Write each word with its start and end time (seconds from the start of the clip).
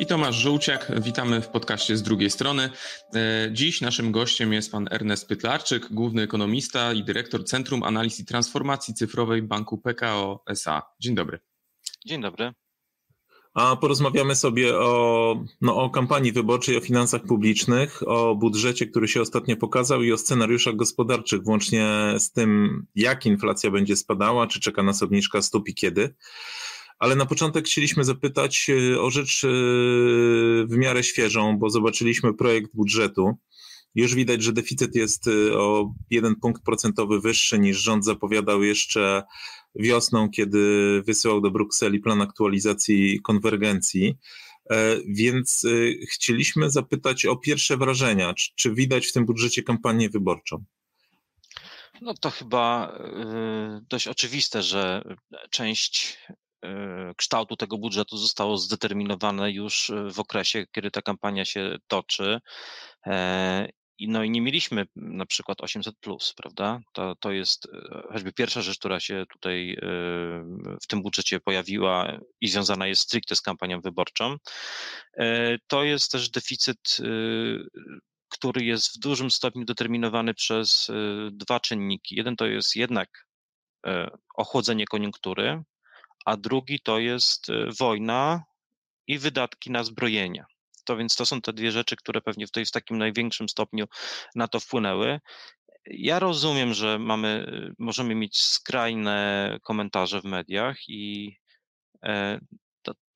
i 0.00 0.06
Tomasz 0.06 0.36
Żółciak. 0.36 0.92
Witamy 1.00 1.40
w 1.40 1.48
podcaście 1.48 1.96
z 1.96 2.02
drugiej 2.02 2.30
strony. 2.30 2.70
E, 3.14 3.48
dziś 3.52 3.80
naszym 3.80 4.12
gościem 4.12 4.52
jest 4.52 4.72
pan 4.72 4.88
Ernest 4.90 5.28
Pytlarczyk, 5.28 5.92
główny 5.92 6.22
ekonomista 6.22 6.92
i 6.92 7.04
dyrektor 7.04 7.44
Centrum 7.44 7.82
Analiz 7.82 8.20
i 8.20 8.24
Transformacji 8.24 8.94
Cyfrowej 8.94 9.42
Banku 9.42 9.78
PKO 9.78 10.42
SA. 10.46 10.82
Dzień 11.00 11.14
dobry. 11.14 11.38
Dzień 12.06 12.22
dobry. 12.22 12.52
A 13.54 13.76
porozmawiamy 13.76 14.36
sobie 14.36 14.78
o, 14.78 15.44
no, 15.60 15.76
o 15.76 15.90
kampanii 15.90 16.32
wyborczej, 16.32 16.76
o 16.76 16.80
finansach 16.80 17.22
publicznych, 17.22 18.08
o 18.08 18.34
budżecie, 18.34 18.86
który 18.86 19.08
się 19.08 19.20
ostatnio 19.20 19.56
pokazał 19.56 20.02
i 20.02 20.12
o 20.12 20.18
scenariuszach 20.18 20.76
gospodarczych, 20.76 21.42
włącznie 21.42 21.86
z 22.18 22.32
tym, 22.32 22.82
jak 22.94 23.26
inflacja 23.26 23.70
będzie 23.70 23.96
spadała, 23.96 24.46
czy 24.46 24.60
czeka 24.60 24.82
nas 24.82 25.02
obniżka 25.02 25.42
stóp 25.42 25.68
i 25.68 25.74
kiedy. 25.74 26.14
Ale 27.00 27.16
na 27.16 27.26
początek 27.26 27.66
chcieliśmy 27.66 28.04
zapytać 28.04 28.70
e, 28.70 29.00
o 29.00 29.10
rzecz 29.10 29.44
e, 29.44 29.48
w 30.66 30.76
miarę 30.76 31.02
świeżą, 31.04 31.58
bo 31.58 31.70
zobaczyliśmy 31.70 32.34
projekt 32.34 32.70
budżetu. 32.74 33.38
Już 33.94 34.14
widać, 34.14 34.42
że 34.42 34.52
deficyt 34.52 34.94
jest 34.94 35.28
e, 35.28 35.58
o 35.58 35.94
jeden 36.10 36.36
punkt 36.36 36.62
procentowy 36.62 37.20
wyższy 37.20 37.58
niż 37.58 37.78
rząd 37.78 38.04
zapowiadał 38.04 38.62
jeszcze 38.62 39.22
wiosną, 39.74 40.30
kiedy 40.30 41.02
wysyłał 41.06 41.40
do 41.40 41.50
Brukseli 41.50 42.00
plan 42.00 42.22
aktualizacji 42.22 43.20
konwergencji. 43.20 44.18
Więc 45.06 45.66
chcieliśmy 46.12 46.70
zapytać 46.70 47.26
o 47.26 47.36
pierwsze 47.36 47.76
wrażenia. 47.76 48.34
Czy 48.56 48.74
widać 48.74 49.06
w 49.06 49.12
tym 49.12 49.26
budżecie 49.26 49.62
kampanię 49.62 50.10
wyborczą? 50.10 50.64
No 52.00 52.14
to 52.14 52.30
chyba 52.30 52.98
dość 53.88 54.08
oczywiste, 54.08 54.62
że 54.62 55.04
część 55.50 56.18
kształtu 57.16 57.56
tego 57.56 57.78
budżetu 57.78 58.16
zostało 58.16 58.56
zdeterminowane 58.56 59.52
już 59.52 59.90
e, 59.90 60.10
w 60.10 60.20
okresie, 60.20 60.66
kiedy 60.72 60.90
ta 60.90 61.02
kampania 61.02 61.44
się 61.44 61.76
toczy. 61.86 62.40
E, 63.06 63.68
no 64.00 64.24
i 64.24 64.30
nie 64.30 64.40
mieliśmy 64.40 64.86
na 64.96 65.26
przykład 65.26 65.60
800, 65.60 65.94
prawda? 66.36 66.80
To, 66.92 67.14
to 67.16 67.32
jest 67.32 67.68
choćby 68.12 68.32
pierwsza 68.32 68.62
rzecz, 68.62 68.78
która 68.78 69.00
się 69.00 69.24
tutaj 69.32 69.76
w 70.82 70.86
tym 70.86 71.02
budżecie 71.02 71.40
pojawiła 71.40 72.20
i 72.40 72.48
związana 72.48 72.86
jest 72.86 73.02
stricte 73.02 73.36
z 73.36 73.40
kampanią 73.40 73.80
wyborczą. 73.80 74.36
To 75.66 75.84
jest 75.84 76.12
też 76.12 76.30
deficyt, 76.30 76.96
który 78.28 78.64
jest 78.64 78.96
w 78.96 78.98
dużym 78.98 79.30
stopniu 79.30 79.64
determinowany 79.64 80.34
przez 80.34 80.90
dwa 81.30 81.60
czynniki. 81.60 82.14
Jeden 82.16 82.36
to 82.36 82.46
jest 82.46 82.76
jednak 82.76 83.26
ochłodzenie 84.34 84.84
koniunktury, 84.84 85.62
a 86.24 86.36
drugi 86.36 86.80
to 86.80 86.98
jest 86.98 87.48
y, 87.48 87.68
wojna 87.78 88.44
i 89.06 89.18
wydatki 89.18 89.70
na 89.70 89.84
zbrojenia. 89.84 90.46
To 90.84 90.96
więc 90.96 91.16
to 91.16 91.26
są 91.26 91.40
te 91.40 91.52
dwie 91.52 91.72
rzeczy, 91.72 91.96
które 91.96 92.20
pewnie 92.20 92.46
w, 92.46 92.50
tej, 92.50 92.66
w 92.66 92.70
takim 92.70 92.98
największym 92.98 93.48
stopniu 93.48 93.86
na 94.34 94.48
to 94.48 94.60
wpłynęły. 94.60 95.20
Ja 95.86 96.18
rozumiem, 96.18 96.74
że 96.74 96.98
mamy, 96.98 97.46
y, 97.48 97.74
możemy 97.78 98.14
mieć 98.14 98.42
skrajne 98.42 99.58
komentarze 99.62 100.20
w 100.20 100.24
mediach 100.24 100.88
i 100.88 101.36
e, 102.04 102.40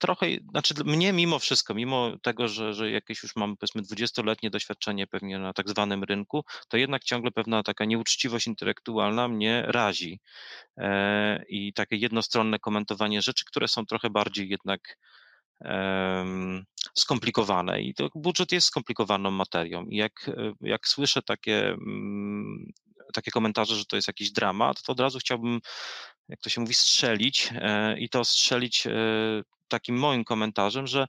trochę, 0.04 0.26
znaczy 0.50 0.74
mnie 0.84 1.12
mimo 1.12 1.38
wszystko, 1.38 1.74
mimo 1.74 2.12
tego, 2.22 2.48
że, 2.48 2.74
że 2.74 2.90
jakieś 2.90 3.22
już 3.22 3.36
mamy 3.36 3.56
powiedzmy 3.56 3.82
20-letnie 3.82 4.50
doświadczenie 4.50 5.06
pewnie 5.06 5.38
na 5.38 5.52
tak 5.52 5.68
zwanym 5.68 6.04
rynku, 6.04 6.44
to 6.68 6.76
jednak 6.76 7.04
ciągle 7.04 7.30
pewna 7.30 7.62
taka 7.62 7.84
nieuczciwość 7.84 8.46
intelektualna 8.46 9.28
mnie 9.28 9.62
razi. 9.66 10.20
E, 10.76 11.44
i 11.48 11.72
takie 11.72 11.96
jednostronne 11.96 12.58
komentowanie 12.58 13.22
rzeczy, 13.22 13.44
które 13.44 13.68
są 13.68 13.86
trochę 13.86 14.10
bardziej 14.10 14.48
jednak 14.48 14.98
skomplikowane. 16.94 17.82
I 17.82 17.94
to 17.94 18.08
budżet 18.14 18.52
jest 18.52 18.66
skomplikowaną 18.66 19.30
materią. 19.30 19.86
I 19.86 19.96
jak, 19.96 20.30
jak 20.60 20.88
słyszę 20.88 21.22
takie, 21.22 21.66
mm, 21.68 22.72
takie 23.12 23.30
komentarze, 23.30 23.76
że 23.76 23.84
to 23.84 23.96
jest 23.96 24.08
jakiś 24.08 24.30
dramat, 24.30 24.82
to 24.82 24.92
od 24.92 25.00
razu 25.00 25.18
chciałbym 25.18 25.60
jak 26.28 26.40
to 26.40 26.50
się 26.50 26.60
mówi, 26.60 26.74
strzelić. 26.74 27.50
E, 27.54 27.98
i 27.98 28.08
to 28.08 28.24
strzelić 28.24 28.86
e, 28.86 28.90
takim 29.74 29.96
moim 29.98 30.24
komentarzem, 30.24 30.86
że 30.86 31.06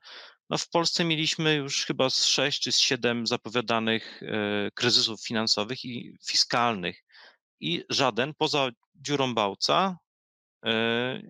no 0.49 0.57
w 0.57 0.69
Polsce 0.69 1.05
mieliśmy 1.05 1.55
już 1.55 1.85
chyba 1.85 2.09
z 2.09 2.25
sześć 2.25 2.61
czy 2.61 2.71
z 2.71 2.79
siedem 2.79 3.27
zapowiadanych 3.27 4.23
e, 4.23 4.71
kryzysów 4.71 5.21
finansowych 5.21 5.85
i 5.85 6.17
fiskalnych 6.27 7.03
i 7.59 7.83
żaden 7.89 8.33
poza 8.37 8.69
dziurą 8.95 9.33
Bałca 9.33 9.97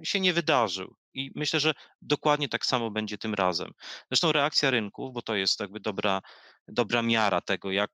się 0.03 0.19
nie 0.19 0.33
wydarzył. 0.33 0.95
I 1.13 1.31
myślę, 1.35 1.59
że 1.59 1.73
dokładnie 2.01 2.49
tak 2.49 2.65
samo 2.65 2.91
będzie 2.91 3.17
tym 3.17 3.33
razem. 3.33 3.71
Zresztą 4.11 4.31
reakcja 4.31 4.71
rynków, 4.71 5.13
bo 5.13 5.21
to 5.21 5.35
jest 5.35 5.59
jakby 5.59 5.79
dobra, 5.79 6.21
dobra 6.67 7.01
miara 7.01 7.41
tego, 7.41 7.71
jak, 7.71 7.91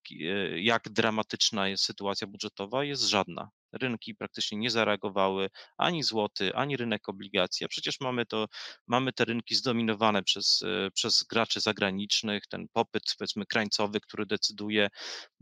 jak 0.55 0.89
dramatyczna 0.89 1.67
jest 1.67 1.83
sytuacja 1.83 2.27
budżetowa, 2.27 2.83
jest 2.83 3.03
żadna 3.03 3.49
rynki 3.73 4.15
praktycznie 4.15 4.57
nie 4.57 4.71
zareagowały, 4.71 5.49
ani 5.77 6.03
złoty, 6.03 6.55
ani 6.55 6.77
rynek 6.77 7.09
obligacji, 7.09 7.65
a 7.65 7.67
przecież 7.67 7.99
mamy 7.99 8.25
to, 8.25 8.47
mamy 8.87 9.13
te 9.13 9.25
rynki 9.25 9.55
zdominowane 9.55 10.23
przez, 10.23 10.63
e, 10.63 10.91
przez 10.91 11.23
graczy 11.23 11.59
zagranicznych, 11.59 12.47
ten 12.47 12.67
popyt 12.73 13.03
powiedzmy 13.19 13.45
krańcowy, 13.45 13.99
który 14.01 14.25
decyduje 14.25 14.87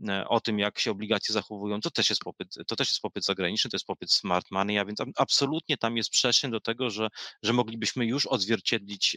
e, 0.08 0.28
o 0.28 0.40
tym, 0.40 0.58
jak 0.58 0.78
się 0.78 0.90
obligacje 0.90 1.32
zachowują, 1.32 1.80
to 1.80 1.90
też 1.90 2.10
jest 2.10 2.22
popyt, 2.22 2.54
to 2.66 2.76
też 2.76 2.88
jest 2.88 3.00
popyt 3.00 3.24
zagraniczny, 3.24 3.70
to 3.70 3.74
jest 3.74 3.86
popyt 3.86 4.12
smart 4.12 4.50
money, 4.50 4.78
a 4.78 4.84
więc 4.84 4.98
absolutnie 5.16 5.76
tam 5.76 5.96
jest 5.96 6.10
przestrzeń 6.10 6.50
do 6.50 6.60
tego, 6.60 6.90
że, 6.90 7.08
że 7.42 7.52
moglibyśmy 7.52 8.06
już 8.06 8.26
odzwierciedlić 8.26 9.16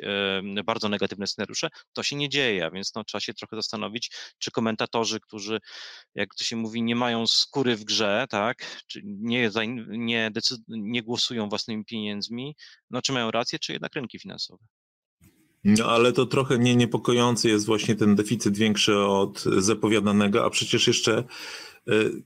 bardzo 0.65 0.89
negatywne 0.89 1.27
scenariusze, 1.27 1.69
to 1.93 2.03
się 2.03 2.15
nie 2.15 2.29
dzieje, 2.29 2.65
a 2.65 2.71
więc 2.71 2.95
no, 2.95 3.03
trzeba 3.03 3.19
się 3.21 3.33
trochę 3.33 3.55
zastanowić, 3.55 4.11
czy 4.37 4.51
komentatorzy, 4.51 5.19
którzy, 5.19 5.59
jak 6.15 6.35
to 6.35 6.43
się 6.43 6.55
mówi, 6.55 6.83
nie 6.83 6.95
mają 6.95 7.27
skóry 7.27 7.75
w 7.75 7.83
grze, 7.83 8.25
tak, 8.29 8.83
czy 8.87 9.01
nie, 9.03 9.51
nie, 9.87 10.31
nie 10.67 11.03
głosują 11.03 11.49
własnymi 11.49 11.85
pieniędzmi, 11.85 12.55
no 12.89 13.01
czy 13.01 13.13
mają 13.13 13.31
rację, 13.31 13.59
czy 13.59 13.73
jednak 13.73 13.93
rynki 13.93 14.19
finansowe. 14.19 14.63
No 15.63 15.85
ale 15.85 16.13
to 16.13 16.25
trochę 16.25 16.59
nie 16.59 16.75
niepokojący 16.75 17.49
jest 17.49 17.65
właśnie 17.65 17.95
ten 17.95 18.15
deficyt 18.15 18.57
większy 18.57 18.97
od 18.97 19.43
zapowiadanego, 19.57 20.45
a 20.45 20.49
przecież 20.49 20.87
jeszcze 20.87 21.23
y, 21.89 22.23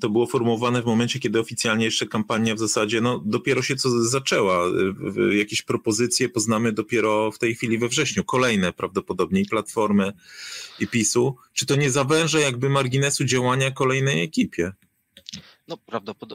to 0.00 0.10
było 0.10 0.26
formułowane 0.26 0.82
w 0.82 0.86
momencie, 0.86 1.18
kiedy 1.18 1.40
oficjalnie 1.40 1.84
jeszcze 1.84 2.06
kampania 2.06 2.54
w 2.54 2.58
zasadzie 2.58 3.00
no, 3.00 3.22
dopiero 3.24 3.62
się 3.62 3.76
co 3.76 4.04
zaczęła. 4.04 4.64
Jakieś 5.38 5.62
propozycje 5.62 6.28
poznamy 6.28 6.72
dopiero 6.72 7.32
w 7.32 7.38
tej 7.38 7.54
chwili 7.54 7.78
we 7.78 7.88
wrześniu. 7.88 8.24
Kolejne 8.24 8.72
prawdopodobnie 8.72 9.40
i 9.40 9.46
Platformy 9.46 10.12
i 10.80 10.86
PiSu. 10.86 11.36
Czy 11.52 11.66
to 11.66 11.76
nie 11.76 11.90
zawęża 11.90 12.40
jakby 12.40 12.68
marginesu 12.68 13.24
działania 13.24 13.70
kolejnej 13.70 14.22
ekipie? 14.22 14.72
No, 15.68 15.76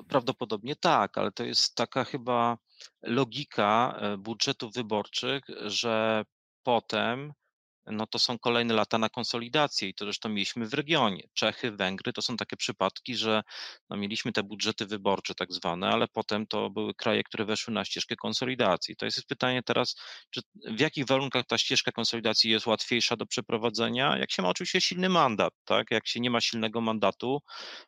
prawdopodobnie 0.08 0.76
tak, 0.76 1.18
ale 1.18 1.32
to 1.32 1.44
jest 1.44 1.76
taka 1.76 2.04
chyba 2.04 2.58
logika 3.02 3.98
e, 4.00 4.18
budżetów 4.18 4.74
wyborczych, 4.74 5.44
że 5.66 6.26
potem 6.64 7.34
no 7.86 8.08
to 8.08 8.20
są 8.20 8.40
kolejne 8.40 8.74
lata 8.74 8.98
na 8.98 9.10
konsolidację 9.10 9.90
i 9.90 9.94
to 9.94 10.06
zresztą 10.06 10.30
mieliśmy 10.30 10.68
w 10.68 10.74
regionie. 10.74 11.24
Czechy, 11.34 11.72
Węgry 11.72 12.14
to 12.14 12.22
są 12.22 12.38
takie 12.38 12.58
przypadki, 12.58 13.16
że 13.16 13.44
no 13.90 13.98
mieliśmy 13.98 14.32
te 14.32 14.44
budżety 14.44 14.86
wyborcze 14.86 15.36
tak 15.36 15.54
zwane, 15.54 15.90
ale 15.90 16.08
potem 16.08 16.48
to 16.48 16.70
były 16.70 16.94
kraje, 16.94 17.24
które 17.24 17.46
weszły 17.46 17.74
na 17.74 17.86
ścieżkę 17.86 18.16
konsolidacji. 18.16 18.96
To 18.96 19.06
jest 19.06 19.26
pytanie 19.28 19.64
teraz, 19.64 19.96
czy 20.30 20.41
w 20.68 20.80
jakich 20.80 21.06
warunkach 21.06 21.46
ta 21.46 21.58
ścieżka 21.58 21.91
konsolidacji 21.91 22.52
jest 22.52 22.68
łatwiejsza 22.68 23.16
do 23.16 23.26
przeprowadzenia? 23.26 24.18
Jak 24.18 24.32
się 24.32 24.41
ma 24.41 24.50
oczywiście 24.50 24.82
silny 24.82 25.09
mandat, 25.09 25.53
tak? 25.66 25.91
Jak 25.91 26.08
się 26.08 26.20
nie 26.20 26.29
ma 26.29 26.41
silnego 26.41 26.82
mandatu 26.82 27.41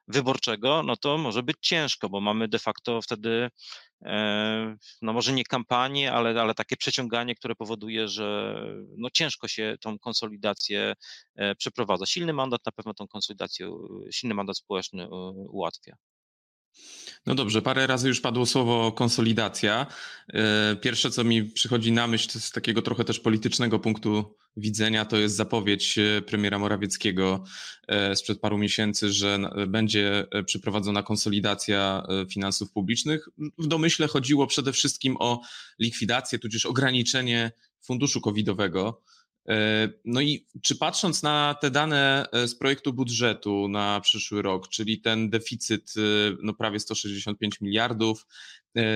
wyborczego, 0.07 0.83
no 0.83 0.97
to 0.97 1.17
może 1.17 1.43
być 1.43 1.57
ciężko, 1.61 2.09
bo 2.09 2.21
mamy 2.21 2.47
de 2.47 2.59
facto 2.59 3.01
wtedy 3.01 3.49
no 5.01 5.13
może 5.13 5.33
nie 5.33 5.43
kampanię, 5.43 6.13
ale, 6.13 6.41
ale 6.41 6.53
takie 6.53 6.77
przeciąganie, 6.77 7.35
które 7.35 7.55
powoduje, 7.55 8.07
że 8.07 8.55
no 8.97 9.09
ciężko 9.09 9.47
się 9.47 9.75
tą 9.81 9.99
konsolidację 9.99 10.93
e, 11.35 11.55
przeprowadza. 11.55 12.05
Silny 12.05 12.33
mandat 12.33 12.65
na 12.65 12.71
pewno 12.71 12.93
tą 12.93 13.07
konsolidację, 13.07 13.71
silny 14.11 14.35
mandat 14.35 14.57
społeczny 14.57 15.03
e, 15.03 15.07
ułatwia. 15.49 15.95
No 17.25 17.35
dobrze, 17.35 17.61
parę 17.61 17.87
razy 17.87 18.07
już 18.07 18.21
padło 18.21 18.45
słowo 18.45 18.91
konsolidacja. 18.91 19.85
Pierwsze, 20.81 21.11
co 21.11 21.23
mi 21.23 21.43
przychodzi 21.43 21.91
na 21.91 22.07
myśl, 22.07 22.39
z 22.39 22.51
takiego 22.51 22.81
trochę 22.81 23.03
też 23.03 23.19
politycznego 23.19 23.79
punktu 23.79 24.35
widzenia 24.57 25.05
to 25.05 25.17
jest 25.17 25.35
zapowiedź 25.35 25.99
premiera 26.25 26.59
Morawieckiego 26.59 27.43
sprzed 28.15 28.39
paru 28.39 28.57
miesięcy, 28.57 29.11
że 29.13 29.39
będzie 29.67 30.25
przeprowadzona 30.45 31.03
konsolidacja 31.03 32.07
finansów 32.29 32.71
publicznych. 32.71 33.29
W 33.57 33.67
domyśle 33.67 34.07
chodziło 34.07 34.47
przede 34.47 34.73
wszystkim 34.73 35.15
o 35.19 35.41
likwidację, 35.79 36.39
tudzież 36.39 36.65
ograniczenie 36.65 37.51
funduszu 37.81 38.21
covidowego. 38.21 39.01
E, 39.49 39.89
no 40.05 40.21
i 40.21 40.45
czy 40.61 40.75
patrząc 40.75 41.23
na 41.23 41.55
te 41.61 41.71
dane 41.71 42.25
e, 42.31 42.47
z 42.47 42.55
projektu 42.55 42.93
budżetu 42.93 43.67
na 43.67 44.01
przyszły 44.01 44.41
rok, 44.41 44.69
czyli 44.69 45.01
ten 45.01 45.29
deficyt 45.29 45.93
e, 45.97 46.01
no 46.41 46.53
prawie 46.53 46.79
165 46.79 47.61
miliardów, 47.61 48.25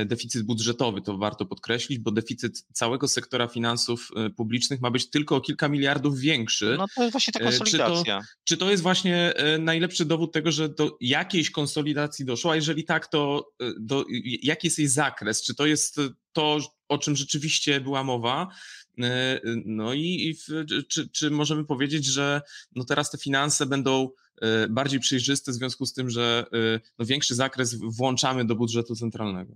deficyt 0.06 0.44
budżetowy, 0.44 1.02
to 1.02 1.18
warto 1.18 1.46
podkreślić, 1.46 2.00
bo 2.00 2.12
deficyt 2.12 2.64
całego 2.74 3.08
sektora 3.08 3.48
finansów 3.48 4.10
publicznych 4.38 4.82
ma 4.82 4.92
być 4.92 5.10
tylko 5.10 5.36
o 5.36 5.42
kilka 5.42 5.70
miliardów 5.70 6.20
większy. 6.20 6.76
No 6.78 6.86
to 6.96 7.02
jest 7.02 7.12
właśnie 7.12 7.34
ta 7.34 7.40
konsolidacja. 7.40 8.20
Czy 8.20 8.28
to, 8.28 8.34
czy 8.44 8.58
to 8.58 8.72
jest 8.72 8.84
właśnie 8.84 9.34
najlepszy 9.60 10.06
dowód 10.06 10.34
tego, 10.34 10.52
że 10.52 10.70
do 10.70 10.98
jakiejś 11.02 11.52
konsolidacji 11.52 12.26
doszło, 12.26 12.52
a 12.52 12.56
jeżeli 12.56 12.84
tak, 12.84 13.08
to 13.08 13.52
do, 13.80 14.06
jaki 14.44 14.68
jest 14.68 14.80
jej 14.80 14.88
zakres? 14.88 15.44
Czy 15.44 15.56
to 15.56 15.66
jest 15.66 16.00
to, 16.34 16.60
o 16.88 16.98
czym 16.98 17.16
rzeczywiście 17.16 17.82
była 17.82 18.04
mowa? 18.04 18.48
E, 19.04 19.40
no 19.66 19.94
i, 19.94 20.30
i 20.30 20.36
czy, 20.90 21.10
czy 21.10 21.32
możemy 21.32 21.66
powiedzieć, 21.66 22.06
że 22.06 22.42
no 22.76 22.84
teraz 22.84 23.12
te 23.12 23.18
finanse 23.18 23.66
będą 23.66 24.10
e, 24.42 24.68
bardziej 24.68 25.00
przejrzyste 25.00 25.52
w 25.52 25.56
związku 25.56 25.86
z 25.86 25.94
tym, 25.94 26.10
że 26.10 26.46
e, 26.54 26.80
no 27.00 27.06
większy 27.06 27.36
zakres 27.36 27.76
włączamy 27.76 28.46
do 28.46 28.56
budżetu 28.56 28.96
centralnego? 28.96 29.54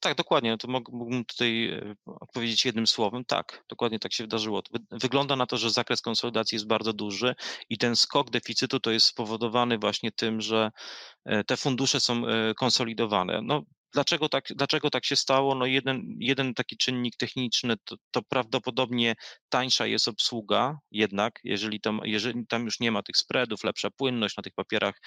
Tak, 0.00 0.16
dokładnie. 0.16 0.50
No 0.50 0.56
to 0.56 0.68
mógłbym 0.68 1.24
tutaj 1.24 1.80
odpowiedzieć 2.06 2.64
jednym 2.64 2.86
słowem. 2.86 3.24
Tak, 3.24 3.64
dokładnie 3.68 3.98
tak 3.98 4.12
się 4.12 4.24
wydarzyło. 4.24 4.62
Wygląda 4.90 5.36
na 5.36 5.46
to, 5.46 5.56
że 5.56 5.70
zakres 5.70 6.00
konsolidacji 6.00 6.56
jest 6.56 6.66
bardzo 6.66 6.92
duży 6.92 7.34
i 7.68 7.78
ten 7.78 7.96
skok 7.96 8.30
deficytu 8.30 8.80
to 8.80 8.90
jest 8.90 9.06
spowodowany 9.06 9.78
właśnie 9.78 10.12
tym, 10.12 10.40
że 10.40 10.70
te 11.46 11.56
fundusze 11.56 12.00
są 12.00 12.22
konsolidowane. 12.56 13.40
No, 13.42 13.62
Dlaczego 13.96 14.28
tak, 14.28 14.44
dlaczego 14.56 14.90
tak 14.90 15.04
się 15.04 15.16
stało? 15.16 15.54
No 15.54 15.66
jeden, 15.66 16.16
jeden 16.20 16.54
taki 16.54 16.76
czynnik 16.76 17.16
techniczny 17.16 17.76
to, 17.84 17.96
to 18.10 18.22
prawdopodobnie 18.22 19.14
tańsza 19.48 19.86
jest 19.86 20.08
obsługa, 20.08 20.78
jednak 20.90 21.40
jeżeli 21.44 21.80
tam, 21.80 22.00
jeżeli 22.04 22.46
tam 22.46 22.64
już 22.64 22.80
nie 22.80 22.92
ma 22.92 23.02
tych 23.02 23.16
spreadów, 23.16 23.64
lepsza 23.64 23.90
płynność 23.90 24.36
na 24.36 24.42
tych 24.42 24.54
papierach 24.54 25.00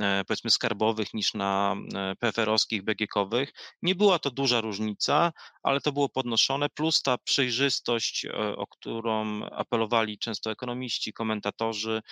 e, 0.00 0.24
powiedzmy 0.28 0.50
skarbowych 0.50 1.14
niż 1.14 1.34
na 1.34 1.76
e, 1.94 2.14
PFR-owskich, 2.16 2.82
BGK-owych. 2.82 3.52
Nie 3.82 3.94
była 3.94 4.18
to 4.18 4.30
duża 4.30 4.60
różnica, 4.60 5.32
ale 5.62 5.80
to 5.80 5.92
było 5.92 6.08
podnoszone, 6.08 6.68
plus 6.68 7.02
ta 7.02 7.18
przejrzystość, 7.18 8.24
e, 8.24 8.56
o 8.56 8.66
którą 8.66 9.44
apelowali 9.44 10.18
często 10.18 10.50
ekonomiści, 10.50 11.12
komentatorzy, 11.12 12.02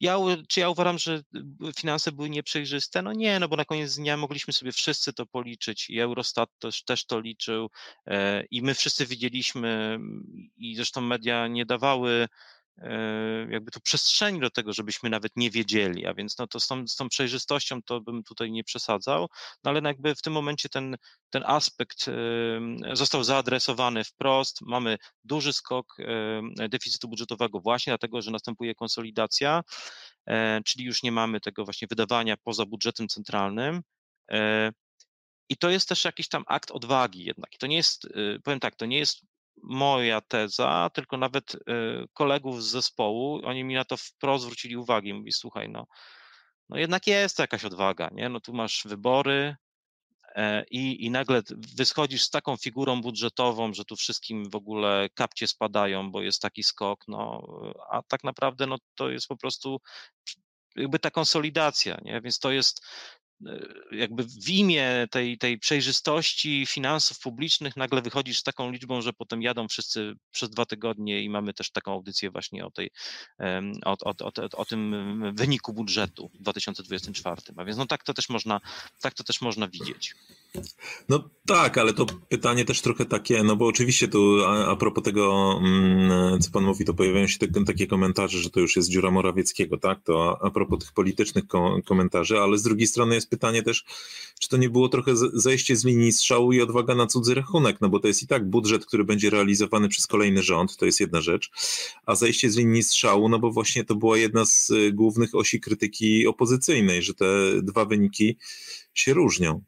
ja, 0.00 0.18
czy 0.48 0.60
ja 0.60 0.68
uważam, 0.68 0.98
że 0.98 1.22
finanse 1.76 2.12
były 2.12 2.30
nieprzejrzyste? 2.30 3.02
No 3.02 3.12
nie, 3.12 3.40
no 3.40 3.48
bo 3.48 3.56
na 3.56 3.64
koniec 3.64 3.96
dnia 3.96 4.16
mogliśmy 4.16 4.52
sobie 4.52 4.72
wszyscy 4.72 5.12
to 5.12 5.26
policzyć 5.26 5.90
i 5.90 6.00
Eurostat 6.00 6.50
też, 6.58 6.84
też 6.84 7.06
to 7.06 7.20
liczył 7.20 7.70
e, 8.06 8.44
i 8.50 8.62
my 8.62 8.74
wszyscy 8.74 9.06
widzieliśmy 9.06 9.98
i 10.56 10.76
zresztą 10.76 11.00
media 11.00 11.46
nie 11.46 11.66
dawały 11.66 12.28
jakby 13.50 13.70
tu 13.70 13.80
przestrzeni 13.80 14.40
do 14.40 14.50
tego, 14.50 14.72
żebyśmy 14.72 15.10
nawet 15.10 15.32
nie 15.36 15.50
wiedzieli, 15.50 16.06
a 16.06 16.14
więc 16.14 16.38
no 16.38 16.46
to 16.46 16.60
z 16.60 16.66
tą, 16.66 16.86
z 16.86 16.96
tą 16.96 17.08
przejrzystością 17.08 17.82
to 17.82 18.00
bym 18.00 18.22
tutaj 18.22 18.50
nie 18.50 18.64
przesadzał, 18.64 19.28
no 19.64 19.70
ale 19.70 19.80
jakby 19.84 20.14
w 20.14 20.22
tym 20.22 20.32
momencie 20.32 20.68
ten, 20.68 20.96
ten 21.30 21.42
aspekt 21.46 22.06
został 22.92 23.24
zaadresowany 23.24 24.04
wprost, 24.04 24.60
mamy 24.60 24.98
duży 25.24 25.52
skok 25.52 25.96
deficytu 26.68 27.08
budżetowego 27.08 27.60
właśnie 27.60 27.90
dlatego, 27.90 28.22
że 28.22 28.30
następuje 28.30 28.74
konsolidacja, 28.74 29.62
e, 30.26 30.60
czyli 30.64 30.84
już 30.84 31.02
nie 31.02 31.12
mamy 31.12 31.40
tego 31.40 31.64
właśnie 31.64 31.88
wydawania 31.88 32.36
poza 32.36 32.66
budżetem 32.66 33.08
centralnym, 33.08 33.82
e, 34.30 34.72
i 35.50 35.56
to 35.56 35.70
jest 35.70 35.88
też 35.88 36.04
jakiś 36.04 36.28
tam 36.28 36.44
akt 36.46 36.70
odwagi 36.70 37.24
jednak. 37.24 37.54
I 37.54 37.58
to 37.58 37.66
nie 37.66 37.76
jest, 37.76 38.08
powiem 38.44 38.60
tak, 38.60 38.76
to 38.76 38.86
nie 38.86 38.98
jest 38.98 39.22
moja 39.62 40.20
teza, 40.20 40.90
tylko 40.94 41.16
nawet 41.16 41.54
y, 41.54 41.58
kolegów 42.12 42.64
z 42.64 42.70
zespołu, 42.70 43.40
oni 43.44 43.64
mi 43.64 43.74
na 43.74 43.84
to 43.84 43.96
wprost 43.96 44.44
zwrócili 44.44 44.76
uwagę. 44.76 45.14
Mówi, 45.14 45.32
słuchaj, 45.32 45.68
no, 45.68 45.86
no 46.68 46.78
jednak 46.78 47.06
jest 47.06 47.36
to 47.36 47.42
jakaś 47.42 47.64
odwaga, 47.64 48.10
nie? 48.12 48.28
No 48.28 48.40
tu 48.40 48.52
masz 48.52 48.82
wybory 48.86 49.56
e, 50.34 50.64
i, 50.70 51.04
i 51.04 51.10
nagle 51.10 51.42
wyschodzisz 51.76 52.22
z 52.22 52.30
taką 52.30 52.56
figurą 52.56 53.00
budżetową, 53.00 53.72
że 53.72 53.84
tu 53.84 53.96
wszystkim 53.96 54.50
w 54.50 54.54
ogóle 54.56 55.08
kapcie 55.14 55.46
spadają, 55.46 56.10
bo 56.10 56.22
jest 56.22 56.42
taki 56.42 56.62
skok, 56.62 57.04
no, 57.08 57.46
a 57.90 58.02
tak 58.02 58.24
naprawdę 58.24 58.66
no, 58.66 58.76
to 58.94 59.10
jest 59.10 59.26
po 59.26 59.36
prostu 59.36 59.80
jakby 60.76 60.98
ta 60.98 61.10
konsolidacja, 61.10 61.98
nie? 62.02 62.20
Więc 62.20 62.38
to 62.38 62.50
jest, 62.50 62.86
jakby 63.92 64.24
w 64.24 64.48
imię 64.48 65.06
tej, 65.10 65.38
tej 65.38 65.58
przejrzystości 65.58 66.66
finansów 66.66 67.18
publicznych 67.18 67.76
nagle 67.76 68.02
wychodzisz 68.02 68.38
z 68.38 68.42
taką 68.42 68.70
liczbą, 68.70 69.00
że 69.00 69.12
potem 69.12 69.42
jadą 69.42 69.68
wszyscy 69.68 70.14
przez 70.30 70.50
dwa 70.50 70.66
tygodnie 70.66 71.22
i 71.22 71.30
mamy 71.30 71.54
też 71.54 71.70
taką 71.70 71.92
audycję 71.92 72.30
właśnie 72.30 72.66
o, 72.66 72.70
tej, 72.70 72.90
o, 73.84 73.96
o, 74.04 74.10
o, 74.10 74.32
o 74.52 74.64
tym 74.64 75.32
wyniku 75.34 75.72
budżetu 75.72 76.30
w 76.34 76.42
2024. 76.42 77.42
A 77.56 77.64
więc 77.64 77.78
no 77.78 77.86
tak 77.86 78.04
to 78.04 78.14
też 78.14 78.28
można, 78.28 78.60
tak 79.00 79.14
to 79.14 79.24
też 79.24 79.40
można 79.40 79.68
widzieć. 79.68 80.14
No 81.08 81.30
tak, 81.46 81.78
ale 81.78 81.92
to 81.92 82.06
pytanie 82.06 82.64
też 82.64 82.80
trochę 82.80 83.04
takie, 83.04 83.42
no 83.42 83.56
bo 83.56 83.66
oczywiście 83.66 84.08
tu 84.08 84.44
a, 84.46 84.66
a 84.66 84.76
propos 84.76 85.04
tego, 85.04 85.54
mm, 85.62 86.40
co 86.40 86.50
pan 86.50 86.64
mówi, 86.64 86.84
to 86.84 86.94
pojawiają 86.94 87.26
się 87.26 87.38
te, 87.38 87.64
takie 87.64 87.86
komentarze, 87.86 88.38
że 88.38 88.50
to 88.50 88.60
już 88.60 88.76
jest 88.76 88.88
dziura 88.88 89.10
Morawieckiego, 89.10 89.78
tak? 89.78 90.02
To 90.04 90.38
a, 90.42 90.46
a 90.46 90.50
propos 90.50 90.78
tych 90.78 90.92
politycznych 90.92 91.46
ko 91.46 91.78
komentarzy, 91.86 92.38
ale 92.38 92.58
z 92.58 92.62
drugiej 92.62 92.86
strony 92.86 93.14
jest 93.14 93.27
pytanie 93.28 93.62
też, 93.62 93.84
czy 94.40 94.48
to 94.48 94.56
nie 94.56 94.70
było 94.70 94.88
trochę 94.88 95.12
zejście 95.32 95.76
z 95.76 95.84
linii 95.84 96.12
strzału 96.12 96.52
i 96.52 96.60
odwaga 96.60 96.94
na 96.94 97.06
cudzy 97.06 97.34
rachunek, 97.34 97.80
no 97.80 97.88
bo 97.88 98.00
to 98.00 98.08
jest 98.08 98.22
i 98.22 98.26
tak 98.26 98.50
budżet, 98.50 98.86
który 98.86 99.04
będzie 99.04 99.30
realizowany 99.30 99.88
przez 99.88 100.06
kolejny 100.06 100.42
rząd, 100.42 100.76
to 100.76 100.86
jest 100.86 101.00
jedna 101.00 101.20
rzecz, 101.20 101.50
a 102.06 102.14
zejście 102.14 102.50
z 102.50 102.56
linii 102.56 102.82
strzału, 102.82 103.28
no 103.28 103.38
bo 103.38 103.50
właśnie 103.50 103.84
to 103.84 103.94
była 103.94 104.18
jedna 104.18 104.44
z 104.44 104.70
y, 104.70 104.92
głównych 104.92 105.34
osi 105.34 105.60
krytyki 105.60 106.26
opozycyjnej, 106.26 107.02
że 107.02 107.14
te 107.14 107.26
dwa 107.62 107.84
wyniki 107.84 108.36
się 108.94 109.14
różnią. 109.14 109.62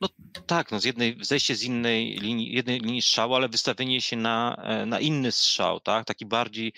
No 0.00 0.08
tak, 0.46 0.70
no 0.70 0.80
z 0.80 0.84
jednej, 0.84 1.16
zejście 1.20 1.56
z 1.56 1.62
innej 1.62 2.18
linii, 2.18 2.52
jednej 2.52 2.80
linii 2.80 3.02
strzału, 3.02 3.34
ale 3.34 3.48
wystawienie 3.48 4.00
się 4.00 4.16
na, 4.16 4.56
e, 4.56 4.86
na 4.86 5.00
inny 5.00 5.32
strzał, 5.32 5.80
tak? 5.80 6.06
Taki 6.06 6.26
bardziej 6.26 6.72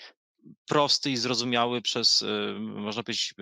prosty 0.67 1.11
i 1.11 1.17
zrozumiały 1.17 1.81
przez, 1.81 2.21
e, 2.21 2.59
można 2.59 3.03
powiedzieć, 3.03 3.33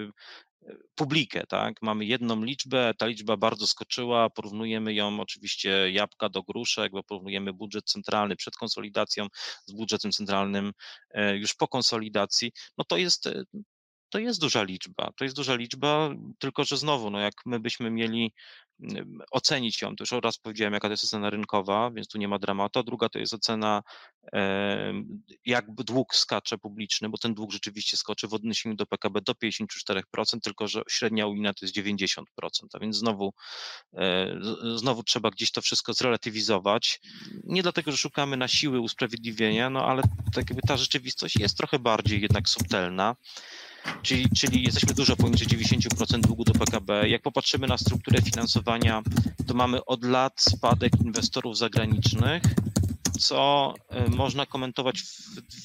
publikę, 0.96 1.44
tak? 1.48 1.82
Mamy 1.82 2.06
jedną 2.06 2.44
liczbę, 2.44 2.94
ta 2.98 3.06
liczba 3.06 3.38
bardzo 3.38 3.68
skoczyła, 3.68 4.30
porównujemy 4.30 4.94
ją 4.94 5.20
oczywiście 5.20 5.92
jabłka 5.92 6.30
do 6.30 6.44
gruszek, 6.44 6.92
bo 6.92 7.04
porównujemy 7.04 7.54
budżet 7.54 7.86
centralny 7.86 8.36
przed 8.36 8.56
konsolidacją 8.56 9.28
z 9.66 9.74
budżetem 9.74 10.12
centralnym 10.12 10.72
już 11.34 11.54
po 11.54 11.68
konsolidacji, 11.68 12.52
no 12.78 12.84
to 12.84 12.98
jest, 12.98 13.30
to 14.12 14.20
jest 14.20 14.42
duża 14.42 14.64
liczba, 14.64 15.12
to 15.16 15.24
jest 15.24 15.36
duża 15.36 15.56
liczba, 15.56 16.10
tylko 16.40 16.64
że 16.64 16.78
znowu, 16.78 17.10
no 17.10 17.20
jak 17.20 17.34
my 17.46 17.60
byśmy 17.60 17.92
mieli 17.92 18.34
ocenić 19.32 19.82
ją. 19.82 19.96
To 19.96 20.04
już 20.04 20.24
raz 20.24 20.38
powiedziałem, 20.38 20.74
jaka 20.74 20.88
to 20.88 20.94
jest 20.94 21.04
ocena 21.04 21.30
rynkowa, 21.30 21.92
więc 21.92 22.08
tu 22.08 22.18
nie 22.18 22.28
ma 22.28 22.40
dramatu. 22.40 22.80
A 22.80 22.84
druga 22.84 23.10
to 23.10 23.20
jest 23.20 23.34
ocena, 23.34 23.84
jak 25.46 25.72
dług 25.72 26.16
skacze 26.16 26.58
publiczny, 26.58 27.10
bo 27.10 27.18
ten 27.18 27.34
dług 27.34 27.52
rzeczywiście 27.52 27.98
skoczy 27.98 28.28
w 28.28 28.34
odniesieniu 28.34 28.76
do 28.76 28.86
PKB 28.86 29.22
do 29.22 29.34
54%, 29.34 30.02
tylko 30.44 30.68
że 30.68 30.82
średnia 30.90 31.28
unijna 31.28 31.54
to 31.54 31.66
jest 31.66 31.76
90%. 31.76 32.24
A 32.74 32.80
więc 32.80 32.96
znowu, 32.98 33.34
e, 33.94 34.40
znowu 34.76 35.04
trzeba 35.04 35.30
gdzieś 35.30 35.52
to 35.52 35.62
wszystko 35.62 35.94
zrelatywizować. 35.94 37.02
Nie 37.44 37.64
dlatego, 37.64 37.92
że 37.92 37.98
szukamy 37.98 38.38
na 38.38 38.48
siły 38.48 38.80
usprawiedliwienia, 38.80 39.70
no 39.70 39.86
ale 39.86 40.04
tak 40.34 40.50
jakby 40.50 40.62
ta 40.68 40.78
rzeczywistość 40.78 41.36
jest 41.36 41.58
trochę 41.58 41.80
bardziej 41.80 42.22
jednak 42.22 42.50
subtelna. 42.50 43.16
Czyli, 44.02 44.30
czyli 44.38 44.64
jesteśmy 44.64 44.94
dużo 44.94 45.16
poniżej 45.16 45.48
90% 45.48 46.22
długu 46.22 46.44
do 46.44 46.54
PKB. 46.54 47.10
Jak 47.10 47.22
popatrzymy 47.22 47.68
na 47.68 47.78
strukturę 47.78 48.22
finansowania, 48.22 49.02
to 49.48 49.54
mamy 49.54 49.86
od 49.86 50.04
lat 50.04 50.42
spadek 50.42 50.92
inwestorów 51.06 51.58
zagranicznych 51.58 52.44
co 53.20 53.74
e, 53.90 54.10
można 54.10 54.46
komentować 54.46 55.02
w, 55.02 55.08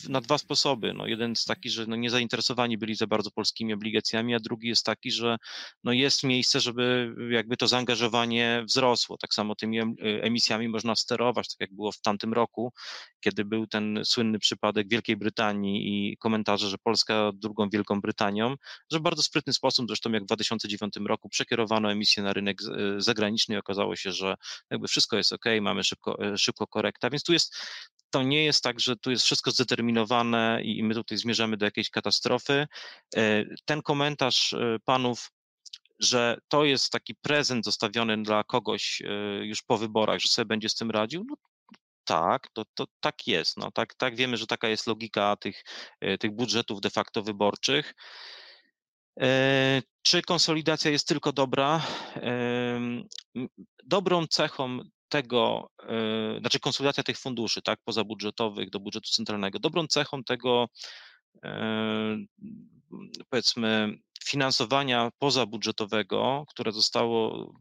w, 0.05 0.09
na 0.09 0.21
dwa 0.21 0.38
sposoby. 0.38 0.93
No, 0.93 1.07
jeden 1.07 1.31
jest 1.31 1.47
taki, 1.47 1.71
że 1.71 1.87
no, 1.87 1.97
niezainteresowani 1.97 2.79
byli 2.79 2.95
za 2.95 3.07
bardzo 3.07 3.31
polskimi 3.31 3.73
obligacjami, 3.73 4.35
a 4.35 4.38
drugi 4.38 4.69
jest 4.69 4.85
taki, 4.85 5.11
że 5.11 5.37
no, 5.85 5.93
jest 5.93 6.25
miejsce, 6.25 6.61
żeby 6.61 7.15
jakby 7.31 7.57
to 7.57 7.69
zaangażowanie 7.69 8.65
wzrosło. 8.67 9.17
Tak 9.19 9.35
samo 9.35 9.55
tymi 9.55 9.79
emisjami 10.00 10.69
można 10.69 10.97
sterować, 10.97 11.49
tak 11.49 11.61
jak 11.61 11.75
było 11.75 11.93
w 11.93 12.00
tamtym 12.00 12.33
roku, 12.33 12.73
kiedy 13.21 13.45
był 13.45 13.67
ten 13.67 14.00
słynny 14.05 14.38
przypadek 14.38 14.88
Wielkiej 14.88 15.17
Brytanii 15.17 16.11
i 16.12 16.17
komentarze, 16.17 16.69
że 16.69 16.76
Polska 16.79 17.33
drugą 17.35 17.69
Wielką 17.69 18.00
Brytanią, 18.00 18.55
że 18.93 18.99
w 18.99 19.03
bardzo 19.03 19.23
sprytny 19.23 19.53
sposób, 19.53 19.87
zresztą 19.88 20.12
jak 20.12 20.23
w 20.23 20.26
2009 20.26 20.95
roku 21.07 21.29
przekierowano 21.29 21.93
emisję 21.93 22.23
na 22.23 22.33
rynek 22.33 22.59
zagraniczny 22.99 23.55
i 23.55 23.59
okazało 23.59 23.97
się, 23.97 24.12
że 24.12 24.35
jakby 24.71 24.88
wszystko 24.88 25.17
jest 25.17 25.33
ok, 25.33 25.45
mamy 25.61 25.85
szybko, 25.85 26.19
e, 26.25 26.38
szybko 26.38 26.67
korekta, 26.67 27.11
więc 27.11 27.23
tu 27.23 27.33
jest 27.37 27.57
to 28.11 28.23
nie 28.23 28.45
jest 28.45 28.62
tak, 28.62 28.81
że 28.81 28.97
tu 28.97 29.11
jest 29.11 29.25
wszystko 29.25 29.50
zdeterminowane 29.50 30.61
i 30.64 30.83
my 30.83 30.95
tutaj 30.95 31.19
zmierzamy 31.19 31.57
do 31.57 31.64
jakiejś 31.64 31.90
katastrofy. 31.90 32.66
Ten 33.64 33.83
komentarz 33.83 34.55
panów 34.85 35.31
że 35.99 36.38
to 36.49 36.64
jest 36.64 36.93
taki 36.93 37.14
prezent 37.14 37.64
zostawiony 37.64 38.23
dla 38.23 38.45
kogoś 38.45 39.02
już 39.43 39.62
po 39.62 39.78
wyborach, 39.78 40.21
że 40.21 40.28
sobie 40.28 40.47
będzie 40.47 40.69
z 40.69 40.75
tym 40.75 40.90
radził, 40.90 41.25
no 41.28 41.37
tak, 42.05 42.49
to, 42.52 42.64
to 42.75 42.87
tak 43.00 43.26
jest. 43.26 43.57
No, 43.57 43.71
tak, 43.71 43.95
tak 43.95 44.16
wiemy, 44.16 44.37
że 44.37 44.47
taka 44.47 44.69
jest 44.69 44.87
logika 44.87 45.37
tych, 45.37 45.64
tych 46.21 46.31
budżetów 46.31 46.81
de 46.81 46.90
facto 46.90 47.23
wyborczych. 47.23 47.95
Czy 50.02 50.23
konsolidacja 50.23 50.90
jest 50.90 51.09
tylko 51.09 51.33
dobra? 51.33 51.87
Dobrą 53.85 54.26
cechą 54.26 54.81
tego, 55.09 55.71
e, 55.83 56.41
znaczy 56.41 56.61
konsolidacja 56.61 57.03
tych 57.03 57.19
funduszy, 57.19 57.63
tak, 57.63 57.79
pozabudżetowych 57.85 58.71
do 58.71 58.81
budżetu 58.81 59.11
centralnego, 59.11 59.59
dobrą 59.59 59.87
cechą 59.87 60.25
tego, 60.25 60.69
e, 61.45 62.17
powiedzmy, 63.31 63.99
finansowania 64.25 65.11
pozabudżetowego, 65.19 66.45
które 66.49 66.73
zostało, 66.73 67.53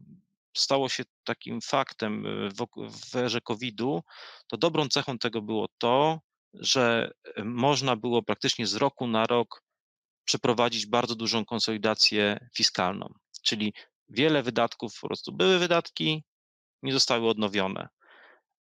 stało 0.56 0.88
się 0.88 1.02
takim 1.24 1.60
faktem 1.60 2.24
w, 2.50 2.66
w 3.10 3.16
erze 3.16 3.40
COVID-u, 3.40 4.02
to 4.46 4.56
dobrą 4.56 4.88
cechą 4.88 5.18
tego 5.18 5.42
było 5.42 5.68
to, 5.78 6.20
że 6.54 7.10
można 7.44 7.96
było 7.96 8.22
praktycznie 8.22 8.66
z 8.66 8.74
roku 8.74 9.06
na 9.06 9.26
rok 9.26 9.62
przeprowadzić 10.24 10.86
bardzo 10.86 11.14
dużą 11.14 11.44
konsolidację 11.44 12.48
fiskalną. 12.54 13.14
Czyli 13.42 13.72
wiele 14.08 14.42
wydatków 14.42 15.00
po 15.00 15.06
prostu 15.06 15.32
były 15.32 15.58
wydatki, 15.58 16.24
nie 16.82 16.92
zostały 16.92 17.28
odnowione. 17.28 17.88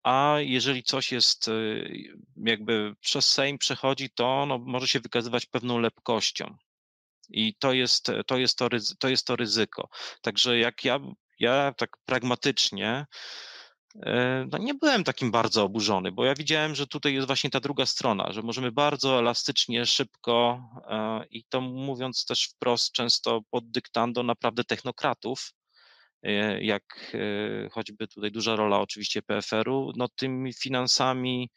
A 0.03 0.37
jeżeli 0.41 0.83
coś 0.83 1.13
jest 1.13 1.49
y, 1.49 2.13
jakby 2.37 2.95
przez 3.01 3.33
Sejm 3.33 3.59
przechodzi, 3.59 4.11
to 4.11 4.47
no, 4.47 4.59
może 4.59 4.89
się 4.89 5.01
wykazywać 5.01 5.47
pewną 5.47 5.79
lepkością. 5.79 6.57
I 7.29 7.55
to 7.55 7.73
jest 7.73 8.11
to, 8.27 8.39
jest 8.39 8.59
to, 8.59 8.69
to, 8.99 9.09
jest 9.09 9.27
to 9.27 9.37
ryzyko. 9.37 9.89
Także 10.23 10.59
jak 10.59 10.85
ja, 10.85 11.01
ja 11.39 11.75
tak 11.77 11.91
pragmatycznie 12.05 13.07
E, 13.97 14.47
no 14.53 14.59
nie 14.59 14.75
byłem 14.75 15.05
takim 15.05 15.31
bardzo 15.31 15.65
oburzony, 15.65 16.13
bo 16.13 16.25
ja 16.25 16.35
widziałem, 16.35 16.75
że 16.75 16.87
tutaj 16.87 17.15
jest 17.15 17.27
właśnie 17.27 17.51
ta 17.51 17.61
druga 17.61 17.87
strona, 17.87 18.33
że 18.33 18.43
możemy 18.43 18.73
bardzo 18.73 19.19
elastycznie, 19.19 19.87
szybko 19.87 20.63
e, 20.89 21.25
i 21.31 21.45
to 21.45 21.61
mówiąc 21.61 22.27
też 22.27 22.45
wprost, 22.45 22.93
często 22.93 23.41
pod 23.51 23.71
dyktando 23.71 24.23
naprawdę 24.23 24.65
technokratów, 24.65 25.53
jak 26.61 27.15
choćby 27.73 28.09
tutaj 28.09 28.31
duża 28.31 28.57
rola 28.57 28.81
oczywiście 28.81 29.23
PFR-u, 29.23 29.93
no 29.97 30.09
tymi 30.09 30.53
finansami 30.53 31.51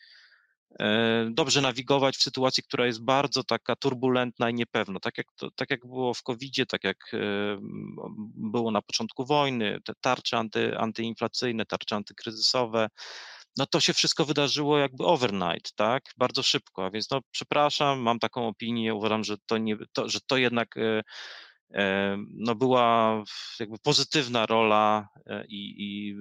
E, 0.79 1.27
dobrze 1.31 1.61
nawigować 1.61 2.17
w 2.17 2.23
sytuacji, 2.23 2.63
która 2.63 2.85
jest 2.85 3.03
bardzo 3.03 3.43
taka 3.43 3.75
turbulentna 3.75 4.49
i 4.49 4.53
niepewna. 4.53 4.99
Tak 4.99 5.17
jak, 5.17 5.27
to, 5.35 5.51
tak 5.51 5.69
jak 5.69 5.85
było 5.85 6.13
w 6.13 6.23
COVID-zie, 6.23 6.65
tak 6.65 6.83
jak 6.83 6.97
e, 7.13 7.17
było 8.35 8.71
na 8.71 8.81
początku 8.81 9.25
wojny, 9.25 9.79
te 9.85 9.93
tarcze 10.01 10.37
anty, 10.37 10.77
antyinflacyjne, 10.77 11.65
tarcze 11.65 11.95
antykryzysowe, 11.95 12.87
no 13.57 13.65
to 13.65 13.79
się 13.79 13.93
wszystko 13.93 14.25
wydarzyło 14.25 14.77
jakby 14.77 15.05
overnight, 15.05 15.75
tak, 15.75 16.03
bardzo 16.17 16.43
szybko, 16.43 16.85
a 16.85 16.91
więc 16.91 17.11
no 17.11 17.21
przepraszam, 17.31 17.99
mam 17.99 18.19
taką 18.19 18.47
opinię, 18.47 18.93
uważam, 18.93 19.23
że 19.23 19.35
to, 19.45 19.57
nie, 19.57 19.77
to, 19.93 20.09
że 20.09 20.19
to 20.27 20.37
jednak 20.37 20.77
e, 20.77 21.01
no 22.29 22.55
była 22.55 23.23
jakby 23.59 23.77
pozytywna 23.79 24.45
rola 24.45 25.07
i, 25.47 25.75
i 25.77 26.15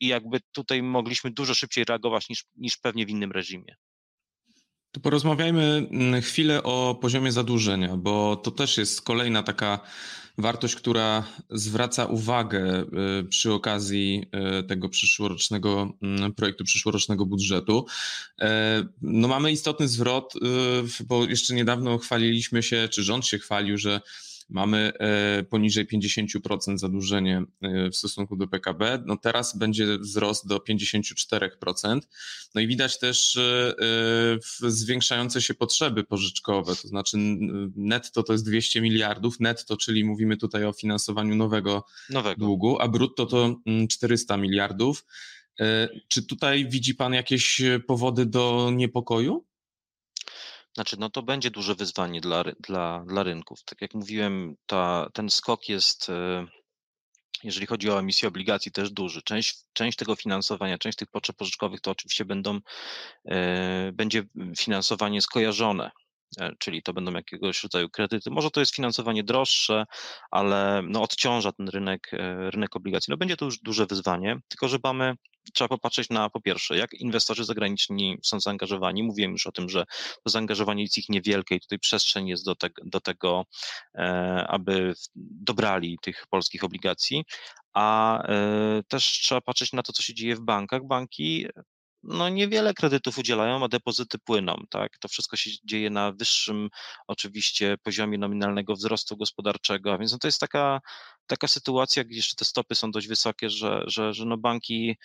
i 0.00 0.06
jakby 0.06 0.40
tutaj 0.52 0.82
mogliśmy 0.82 1.30
dużo 1.30 1.54
szybciej 1.54 1.84
reagować 1.84 2.28
niż, 2.28 2.44
niż 2.56 2.76
pewnie 2.76 3.06
w 3.06 3.10
innym 3.10 3.32
reżimie. 3.32 3.76
To 4.92 5.00
porozmawiajmy 5.00 5.88
mm, 5.90 6.22
chwilę 6.22 6.62
o 6.62 6.98
poziomie 7.00 7.32
zadłużenia, 7.32 7.96
bo 7.96 8.36
to 8.36 8.50
też 8.50 8.78
jest 8.78 9.02
kolejna 9.02 9.42
taka 9.42 9.80
wartość, 10.38 10.74
która 10.74 11.24
zwraca 11.50 12.04
uwagę 12.04 12.84
przy 13.28 13.52
okazji 13.52 14.26
tego 14.68 14.88
przyszłorocznego 14.88 15.92
mm, 16.02 16.34
projektu 16.34 16.64
przyszłorocznego 16.64 17.26
budżetu. 17.26 17.86
E, 18.40 18.84
no 19.02 19.28
mamy 19.28 19.52
istotny 19.52 19.88
zwrot, 19.88 20.34
bo 21.06 21.24
jeszcze 21.24 21.54
niedawno 21.54 21.98
chwaliliśmy 21.98 22.62
się, 22.62 22.88
czy 22.88 23.02
rząd 23.02 23.26
się 23.26 23.38
chwalił, 23.38 23.78
że 23.78 24.00
mamy 24.48 24.92
e, 24.98 25.42
poniżej 25.42 25.86
50% 25.86 26.78
zadłużenie 26.78 27.42
e, 27.62 27.90
w 27.90 27.96
stosunku 27.96 28.36
do 28.36 28.46
PKB. 28.46 29.02
No 29.06 29.16
teraz 29.16 29.58
będzie 29.58 29.98
wzrost 29.98 30.46
do 30.46 30.56
54%. 30.56 32.00
No 32.54 32.60
i 32.60 32.66
widać 32.66 32.98
też 32.98 33.36
e, 33.36 33.74
zwiększające 34.62 35.42
się 35.42 35.54
potrzeby 35.54 36.04
pożyczkowe, 36.04 36.76
to 36.76 36.88
znaczy 36.88 37.16
netto 37.76 38.22
to 38.22 38.32
jest 38.32 38.44
200 38.44 38.80
miliardów, 38.80 39.40
netto, 39.40 39.76
czyli 39.76 40.04
mówimy 40.04 40.36
tutaj 40.36 40.64
o 40.64 40.72
finansowaniu 40.72 41.34
nowego, 41.34 41.84
nowego. 42.10 42.38
długu, 42.38 42.80
a 42.80 42.88
brutto 42.88 43.26
to 43.26 43.60
400 43.90 44.36
miliardów. 44.36 45.04
Czy 46.08 46.22
tutaj 46.22 46.68
widzi 46.68 46.94
Pan 46.94 47.12
jakieś 47.12 47.62
powody 47.86 48.26
do 48.26 48.70
niepokoju? 48.74 49.44
Znaczy, 50.74 50.96
no 50.98 51.10
to 51.10 51.22
będzie 51.22 51.50
duże 51.50 51.74
wyzwanie 51.74 52.20
dla, 52.20 52.44
dla, 52.60 53.04
dla 53.08 53.22
rynków. 53.22 53.64
Tak 53.64 53.80
jak 53.82 53.94
mówiłem, 53.94 54.56
ta, 54.66 55.08
ten 55.14 55.30
skok 55.30 55.68
jest, 55.68 56.10
e, 56.10 56.46
jeżeli 57.44 57.66
chodzi 57.66 57.90
o 57.90 57.98
emisję 57.98 58.28
obligacji, 58.28 58.72
też 58.72 58.90
duży. 58.90 59.22
Część, 59.22 59.58
część 59.72 59.98
tego 59.98 60.16
finansowania, 60.16 60.78
część 60.78 60.98
tych 60.98 61.08
potrzeb 61.10 61.36
pożyczkowych 61.36 61.80
to 61.80 61.90
oczywiście 61.90 62.24
będą, 62.24 62.60
e, 63.24 63.92
będzie 63.92 64.22
finansowanie 64.58 65.22
skojarzone 65.22 65.90
czyli 66.58 66.82
to 66.82 66.92
będą 66.92 67.12
jakiegoś 67.12 67.62
rodzaju 67.62 67.90
kredyty. 67.90 68.30
Może 68.30 68.50
to 68.50 68.60
jest 68.60 68.74
finansowanie 68.74 69.24
droższe, 69.24 69.84
ale 70.30 70.82
no 70.88 71.02
odciąża 71.02 71.52
ten 71.52 71.68
rynek, 71.68 72.10
e, 72.12 72.50
rynek 72.50 72.76
obligacji. 72.76 73.10
No 73.10 73.16
będzie 73.16 73.36
to 73.36 73.44
już 73.44 73.58
duże 73.58 73.86
wyzwanie, 73.86 74.36
tylko 74.48 74.68
że 74.68 74.78
mamy, 74.84 75.14
trzeba 75.54 75.68
popatrzeć 75.68 76.10
na 76.10 76.30
po 76.30 76.40
pierwsze, 76.40 76.76
jak 76.76 76.94
inwestorzy 76.94 77.44
zagraniczni 77.44 78.18
są 78.22 78.40
zaangażowani. 78.40 79.02
Mówiłem 79.02 79.32
już 79.32 79.46
o 79.46 79.52
tym, 79.52 79.68
że 79.68 79.84
to 80.24 80.30
zaangażowanie 80.30 80.82
jest 80.82 80.98
ich 80.98 81.08
niewielkie 81.08 81.54
i 81.54 81.60
tutaj 81.60 81.78
przestrzeń 81.78 82.28
jest 82.28 82.44
do, 82.44 82.54
te, 82.54 82.68
do 82.84 83.00
tego, 83.00 83.44
e, 83.94 84.44
aby 84.48 84.94
dobrali 85.16 85.98
tych 86.02 86.26
polskich 86.30 86.64
obligacji, 86.64 87.24
a 87.72 88.22
też 88.88 89.04
trzeba 89.04 89.40
patrzeć 89.40 89.72
na 89.72 89.82
to, 89.82 89.92
co 89.92 90.02
się 90.02 90.14
dzieje 90.14 90.36
w 90.36 90.40
bankach. 90.40 90.86
Banki 90.86 91.46
no 92.04 92.28
niewiele 92.28 92.74
kredytów 92.74 93.18
udzielają, 93.18 93.64
a 93.64 93.68
depozyty 93.68 94.18
płyną, 94.18 94.64
tak? 94.70 94.98
To 94.98 95.08
wszystko 95.08 95.36
się 95.36 95.50
dzieje 95.64 95.90
na 95.90 96.12
wyższym 96.12 96.68
oczywiście 97.06 97.76
poziomie 97.82 98.18
nominalnego 98.18 98.74
wzrostu 98.74 99.16
gospodarczego, 99.16 99.92
a 99.92 99.98
więc 99.98 100.12
no 100.12 100.18
to 100.18 100.28
jest 100.28 100.40
taka, 100.40 100.80
taka 101.26 101.48
sytuacja, 101.48 102.04
gdzie 102.04 102.16
jeszcze 102.16 102.36
te 102.36 102.44
stopy 102.44 102.74
są 102.74 102.90
dość 102.90 103.08
wysokie, 103.08 103.50
że, 103.50 103.84
że, 103.86 104.14
że 104.14 104.24
no 104.24 104.36
banki 104.36 104.96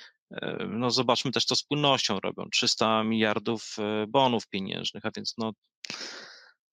no 0.70 0.92
zobaczmy 0.92 1.32
też, 1.32 1.46
co 1.46 1.56
z 1.56 1.64
płynnością 1.64 2.20
robią. 2.20 2.50
300 2.52 3.04
miliardów 3.04 3.76
e, 3.80 4.08
bonów 4.08 4.48
pieniężnych, 4.48 5.06
a 5.06 5.12
więc 5.16 5.34
no 5.38 5.52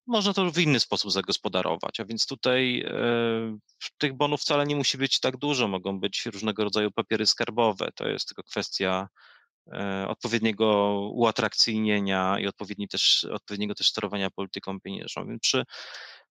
można 0.06 0.32
to 0.32 0.50
w 0.50 0.58
inny 0.58 0.80
sposób 0.80 1.12
zagospodarować. 1.12 2.00
A 2.00 2.04
więc 2.04 2.26
tutaj 2.26 2.80
e, 2.80 3.58
tych 3.98 4.14
bonów 4.14 4.40
wcale 4.40 4.66
nie 4.66 4.76
musi 4.76 4.98
być 4.98 5.20
tak 5.20 5.36
dużo, 5.36 5.68
mogą 5.68 6.00
być 6.00 6.26
różnego 6.26 6.64
rodzaju 6.64 6.90
papiery 6.90 7.26
skarbowe. 7.26 7.90
To 7.94 8.08
jest 8.08 8.28
tylko 8.28 8.42
kwestia 8.42 9.08
odpowiedniego 10.08 10.98
uatrakcyjnienia 11.12 12.38
i 12.40 12.46
odpowiedni 12.46 12.88
też, 12.88 13.24
odpowiedniego 13.24 13.74
też 13.74 13.88
sterowania 13.88 14.30
polityką 14.30 14.80
pieniężną. 14.80 15.26
Więc 15.26 15.42
przy, 15.42 15.64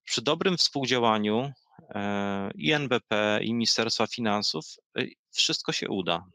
przy 0.04 0.22
dobrym 0.22 0.58
współdziałaniu 0.58 1.51
e, 1.89 2.51
i 2.56 2.72
NBP, 2.72 3.39
i 3.44 3.54
Ministerstwa 3.54 4.08
Finansów 4.08 4.65
e, 4.98 5.04
wszystko 5.32 5.72
się 5.72 5.89
uda. 5.89 6.25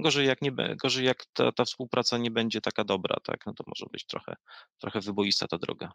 Gorzej 0.00 0.26
jak, 0.26 0.42
nie, 0.42 0.52
gorzej 0.82 1.06
jak 1.06 1.26
ta, 1.32 1.52
ta 1.52 1.64
współpraca 1.64 2.18
nie 2.18 2.30
będzie 2.30 2.60
taka 2.60 2.84
dobra, 2.84 3.16
tak, 3.24 3.46
no 3.46 3.54
to 3.54 3.64
może 3.66 3.86
być 3.92 4.06
trochę, 4.06 4.36
trochę 4.78 5.00
wyboista 5.00 5.46
ta 5.48 5.58
droga. 5.58 5.92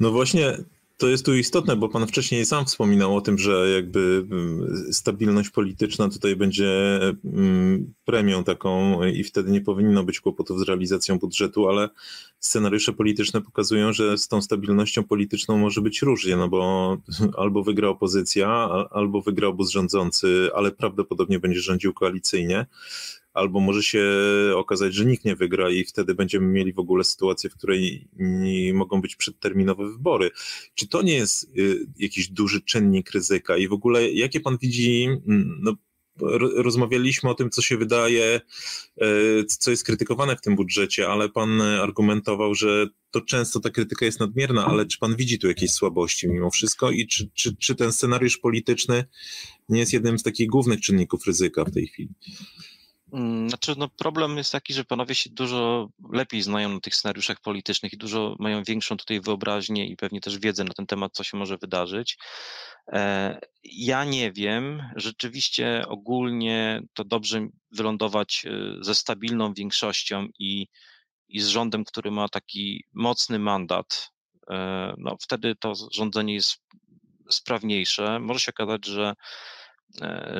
No 0.00 0.10
właśnie 0.10 0.56
to 0.96 1.08
jest 1.08 1.24
tu 1.24 1.34
istotne, 1.34 1.76
bo 1.76 1.88
pan 1.88 2.06
wcześniej 2.06 2.46
sam 2.46 2.64
wspominał 2.64 3.16
o 3.16 3.20
tym, 3.20 3.38
że 3.38 3.70
jakby 3.70 4.26
mm, 4.30 4.92
stabilność 4.92 5.50
polityczna 5.50 6.08
tutaj 6.08 6.36
będzie 6.36 7.00
mm, 7.24 7.94
premią 8.04 8.44
taką 8.44 9.04
i 9.04 9.24
wtedy 9.24 9.50
nie 9.50 9.60
powinno 9.60 10.04
być 10.04 10.20
kłopotów 10.20 10.60
z 10.60 10.62
realizacją 10.62 11.18
budżetu, 11.18 11.68
ale 11.68 11.88
scenariusze 12.38 12.92
polityczne 12.92 13.42
pokazują, 13.42 13.92
że 13.92 14.18
z 14.18 14.28
tą 14.28 14.42
stabilnością 14.42 15.04
polityczną 15.04 15.58
może 15.58 15.80
być 15.80 16.02
różnie, 16.02 16.36
no 16.36 16.48
bo 16.48 16.96
albo 17.42 17.62
wygra 17.62 17.88
opozycja, 17.88 18.48
albo 18.90 19.22
wygra 19.22 19.48
obóz 19.48 19.70
rządzący, 19.70 20.50
ale 20.54 20.72
prawdopodobnie 20.72 21.38
będzie 21.38 21.60
rządził 21.60 21.92
koalicyjnie 21.92 22.66
albo 23.34 23.60
może 23.60 23.82
się 23.82 24.04
okazać, 24.56 24.94
że 24.94 25.04
nikt 25.04 25.24
nie 25.24 25.36
wygra 25.36 25.70
i 25.70 25.84
wtedy 25.84 26.14
będziemy 26.14 26.46
mieli 26.46 26.72
w 26.72 26.78
ogóle 26.78 27.04
sytuację, 27.04 27.50
w 27.50 27.54
której 27.54 28.08
mogą 28.74 29.00
być 29.00 29.16
przedterminowe 29.16 29.90
wybory. 29.90 30.30
Czy 30.74 30.88
to 30.88 31.02
nie 31.02 31.14
jest 31.14 31.50
y, 31.58 31.86
jakiś 31.98 32.28
duży 32.28 32.60
czynnik 32.60 33.10
ryzyka 33.10 33.56
i 33.56 33.68
w 33.68 33.72
ogóle 33.72 34.10
jakie 34.10 34.40
pan 34.40 34.58
widzi, 34.58 35.04
mm, 35.26 35.58
no 35.62 35.74
rozmawialiśmy 36.56 37.30
o 37.30 37.34
tym, 37.34 37.50
co 37.50 37.62
się 37.62 37.76
wydaje, 37.76 38.40
co 39.48 39.70
jest 39.70 39.84
krytykowane 39.84 40.36
w 40.36 40.40
tym 40.40 40.56
budżecie, 40.56 41.08
ale 41.08 41.28
pan 41.28 41.60
argumentował, 41.60 42.54
że 42.54 42.86
to 43.10 43.20
często 43.20 43.60
ta 43.60 43.70
krytyka 43.70 44.04
jest 44.04 44.20
nadmierna, 44.20 44.66
ale 44.66 44.86
czy 44.86 44.98
pan 44.98 45.16
widzi 45.16 45.38
tu 45.38 45.48
jakieś 45.48 45.70
słabości 45.70 46.28
mimo 46.28 46.50
wszystko 46.50 46.90
i 46.90 47.06
czy, 47.06 47.30
czy, 47.34 47.56
czy 47.56 47.74
ten 47.74 47.92
scenariusz 47.92 48.38
polityczny 48.38 49.04
nie 49.68 49.80
jest 49.80 49.92
jednym 49.92 50.18
z 50.18 50.22
takich 50.22 50.48
głównych 50.48 50.80
czynników 50.80 51.26
ryzyka 51.26 51.64
w 51.64 51.70
tej 51.70 51.86
chwili? 51.86 52.14
Mm, 53.14 53.48
znaczy, 53.48 53.74
no 53.78 53.88
problem 53.88 54.36
jest 54.36 54.52
taki, 54.52 54.74
że 54.74 54.84
panowie 54.84 55.14
się 55.14 55.30
dużo 55.30 55.88
lepiej 56.12 56.42
znają 56.42 56.68
na 56.68 56.80
tych 56.80 56.94
scenariuszach 56.94 57.40
politycznych 57.40 57.92
i 57.92 57.96
dużo 57.96 58.36
mają 58.38 58.62
większą 58.62 58.96
tutaj 58.96 59.20
wyobraźnię 59.20 59.86
i 59.86 59.96
pewnie 59.96 60.20
też 60.20 60.38
wiedzę 60.38 60.64
na 60.64 60.74
ten 60.74 60.86
temat, 60.86 61.12
co 61.12 61.24
się 61.24 61.36
może 61.36 61.58
wydarzyć. 61.58 62.18
E, 62.92 63.38
ja 63.64 64.04
nie 64.04 64.32
wiem. 64.32 64.82
Rzeczywiście 64.96 65.84
ogólnie 65.88 66.82
to 66.94 67.04
dobrze 67.04 67.46
wylądować 67.70 68.46
e, 68.46 68.84
ze 68.84 68.94
stabilną 68.94 69.54
większością 69.54 70.26
i, 70.38 70.66
i 71.28 71.40
z 71.40 71.46
rządem, 71.46 71.84
który 71.84 72.10
ma 72.10 72.28
taki 72.28 72.84
mocny 72.92 73.38
mandat. 73.38 74.10
E, 74.50 74.94
no, 74.98 75.16
wtedy 75.20 75.56
to 75.56 75.72
rządzenie 75.92 76.34
jest 76.34 76.56
sprawniejsze. 77.30 78.20
Może 78.20 78.40
się 78.40 78.52
okazać, 78.52 78.86
że 78.86 79.14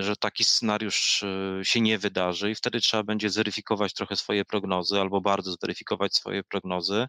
że 0.03 0.17
taki 0.17 0.45
scenariusz 0.45 1.23
e, 1.23 1.65
się 1.65 1.81
nie 1.81 1.99
wydarzy 1.99 2.51
i 2.51 2.55
wtedy 2.55 2.81
trzeba 2.81 3.03
będzie 3.03 3.31
zweryfikować 3.31 3.95
trochę 3.95 4.17
swoje 4.17 4.45
prognozy 4.45 5.01
albo 5.01 5.21
bardzo 5.21 5.53
zweryfikować 5.53 6.15
swoje 6.15 6.43
prognozy. 6.45 7.07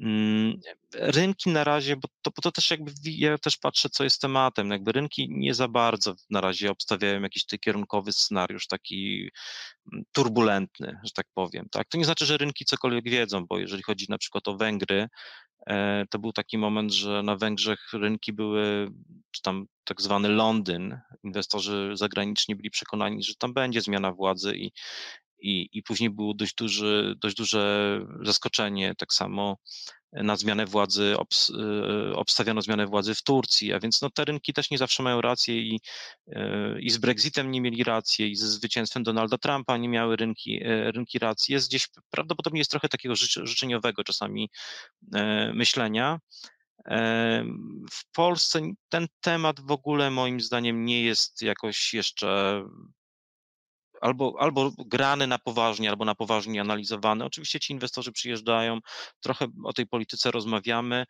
Mm, 0.00 0.60
rynki 0.94 1.50
na 1.50 1.64
razie, 1.64 1.96
bo 1.96 2.08
to, 2.22 2.30
bo 2.36 2.42
to 2.42 2.52
też 2.52 2.70
jakby 2.70 2.92
ja 3.04 3.38
też 3.38 3.56
patrzę, 3.56 3.88
co 3.90 4.04
jest 4.04 4.20
tematem. 4.20 4.70
Jakby 4.70 4.92
rynki 4.92 5.28
nie 5.30 5.54
za 5.54 5.68
bardzo 5.68 6.14
na 6.30 6.40
razie 6.40 6.70
obstawiają 6.70 7.22
jakiś 7.22 7.44
taki 7.46 7.60
kierunkowy 7.60 8.12
scenariusz, 8.12 8.66
taki 8.66 9.30
mm, 9.92 10.04
turbulentny, 10.12 10.98
że 11.04 11.10
tak 11.10 11.26
powiem. 11.34 11.68
Tak? 11.70 11.88
To 11.88 11.98
nie 11.98 12.04
znaczy, 12.04 12.26
że 12.26 12.36
rynki 12.36 12.64
cokolwiek 12.64 13.04
wiedzą, 13.04 13.46
bo 13.46 13.58
jeżeli 13.58 13.82
chodzi 13.82 14.06
na 14.08 14.18
przykład 14.18 14.48
o 14.48 14.56
Węgry, 14.56 15.08
E, 15.66 16.04
to 16.10 16.18
był 16.18 16.32
taki 16.32 16.58
moment, 16.58 16.92
że 16.92 17.22
na 17.22 17.36
Węgrzech 17.36 17.92
rynki 17.92 18.32
były, 18.32 18.90
czy 19.30 19.42
tam 19.42 19.66
tak 19.84 20.02
zwany 20.02 20.28
Londyn, 20.28 21.00
inwestorzy 21.22 21.90
zagraniczni 21.94 22.56
byli 22.56 22.70
przekonani, 22.70 23.22
że 23.22 23.34
tam 23.34 23.52
będzie 23.54 23.80
zmiana 23.80 24.12
władzy 24.12 24.56
i, 24.56 24.72
i, 25.44 25.68
i 25.72 25.82
później 25.82 26.10
było 26.10 26.34
dość, 26.34 26.54
duży, 26.54 27.14
dość 27.20 27.36
duże 27.36 28.00
zaskoczenie, 28.22 28.94
tak 28.98 29.12
samo 29.12 29.56
na 30.12 30.36
zmianę 30.36 30.66
władzy, 30.66 31.18
obs, 31.18 31.50
y, 31.50 32.16
obstawiono 32.16 32.62
zmianę 32.62 32.86
władzy 32.86 33.14
w 33.14 33.22
Turcji, 33.22 33.72
a 33.72 33.80
więc 33.80 34.02
no, 34.02 34.10
te 34.10 34.24
rynki 34.24 34.52
też 34.52 34.70
nie 34.70 34.78
zawsze 34.78 35.02
mają 35.02 35.20
rację 35.20 35.60
i, 35.60 35.80
y, 36.28 36.32
i 36.80 36.90
z 36.90 36.98
Brexitem 36.98 37.50
nie 37.50 37.60
mieli 37.60 37.84
racji, 37.84 38.30
i 38.30 38.36
ze 38.36 38.48
zwycięstwem 38.48 39.02
Donalda 39.02 39.38
Trumpa 39.38 39.76
nie 39.76 39.88
miały 39.88 40.16
rynki, 40.16 40.62
y, 40.66 40.92
rynki 40.92 41.18
racji. 41.18 41.52
Jest 41.52 41.68
gdzieś, 41.68 41.88
prawdopodobnie 42.10 42.60
jest 42.60 42.70
trochę 42.70 42.88
takiego 42.88 43.16
życzeniowego 43.16 44.04
czasami 44.04 44.50
myślenia. 45.54 46.18
W 47.90 48.12
Polsce 48.12 48.60
ten 48.88 49.06
temat 49.20 49.60
w 49.60 49.70
ogóle 49.70 50.10
moim 50.10 50.40
zdaniem 50.40 50.84
nie 50.84 51.02
jest 51.02 51.42
jakoś 51.42 51.94
jeszcze 51.94 52.62
albo, 54.04 54.34
albo 54.38 54.72
grany 54.78 55.26
na 55.26 55.38
poważnie, 55.38 55.90
albo 55.90 56.04
na 56.04 56.14
poważnie 56.14 56.60
analizowany. 56.60 57.24
Oczywiście 57.24 57.60
ci 57.60 57.72
inwestorzy 57.72 58.12
przyjeżdżają, 58.12 58.78
trochę 59.20 59.46
o 59.64 59.72
tej 59.72 59.86
polityce 59.86 60.30
rozmawiamy, 60.30 61.04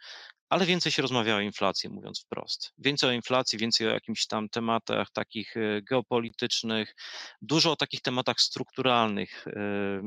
ale 0.48 0.66
więcej 0.66 0.92
się 0.92 1.02
rozmawia 1.02 1.36
o 1.36 1.40
inflacji, 1.40 1.90
mówiąc 1.90 2.20
wprost. 2.20 2.72
Więcej 2.78 3.10
o 3.10 3.12
inflacji, 3.12 3.58
więcej 3.58 3.88
o 3.88 3.90
jakimś 3.90 4.26
tam 4.26 4.48
tematach 4.48 5.10
takich 5.10 5.56
e, 5.56 5.82
geopolitycznych, 5.82 6.94
dużo 7.42 7.72
o 7.72 7.76
takich 7.76 8.00
tematach 8.00 8.40
strukturalnych 8.40 9.46
e, 9.46 9.52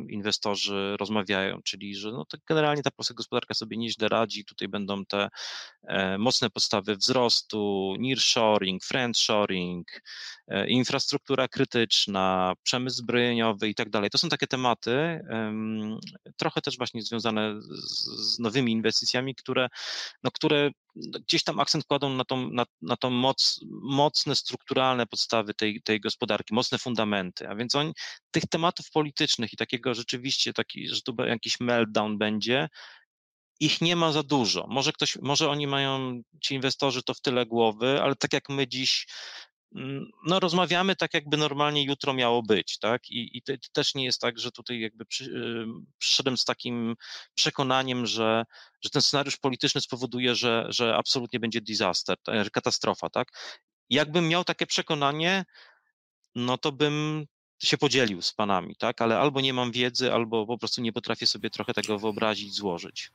inwestorzy 0.10 0.96
rozmawiają, 1.00 1.62
czyli 1.62 1.96
że 1.96 2.12
no 2.12 2.25
to 2.25 2.38
generalnie 2.48 2.84
ta 2.84 2.91
polska 2.91 3.13
gospodarka 3.13 3.53
sobie 3.53 3.77
nieźle 3.77 4.08
radzi, 4.08 4.46
tutaj 4.46 4.67
będą 4.67 5.06
te 5.06 5.29
e, 5.84 6.17
mocne 6.17 6.50
podstawy 6.50 6.96
wzrostu, 6.96 7.96
nearshoring, 8.00 8.84
friendshoring, 8.84 10.01
infrastruktura 10.67 11.48
krytyczna, 11.48 12.53
przemysł 12.63 12.98
zbrojeniowy 12.98 13.70
i 13.70 13.75
tak 13.75 13.89
dalej. 13.89 14.10
To 14.10 14.17
są 14.17 14.29
takie 14.29 14.48
tematy, 14.48 15.20
trochę 16.38 16.62
też 16.62 16.78
właśnie 16.78 17.02
związane 17.02 17.62
z 17.62 18.39
nowymi 18.39 18.71
inwestycjami, 18.71 19.36
które 19.36 19.69
no, 20.23 20.32
które 20.38 20.71
gdzieś 20.97 21.43
tam 21.43 21.60
akcent 21.60 21.86
kładą 21.86 22.10
na 22.10 22.26
tą, 22.26 22.52
na, 22.52 22.65
na 22.82 22.97
tą 22.97 23.10
moc, 23.10 23.60
mocne, 23.82 24.36
strukturalne 24.36 25.08
podstawy 25.08 25.54
tej, 25.54 25.82
tej 25.82 26.00
gospodarki, 26.00 26.54
mocne 26.54 26.78
fundamenty. 26.78 27.50
A 27.50 27.56
więc 27.56 27.76
oni, 27.76 27.93
tych 28.32 28.43
tematów 28.45 28.91
politycznych 28.91 29.54
i 29.54 29.58
takiego 29.58 29.95
rzeczywiście, 29.95 30.54
taki, 30.54 30.88
że 30.88 31.02
tu 31.02 31.15
jakiś 31.28 31.60
meltdown 31.60 32.17
będzie, 32.17 32.69
ich 33.60 33.82
nie 33.82 33.95
ma 33.95 34.12
za 34.12 34.23
dużo. 34.23 34.67
Może 34.69 34.93
ktoś, 34.93 35.15
może 35.21 35.50
oni 35.50 35.67
mają, 35.67 36.21
ci 36.41 36.56
inwestorzy 36.56 37.04
to 37.04 37.13
w 37.13 37.21
tyle 37.21 37.45
głowy, 37.45 38.02
ale 38.02 38.15
tak 38.15 38.34
jak 38.34 38.50
my 38.50 38.67
dziś 38.67 39.08
no, 40.27 40.39
rozmawiamy 40.39 40.95
tak, 40.95 41.13
jakby 41.13 41.38
normalnie 41.38 41.84
jutro 41.84 42.13
miało 42.13 42.43
być, 42.43 42.80
tak? 42.80 43.10
I, 43.10 43.38
i 43.38 43.41
to 43.41 43.53
też 43.73 43.95
nie 43.95 44.06
jest 44.06 44.21
tak, 44.21 44.39
że 44.39 44.51
tutaj 44.51 44.80
jakby 44.80 45.06
przy, 45.06 45.32
przyszedłem 45.97 46.38
z 46.38 46.45
takim 46.45 46.95
przekonaniem, 47.36 48.06
że, 48.06 48.43
że 48.82 48.89
ten 48.89 49.01
scenariusz 49.01 49.38
polityczny 49.38 49.82
spowoduje, 49.82 50.36
że, 50.36 50.65
że 50.69 50.95
absolutnie 50.95 51.39
będzie 51.39 51.62
disaster, 51.62 52.17
katastrofa, 52.51 53.10
tak? 53.10 53.27
Jakbym 53.89 54.27
miał 54.27 54.43
takie 54.43 54.65
przekonanie, 54.65 55.45
no 56.36 56.58
to 56.58 56.71
bym 56.71 57.25
się 57.63 57.77
podzielił 57.77 58.21
z 58.21 58.34
panami, 58.34 58.75
tak? 58.75 59.01
Ale 59.01 59.19
albo 59.19 59.41
nie 59.41 59.53
mam 59.53 59.71
wiedzy, 59.71 60.13
albo 60.13 60.45
po 60.45 60.58
prostu 60.58 60.82
nie 60.82 60.93
potrafię 60.93 61.27
sobie 61.27 61.49
trochę 61.49 61.73
tego 61.73 61.99
wyobrazić, 61.99 62.53
złożyć. 62.53 63.12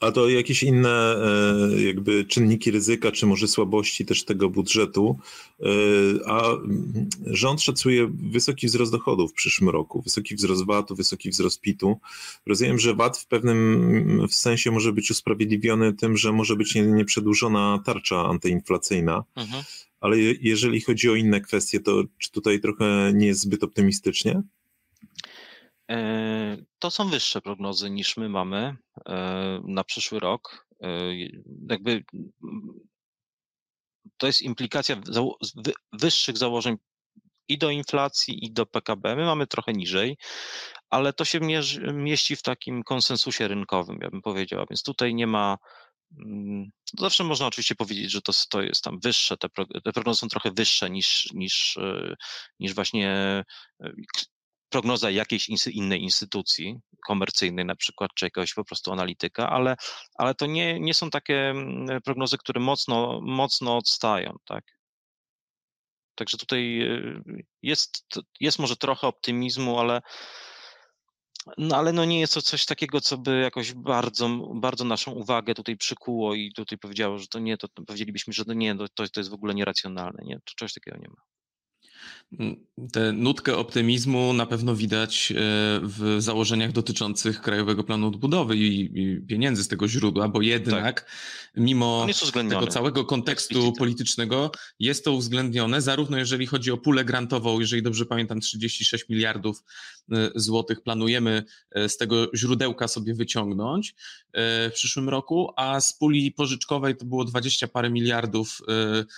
A 0.00 0.12
to 0.12 0.28
jakieś 0.28 0.62
inne 0.62 1.16
e, 1.16 1.82
jakby 1.82 2.24
czynniki 2.24 2.70
ryzyka, 2.70 3.12
czy 3.12 3.26
może 3.26 3.48
słabości 3.48 4.06
też 4.06 4.24
tego 4.24 4.50
budżetu. 4.50 5.18
E, 5.60 5.64
a 6.26 6.42
rząd 7.26 7.62
szacuje 7.62 8.10
wysoki 8.30 8.66
wzrost 8.66 8.92
dochodów 8.92 9.30
w 9.30 9.34
przyszłym 9.34 9.70
roku, 9.70 10.02
wysoki 10.02 10.34
wzrost 10.34 10.66
VAT-u, 10.66 10.94
wysoki 10.94 11.30
wzrost 11.30 11.60
PIT-u. 11.60 12.00
Rozumiem, 12.46 12.78
że 12.78 12.94
VAT 12.94 13.18
w 13.18 13.26
pewnym 13.26 14.26
sensie 14.30 14.70
może 14.70 14.92
być 14.92 15.10
usprawiedliwiony 15.10 15.92
tym, 15.92 16.16
że 16.16 16.32
może 16.32 16.56
być 16.56 16.74
nieprzedłużona 16.74 17.82
tarcza 17.86 18.24
antyinflacyjna. 18.26 19.24
Mhm. 19.36 19.64
Ale 20.00 20.18
jeżeli 20.40 20.80
chodzi 20.80 21.10
o 21.10 21.14
inne 21.14 21.40
kwestie, 21.40 21.80
to 21.80 22.04
czy 22.18 22.30
tutaj 22.30 22.60
trochę 22.60 23.12
nie 23.14 23.26
jest 23.26 23.40
zbyt 23.40 23.64
optymistycznie? 23.64 24.42
E, 25.90 26.56
to 26.78 26.90
są 26.90 27.08
wyższe 27.08 27.40
prognozy 27.40 27.90
niż 27.90 28.16
my 28.16 28.28
mamy 28.28 28.76
e, 29.06 29.60
na 29.64 29.84
przyszły 29.84 30.20
rok. 30.20 30.66
E, 30.82 30.88
jakby 31.70 32.04
to 34.16 34.26
jest 34.26 34.42
implikacja 34.42 34.96
wyższych 35.92 36.38
założeń 36.38 36.76
i 37.48 37.58
do 37.58 37.70
inflacji, 37.70 38.44
i 38.44 38.52
do 38.52 38.66
PKB. 38.66 39.16
My 39.16 39.24
mamy 39.24 39.46
trochę 39.46 39.72
niżej, 39.72 40.16
ale 40.90 41.12
to 41.12 41.24
się 41.24 41.40
mieści 41.92 42.36
w 42.36 42.42
takim 42.42 42.82
konsensusie 42.82 43.48
rynkowym, 43.48 43.98
ja 44.02 44.10
bym 44.10 44.22
powiedział. 44.22 44.66
Więc 44.70 44.82
tutaj 44.82 45.14
nie 45.14 45.26
ma. 45.26 45.58
Mm, 46.18 46.70
zawsze 46.98 47.24
można 47.24 47.46
oczywiście 47.46 47.74
powiedzieć, 47.74 48.10
że 48.10 48.22
to, 48.22 48.32
to 48.50 48.62
jest 48.62 48.84
tam 48.84 49.00
wyższe, 49.00 49.36
te, 49.36 49.48
prognozy 49.94 50.20
są 50.20 50.28
trochę 50.28 50.50
wyższe 50.50 50.90
niż, 50.90 51.32
niż, 51.34 51.78
niż 52.60 52.74
właśnie 52.74 53.44
prognoza 54.70 55.10
jakiejś 55.10 55.48
innej 55.68 56.02
instytucji 56.02 56.80
komercyjnej 57.06 57.64
na 57.64 57.76
przykład, 57.76 58.10
czy 58.14 58.26
jakiegoś 58.26 58.54
po 58.54 58.64
prostu 58.64 58.92
analityka, 58.92 59.50
ale, 59.50 59.76
ale 60.14 60.34
to 60.34 60.46
nie, 60.46 60.80
nie 60.80 60.94
są 60.94 61.10
takie 61.10 61.50
mm, 61.50 62.02
prognozy, 62.02 62.38
które 62.38 62.60
mocno, 62.60 63.20
mocno 63.22 63.76
odstają, 63.76 64.36
tak? 64.44 64.64
Także 66.14 66.38
tutaj 66.38 66.82
y, 66.82 67.22
jest, 67.62 68.04
jest 68.40 68.58
może 68.58 68.76
trochę 68.76 69.06
optymizmu, 69.06 69.78
ale, 69.78 70.00
no 71.58 71.76
ale 71.76 71.92
no 71.92 72.04
nie 72.04 72.20
jest 72.20 72.34
to 72.34 72.42
coś 72.42 72.66
takiego, 72.66 73.00
co 73.00 73.18
by 73.18 73.40
jakoś 73.40 73.72
bardzo, 73.72 74.28
bardzo 74.54 74.84
naszą 74.84 75.12
uwagę 75.12 75.54
tutaj 75.54 75.76
przykuło 75.76 76.34
i 76.34 76.52
tutaj 76.52 76.78
powiedziało, 76.78 77.18
że 77.18 77.26
to 77.26 77.38
nie, 77.38 77.56
to 77.56 77.68
powiedzielibyśmy, 77.86 78.32
że 78.32 78.44
to 78.44 78.52
nie, 78.52 78.76
to, 78.76 78.88
to 78.88 79.20
jest 79.20 79.30
w 79.30 79.34
ogóle 79.34 79.54
nieracjonalne, 79.54 80.22
nie, 80.24 80.40
to 80.58 80.66
takiego 80.74 80.96
nie 80.96 81.08
ma. 81.08 81.29
Tę 82.92 83.12
nutkę 83.12 83.56
optymizmu 83.56 84.32
na 84.32 84.46
pewno 84.46 84.76
widać 84.76 85.32
e, 85.32 85.34
w 85.82 86.16
założeniach 86.18 86.72
dotyczących 86.72 87.40
Krajowego 87.40 87.84
Planu 87.84 88.06
Odbudowy 88.06 88.56
i, 88.56 89.20
pieniędzy 89.28 89.64
z 89.64 89.68
tego 89.68 89.88
źródła, 89.88 90.28
bo 90.28 90.42
jednak 90.42 91.00
tak. 91.00 91.10
mimo 91.56 92.06
tego 92.48 92.66
całego 92.66 93.04
kontekstu 93.04 93.72
politycznego 93.72 94.50
jest 94.78 95.04
to 95.04 95.12
uwzględnione, 95.12 95.82
zarówno 95.82 96.18
jeżeli 96.18 96.46
chodzi 96.46 96.70
o 96.70 96.76
pulę 96.76 97.04
grantową, 97.04 97.60
jeżeli 97.60 97.82
dobrze 97.82 98.06
pamiętam 98.06 98.40
36 98.40 99.08
miliardów 99.08 99.64
e, 100.12 100.30
złotych 100.34 100.82
planujemy 100.82 101.44
e, 101.70 101.88
z 101.88 101.96
tego 101.96 102.26
źródełka 102.34 102.88
sobie 102.88 103.14
wyciągnąć 103.14 103.94
w 104.34 104.72
przyszłym 104.74 105.08
roku, 105.08 105.52
a 105.56 105.80
z 105.80 105.92
puli 105.92 106.32
pożyczkowej 106.32 106.96
to 106.96 107.04
było 107.04 107.24
20 107.24 107.68
parę 107.68 107.90
miliardów 107.90 108.60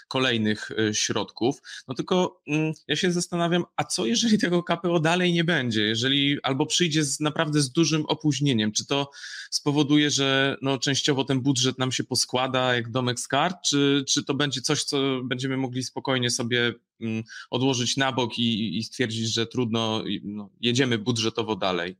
kolejnych 0.09 0.71
środków. 0.93 1.63
No 1.89 1.95
tylko 1.95 2.41
mm, 2.47 2.72
ja 2.89 2.97
się 2.97 3.13
zastanawiam, 3.13 3.65
a 3.77 3.85
co 3.85 4.07
jeżeli 4.07 4.39
tego 4.39 4.63
KPO 4.63 5.01
dalej 5.01 5.33
nie 5.33 5.45
będzie, 5.45 5.83
jeżeli 5.83 6.43
albo 6.43 6.67
przyjdzie 6.67 7.05
z, 7.05 7.21
naprawdę 7.21 7.61
z 7.61 7.73
dużym 7.73 8.07
opóźnieniem, 8.07 8.73
czy 8.73 8.87
to 8.87 9.11
spowoduje, 9.51 10.11
że 10.11 10.57
no, 10.63 10.79
częściowo 10.79 11.25
ten 11.25 11.41
budżet 11.41 11.79
nam 11.79 11.93
się 11.93 12.05
poskłada 12.05 12.75
jak 12.75 12.91
domek 12.91 13.21
z 13.21 13.29
kart, 13.29 13.57
czy, 13.65 14.05
czy 14.09 14.25
to 14.25 14.35
będzie 14.35 14.61
coś, 14.61 14.85
co 14.85 15.21
będziemy 15.25 15.57
mogli 15.57 15.83
spokojnie 15.83 16.31
sobie 16.31 16.75
mm, 17.01 17.23
odłożyć 17.51 17.97
na 17.97 18.13
bok 18.13 18.39
i, 18.39 18.79
i 18.79 18.85
stwierdzić, 18.85 19.35
że 19.35 19.47
trudno, 19.47 20.05
no, 20.23 20.51
jedziemy 20.61 20.99
budżetowo 20.99 21.57
dalej? 21.57 21.97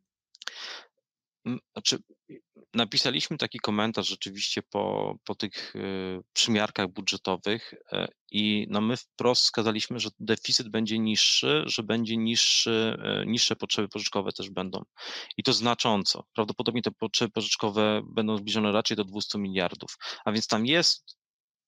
Znaczy, 1.73 1.99
napisaliśmy 2.75 3.39
taki 3.39 3.59
komentarz 3.59 4.09
rzeczywiście 4.09 4.63
po, 4.63 5.15
po 5.25 5.35
tych 5.35 5.77
y, 5.77 6.23
przymiarkach 6.33 6.89
budżetowych 6.89 7.75
e, 7.93 8.09
i 8.31 8.67
no 8.71 8.81
my 8.81 8.97
wprost 8.97 9.43
wskazaliśmy, 9.43 10.01
że 10.01 10.11
deficyt 10.21 10.69
będzie 10.69 10.99
niższy, 10.99 11.63
że 11.67 11.83
będzie 11.83 12.17
niższy, 12.17 12.97
e, 13.03 13.27
niższe 13.27 13.57
potrzeby 13.57 13.89
pożyczkowe 13.89 14.33
też 14.33 14.51
będą. 14.51 14.85
I 15.37 15.43
to 15.43 15.53
znacząco. 15.53 16.25
Prawdopodobnie 16.35 16.83
te 16.83 16.91
potrzeby 16.91 17.31
pożyczkowe 17.31 18.03
będą 18.05 18.37
zbliżone 18.37 18.73
raczej 18.73 18.97
do 18.97 19.05
200 19.05 19.39
miliardów. 19.39 19.97
A 20.25 20.33
więc 20.33 20.47
tam 20.47 20.67
jest 20.67 21.17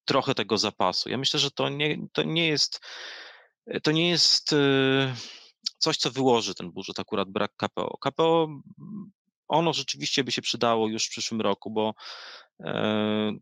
trochę 0.04 0.34
tego 0.34 0.58
zapasu. 0.58 1.08
Ja 1.08 1.18
myślę, 1.18 1.40
że 1.40 1.50
to 1.50 1.68
nie, 1.68 1.96
to 2.12 2.22
nie 2.22 2.48
jest 2.48 2.80
to 3.82 3.92
nie 3.92 4.08
jest 4.08 4.52
y, 4.52 4.56
coś, 5.78 5.96
co 5.96 6.10
wyłoży 6.10 6.54
ten 6.54 6.72
budżet, 6.72 6.98
akurat 6.98 7.30
brak 7.30 7.52
KPO. 7.56 7.98
KPO 8.00 8.48
ono 9.48 9.72
rzeczywiście 9.72 10.24
by 10.24 10.32
się 10.32 10.42
przydało 10.42 10.88
już 10.88 11.06
w 11.06 11.10
przyszłym 11.10 11.40
roku, 11.40 11.70
bo 11.70 11.94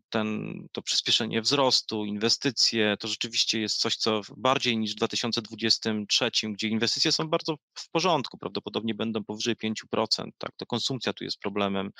ten, 0.09 0.27
to 0.71 0.81
przyspieszenie 0.81 1.41
wzrostu, 1.41 2.05
inwestycje, 2.05 2.95
to 2.99 3.07
rzeczywiście 3.07 3.61
jest 3.61 3.77
coś, 3.77 3.95
co 3.95 4.21
bardziej 4.37 4.77
niż 4.77 4.91
w 4.91 4.95
2023, 4.95 6.31
gdzie 6.49 6.67
inwestycje 6.67 7.11
są 7.11 7.27
bardzo 7.27 7.55
w 7.75 7.89
porządku, 7.89 8.37
prawdopodobnie 8.37 8.95
będą 8.95 9.23
powyżej 9.23 9.55
5%, 9.55 10.29
tak, 10.37 10.51
to 10.57 10.65
konsumpcja 10.65 11.13
tu 11.13 11.23
jest 11.23 11.39
problemem 11.39 11.91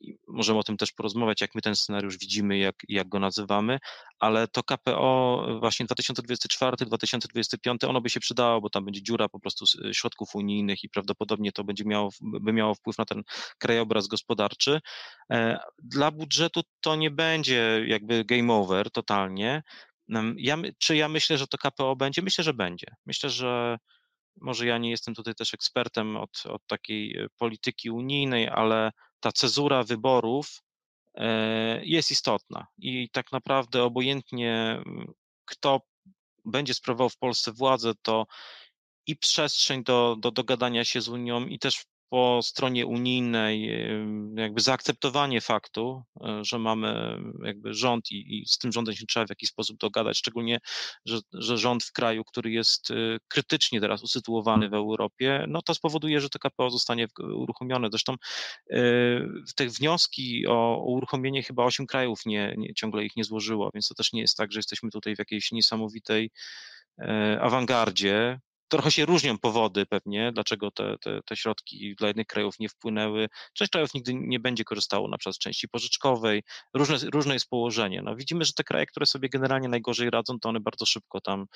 i 0.00 0.16
możemy 0.28 0.58
o 0.58 0.62
tym 0.62 0.76
też 0.76 0.92
porozmawiać, 0.92 1.40
jak 1.40 1.54
my 1.54 1.62
ten 1.62 1.76
scenariusz 1.76 2.18
widzimy, 2.18 2.58
jak, 2.58 2.74
jak 2.88 3.08
go 3.08 3.20
nazywamy, 3.20 3.78
ale 4.18 4.48
to 4.48 4.62
KPO 4.62 5.46
właśnie 5.60 5.86
2024-2025, 5.86 7.88
ono 7.88 8.00
by 8.00 8.10
się 8.10 8.20
przydało, 8.20 8.60
bo 8.60 8.70
tam 8.70 8.84
będzie 8.84 9.02
dziura 9.02 9.28
po 9.28 9.40
prostu 9.40 9.64
środków 9.92 10.34
unijnych 10.34 10.84
i 10.84 10.88
prawdopodobnie 10.88 11.52
to 11.52 11.64
będzie 11.64 11.84
miało, 11.84 12.10
by 12.20 12.52
miało 12.52 12.74
wpływ 12.74 12.98
na 12.98 13.04
ten 13.04 13.22
krajobraz 13.58 14.06
gospodarczy. 14.06 14.80
E, 15.32 15.58
dla 15.78 16.10
budżetu 16.10 16.55
to 16.80 16.96
nie 16.96 17.10
będzie 17.10 17.84
jakby 17.86 18.24
game 18.24 18.54
over 18.54 18.90
totalnie. 18.90 19.62
Ja, 20.36 20.56
czy 20.78 20.96
ja 20.96 21.08
myślę, 21.08 21.38
że 21.38 21.46
to 21.46 21.58
KPO 21.58 21.96
będzie? 21.96 22.22
Myślę, 22.22 22.44
że 22.44 22.54
będzie. 22.54 22.86
Myślę, 23.06 23.30
że 23.30 23.78
może 24.40 24.66
ja 24.66 24.78
nie 24.78 24.90
jestem 24.90 25.14
tutaj 25.14 25.34
też 25.34 25.54
ekspertem 25.54 26.16
od, 26.16 26.42
od 26.46 26.66
takiej 26.66 27.16
e, 27.16 27.26
polityki 27.36 27.90
unijnej, 27.90 28.48
ale 28.48 28.92
ta 29.20 29.32
cezura 29.32 29.82
wyborów 29.82 30.62
e, 31.14 31.84
jest 31.84 32.10
istotna 32.10 32.66
i 32.78 33.08
tak 33.10 33.32
naprawdę 33.32 33.82
obojętnie 33.82 34.82
kto 35.44 35.80
będzie 36.44 36.74
sprawował 36.74 37.08
w 37.10 37.18
Polsce 37.18 37.52
władzę, 37.52 37.92
to 38.02 38.26
i 39.06 39.16
przestrzeń 39.16 39.84
do, 39.84 40.16
do 40.20 40.30
dogadania 40.30 40.84
się 40.84 41.00
z 41.00 41.08
Unią 41.08 41.46
i 41.46 41.58
też 41.58 41.84
po 42.08 42.40
stronie 42.42 42.86
unijnej 42.86 43.70
jakby 44.36 44.60
zaakceptowanie 44.60 45.40
faktu, 45.40 46.02
e, 46.20 46.44
że 46.44 46.58
mamy 46.58 47.18
jakby 47.44 47.74
rząd 47.74 48.10
i, 48.10 48.38
i, 48.38 48.46
z 48.46 48.58
tym 48.58 48.72
rządem 48.72 48.94
się 48.94 49.06
trzeba 49.06 49.26
w 49.26 49.30
jakiś 49.30 49.48
sposób 49.48 49.76
dogadać, 49.76 50.18
szczególnie, 50.18 50.58
że, 51.04 51.18
że 51.32 51.58
rząd 51.58 51.84
w 51.84 51.92
kraju, 51.92 52.24
który 52.24 52.50
jest 52.50 52.90
e, 52.90 52.94
krytycznie 53.28 53.80
teraz 53.80 54.02
usytuowany 54.02 54.68
w 54.68 54.74
Europie, 54.74 55.44
no 55.48 55.62
to 55.62 55.74
spowoduje, 55.74 56.20
że 56.20 56.28
to 56.28 56.38
KPO 56.38 56.70
zostanie 56.70 57.06
uruchomione. 57.18 57.88
Zresztą 57.90 58.14
e, 58.70 58.78
te 59.56 59.66
wnioski 59.66 60.46
o, 60.46 60.82
uruchomienie 60.86 61.42
chyba 61.42 61.64
osiem 61.64 61.86
krajów 61.86 62.26
nie, 62.26 62.54
nie, 62.58 62.74
ciągle 62.74 63.04
ich 63.04 63.16
nie 63.16 63.24
złożyło, 63.24 63.70
więc 63.74 63.88
to 63.88 63.94
też 63.94 64.12
nie 64.12 64.20
jest 64.20 64.36
tak, 64.36 64.52
że 64.52 64.58
jesteśmy 64.58 64.90
tutaj 64.90 65.16
w 65.16 65.18
jakiejś 65.18 65.52
niesamowitej 65.52 66.30
awangardzie 67.40 68.40
trochę 68.68 68.90
się 68.90 69.06
różnią 69.06 69.38
powody 69.38 69.86
pewnie, 69.86 70.32
dlaczego 70.32 70.70
te, 70.70 70.96
te, 70.98 71.20
te, 71.22 71.36
środki 71.36 71.94
dla 71.98 72.08
jednych 72.08 72.26
krajów 72.26 72.58
nie 72.58 72.68
wpłynęły. 72.68 73.28
Część 73.54 73.70
krajów 73.70 73.94
nigdy 73.94 74.14
nie 74.14 74.40
będzie 74.40 74.64
korzystało 74.64 75.08
na 75.08 75.18
przykład 75.18 75.36
z 75.36 75.38
części 75.38 75.68
pożyczkowej. 75.68 76.42
Różne, 76.74 76.96
różne 77.12 77.34
jest 77.34 77.48
położenie. 77.48 78.02
No, 78.02 78.16
widzimy, 78.16 78.44
że 78.44 78.52
te 78.52 78.64
kraje, 78.64 78.86
które 78.86 79.06
sobie 79.06 79.28
generalnie 79.28 79.68
najgorzej 79.68 80.10
radzą, 80.10 80.40
to 80.40 80.48
one 80.48 80.60
bardzo 80.60 80.86
szybko 80.86 81.20
tam 81.20 81.46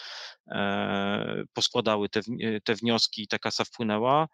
e, 0.48 1.42
poskładały 1.52 2.08
te, 2.08 2.20
te 2.64 2.74
wnioski 2.74 3.22
i 3.22 3.28
ta 3.28 3.38
kasa 3.38 3.64
wpłynęła. 3.64 4.28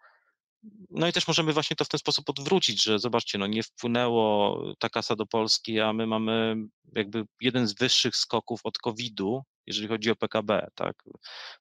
No 0.89 1.07
i 1.07 1.13
też 1.13 1.27
możemy 1.27 1.53
właśnie 1.53 1.75
to 1.75 1.85
w 1.85 1.89
ten 1.89 1.99
sposób 1.99 2.29
odwrócić, 2.29 2.83
że 2.83 2.99
zobaczcie, 2.99 3.37
no 3.37 3.47
nie 3.47 3.63
wpłynęło 3.63 4.63
ta 4.79 4.89
kasa 4.89 5.15
do 5.15 5.25
Polski, 5.25 5.79
a 5.79 5.93
my 5.93 6.07
mamy 6.07 6.55
jakby 6.95 7.25
jeden 7.41 7.67
z 7.67 7.73
wyższych 7.73 8.15
skoków 8.15 8.59
od 8.63 8.77
COVID-u, 8.77 9.43
jeżeli 9.67 9.87
chodzi 9.87 10.11
o 10.11 10.15
PKB, 10.15 10.67
tak, 10.75 11.03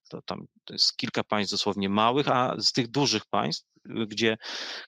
to 0.09 0.23
tam 0.23 0.47
jest 0.71 0.97
kilka 0.97 1.25
państw 1.25 1.51
dosłownie 1.51 1.89
małych, 1.89 2.29
a 2.29 2.57
z 2.59 2.73
tych 2.73 2.89
dużych 2.89 3.27
państw, 3.27 3.67
gdzie, 3.85 4.37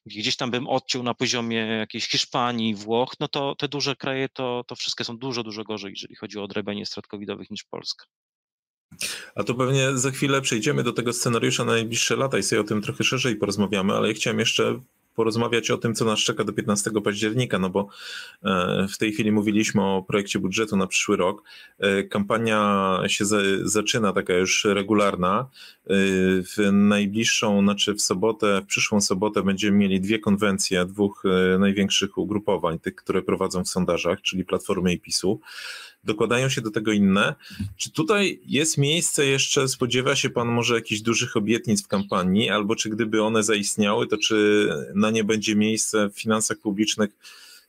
gdzie 0.07 0.21
gdzieś 0.21 0.37
tam 0.37 0.51
bym 0.51 0.67
odciął 0.67 1.03
na 1.03 1.15
poziomie 1.15 1.57
jakiejś 1.57 2.09
Hiszpanii, 2.09 2.75
Włoch, 2.75 3.15
no 3.21 3.29
to 3.29 3.55
te 3.55 3.69
duże 3.69 3.97
kraje 3.97 4.29
to, 4.29 4.65
to 4.67 4.77
wszystkie 4.77 5.05
są 5.05 5.19
dużo, 5.19 5.43
dużo 5.43 5.65
gorzej, 5.65 5.91
jeżeli 5.91 6.17
chodzi 6.17 6.39
o 6.39 6.43
odrabianie 6.43 6.87
strat 6.87 7.07
covidowych 7.07 7.51
niż 7.51 7.65
Polska. 7.65 8.05
A 9.35 9.45
to 9.45 9.55
pewnie 9.55 9.97
za 9.97 10.11
chwilę 10.11 10.41
przejdziemy 10.41 10.83
do 10.83 10.93
tego 10.93 11.13
scenariusza 11.13 11.65
na 11.65 11.73
najbliższe 11.73 12.17
lata 12.17 12.39
i 12.39 12.43
sobie 12.43 12.61
o 12.61 12.65
tym 12.65 12.83
trochę 12.83 13.05
szerzej 13.05 13.37
porozmawiamy, 13.37 13.95
ale 13.95 14.09
ja 14.09 14.15
chciałem 14.15 14.39
jeszcze 14.39 14.81
porozmawiać 15.19 15.71
o 15.71 15.79
tym, 15.79 15.95
co 15.95 16.05
nas 16.05 16.19
czeka 16.19 16.45
do 16.45 16.53
15 16.53 16.91
października, 17.05 17.59
no 17.59 17.71
bo 17.71 17.89
e, 18.45 18.87
w 18.93 18.99
tej 18.99 19.13
chwili 19.13 19.33
mówiliśmy 19.33 19.83
o 19.83 20.05
projekcie 20.09 20.39
budżetu 20.39 20.77
na 20.77 20.87
przyszły 20.87 21.17
rok. 21.17 21.43
E, 21.79 22.03
kampania 22.03 23.01
się 23.07 23.25
zaczyna, 23.63 24.13
taka 24.13 24.35
już 24.35 24.65
regularna. 24.65 25.41
E, 25.41 25.95
w 26.43 26.73
najbliższą, 26.73 27.63
znaczy 27.63 27.95
w 27.95 28.03
sobotę, 28.03 28.61
w 28.61 28.67
przyszłą 28.67 29.01
sobotę 29.01 29.43
będziemy 29.43 29.77
mieli 29.77 30.01
dwie 30.01 30.19
konwencje 30.19 30.85
dwóch 30.85 31.23
największych 31.59 32.19
ugrupowań, 32.19 32.79
tych, 32.79 32.95
które 32.95 33.23
prowadzą 33.23 33.65
w 33.65 33.69
sondażach, 33.69 34.23
czyli 34.23 34.45
Platformy 34.45 34.93
i 34.93 35.01
PiSu 35.01 35.41
dokładają 36.05 36.49
się 36.49 36.61
do 36.61 36.71
tego 36.71 36.93
inne. 36.93 37.35
Czy 37.77 37.93
tutaj 37.93 38.41
jest 38.47 38.79
miejsce 38.79 39.27
jeszcze, 39.27 39.69
spodziewa 39.69 40.17
się 40.17 40.31
Pan 40.31 40.49
może 40.49 40.75
jakichś 40.75 41.01
dużych 41.01 41.37
obietnic 41.37 41.85
w 41.85 41.89
kampanii, 41.89 42.51
albo 42.51 42.77
czy 42.77 42.91
gdyby 42.91 43.23
one 43.23 43.43
zaistniały, 43.43 44.07
to 44.07 44.17
czy 44.17 44.69
na 44.95 45.11
nie 45.11 45.25
będzie 45.25 45.57
miejsce 45.57 46.09
w 46.09 46.21
finansach 46.21 46.59
publicznych 46.59 47.11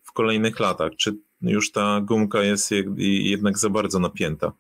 w 0.04 0.12
kolejnych 0.12 0.60
latach? 0.60 0.92
Czy 0.98 1.15
już 1.42 1.72
ta 1.72 2.02
gumka 2.02 2.44
jest 2.44 2.72
jednak 2.98 3.58
za 3.58 3.70
bardzo 3.70 4.00
napięta? 4.00 4.52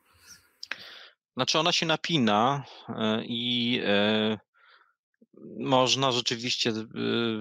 Znaczy 1.33 1.59
ona 1.59 1.71
się 1.71 1.85
napina 1.85 2.63
e, 2.89 3.23
i 3.25 3.79
e, 3.83 4.39
można 5.59 6.11
rzeczywiście 6.11 6.69
y, 6.69 6.83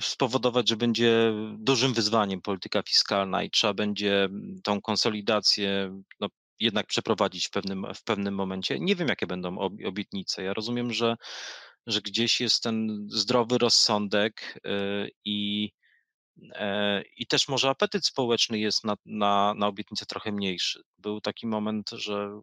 spowodować, 0.00 0.68
że 0.68 0.76
będzie 0.76 1.32
dużym 1.58 1.94
wyzwaniem 1.94 2.42
polityka 2.42 2.82
fiskalna 2.82 3.42
i 3.42 3.50
trzeba 3.50 3.74
będzie 3.74 4.28
tą 4.62 4.80
konsolidację 4.80 6.00
no, 6.20 6.28
jednak 6.60 6.86
przeprowadzić 6.86 7.46
w 7.46 7.50
pewnym, 7.50 7.86
w 7.94 8.02
pewnym 8.02 8.34
momencie. 8.34 8.80
Nie 8.80 8.96
wiem, 8.96 9.08
jakie 9.08 9.26
będą 9.26 9.58
obietnice. 9.58 10.42
Ja 10.42 10.54
rozumiem, 10.54 10.92
że, 10.92 11.16
że 11.86 12.00
gdzieś 12.00 12.40
jest 12.40 12.62
ten 12.62 13.06
zdrowy 13.10 13.58
rozsądek 13.58 14.60
y, 14.66 15.10
i, 15.24 15.70
e, 16.54 17.02
i 17.16 17.26
też 17.26 17.48
może 17.48 17.68
apetyt 17.70 18.06
społeczny 18.06 18.58
jest 18.58 18.84
na, 18.84 18.96
na, 19.06 19.54
na 19.56 19.66
obietnicę 19.66 20.06
trochę 20.06 20.32
mniejszy. 20.32 20.82
Był 20.98 21.20
taki 21.20 21.46
moment, 21.46 21.90
że, 21.90 22.40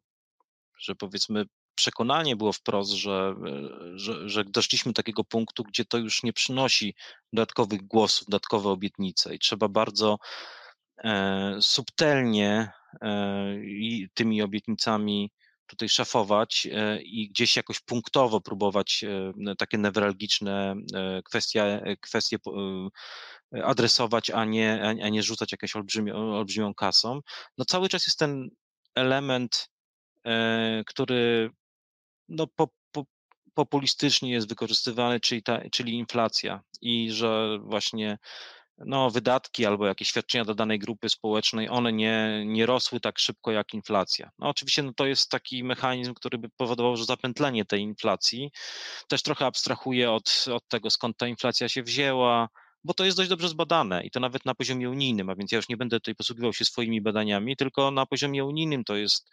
że 0.79 0.95
powiedzmy 0.95 1.45
przekonanie 1.75 2.35
było 2.35 2.53
wprost, 2.53 2.91
że, 2.91 3.35
że, 3.95 4.29
że 4.29 4.43
doszliśmy 4.43 4.89
do 4.89 4.95
takiego 4.95 5.23
punktu, 5.23 5.63
gdzie 5.63 5.85
to 5.85 5.97
już 5.97 6.23
nie 6.23 6.33
przynosi 6.33 6.95
dodatkowych 7.33 7.81
głosów, 7.87 8.27
dodatkowe 8.27 8.69
obietnice 8.69 9.35
i 9.35 9.39
trzeba 9.39 9.67
bardzo 9.67 10.17
e, 10.97 11.57
subtelnie 11.61 12.71
e, 13.01 13.45
tymi 14.13 14.41
obietnicami 14.41 15.31
tutaj 15.67 15.89
szafować 15.89 16.67
e, 16.71 17.01
i 17.01 17.29
gdzieś 17.29 17.55
jakoś 17.55 17.79
punktowo 17.79 18.41
próbować 18.41 19.03
e, 19.03 19.55
takie 19.55 19.77
newralgiczne 19.77 20.75
e, 20.93 21.21
kwestie, 21.23 21.81
kwestie 22.01 22.37
adresować, 23.63 24.29
a 24.29 24.45
nie, 24.45 24.83
a 25.03 25.09
nie 25.09 25.23
rzucać 25.23 25.51
jakąś 25.51 25.75
olbrzymią, 25.75 26.15
olbrzymią 26.15 26.73
kasą. 26.73 27.19
No 27.57 27.65
cały 27.65 27.89
czas 27.89 28.07
jest 28.07 28.19
ten 28.19 28.49
element, 28.95 29.69
który 30.85 31.49
no, 32.29 32.47
po, 32.47 32.69
po, 32.91 33.05
populistycznie 33.53 34.31
jest 34.31 34.49
wykorzystywany, 34.49 35.19
czyli, 35.19 35.43
ta, 35.43 35.69
czyli 35.71 35.93
inflacja 35.93 36.61
i 36.81 37.11
że 37.11 37.59
właśnie 37.61 38.17
no, 38.77 39.09
wydatki 39.09 39.65
albo 39.65 39.87
jakieś 39.87 40.07
świadczenia 40.09 40.45
dla 40.45 40.53
danej 40.53 40.79
grupy 40.79 41.09
społecznej, 41.09 41.69
one 41.69 41.93
nie, 41.93 42.43
nie 42.45 42.65
rosły 42.65 42.99
tak 42.99 43.19
szybko 43.19 43.51
jak 43.51 43.73
inflacja. 43.73 44.31
No, 44.39 44.49
oczywiście 44.49 44.83
no, 44.83 44.93
to 44.93 45.05
jest 45.05 45.29
taki 45.29 45.63
mechanizm, 45.63 46.13
który 46.13 46.37
by 46.37 46.49
powodował, 46.57 46.97
że 46.97 47.05
zapętlenie 47.05 47.65
tej 47.65 47.81
inflacji 47.81 48.51
też 49.07 49.23
trochę 49.23 49.45
abstrahuje 49.45 50.11
od, 50.11 50.45
od 50.53 50.67
tego, 50.67 50.89
skąd 50.89 51.17
ta 51.17 51.27
inflacja 51.27 51.69
się 51.69 51.83
wzięła, 51.83 52.49
bo 52.83 52.93
to 52.93 53.05
jest 53.05 53.17
dość 53.17 53.29
dobrze 53.29 53.49
zbadane 53.49 54.03
i 54.03 54.11
to 54.11 54.19
nawet 54.19 54.45
na 54.45 54.55
poziomie 54.55 54.89
unijnym, 54.89 55.29
a 55.29 55.35
więc 55.35 55.51
ja 55.51 55.55
już 55.55 55.69
nie 55.69 55.77
będę 55.77 55.99
tutaj 55.99 56.15
posługiwał 56.15 56.53
się 56.53 56.65
swoimi 56.65 57.01
badaniami, 57.01 57.57
tylko 57.57 57.91
na 57.91 58.05
poziomie 58.05 58.45
unijnym 58.45 58.83
to 58.83 58.95
jest 58.95 59.31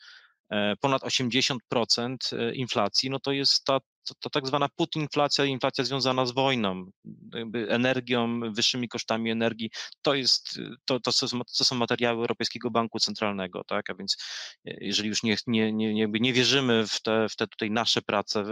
ponad 0.80 1.02
80% 1.02 1.56
e, 2.32 2.54
inflacji, 2.54 3.10
no 3.10 3.20
to 3.20 3.32
jest 3.32 3.64
ta 3.64 3.78
to, 4.08 4.14
to 4.20 4.30
tak 4.30 4.46
zwana 4.46 4.68
putinflacja, 4.68 5.44
inflacja 5.44 5.84
związana 5.84 6.26
z 6.26 6.32
wojną, 6.32 6.90
energią, 7.68 8.40
wyższymi 8.52 8.88
kosztami 8.88 9.30
energii. 9.30 9.70
To 10.02 10.14
jest, 10.14 10.60
to, 10.84 11.00
to, 11.00 11.12
są, 11.12 11.40
to 11.58 11.64
są 11.64 11.76
materiały 11.76 12.20
Europejskiego 12.20 12.70
Banku 12.70 12.98
Centralnego, 12.98 13.64
tak? 13.64 13.90
A 13.90 13.94
więc 13.94 14.16
e, 14.66 14.74
jeżeli 14.80 15.08
już 15.08 15.22
nie, 15.22 15.36
nie, 15.46 15.72
nie, 15.72 16.00
jakby 16.00 16.20
nie 16.20 16.32
wierzymy 16.32 16.86
w 16.86 17.02
te, 17.02 17.28
w 17.28 17.36
te 17.36 17.46
tutaj 17.46 17.70
nasze 17.70 18.02
prace 18.02 18.44
w, 18.44 18.48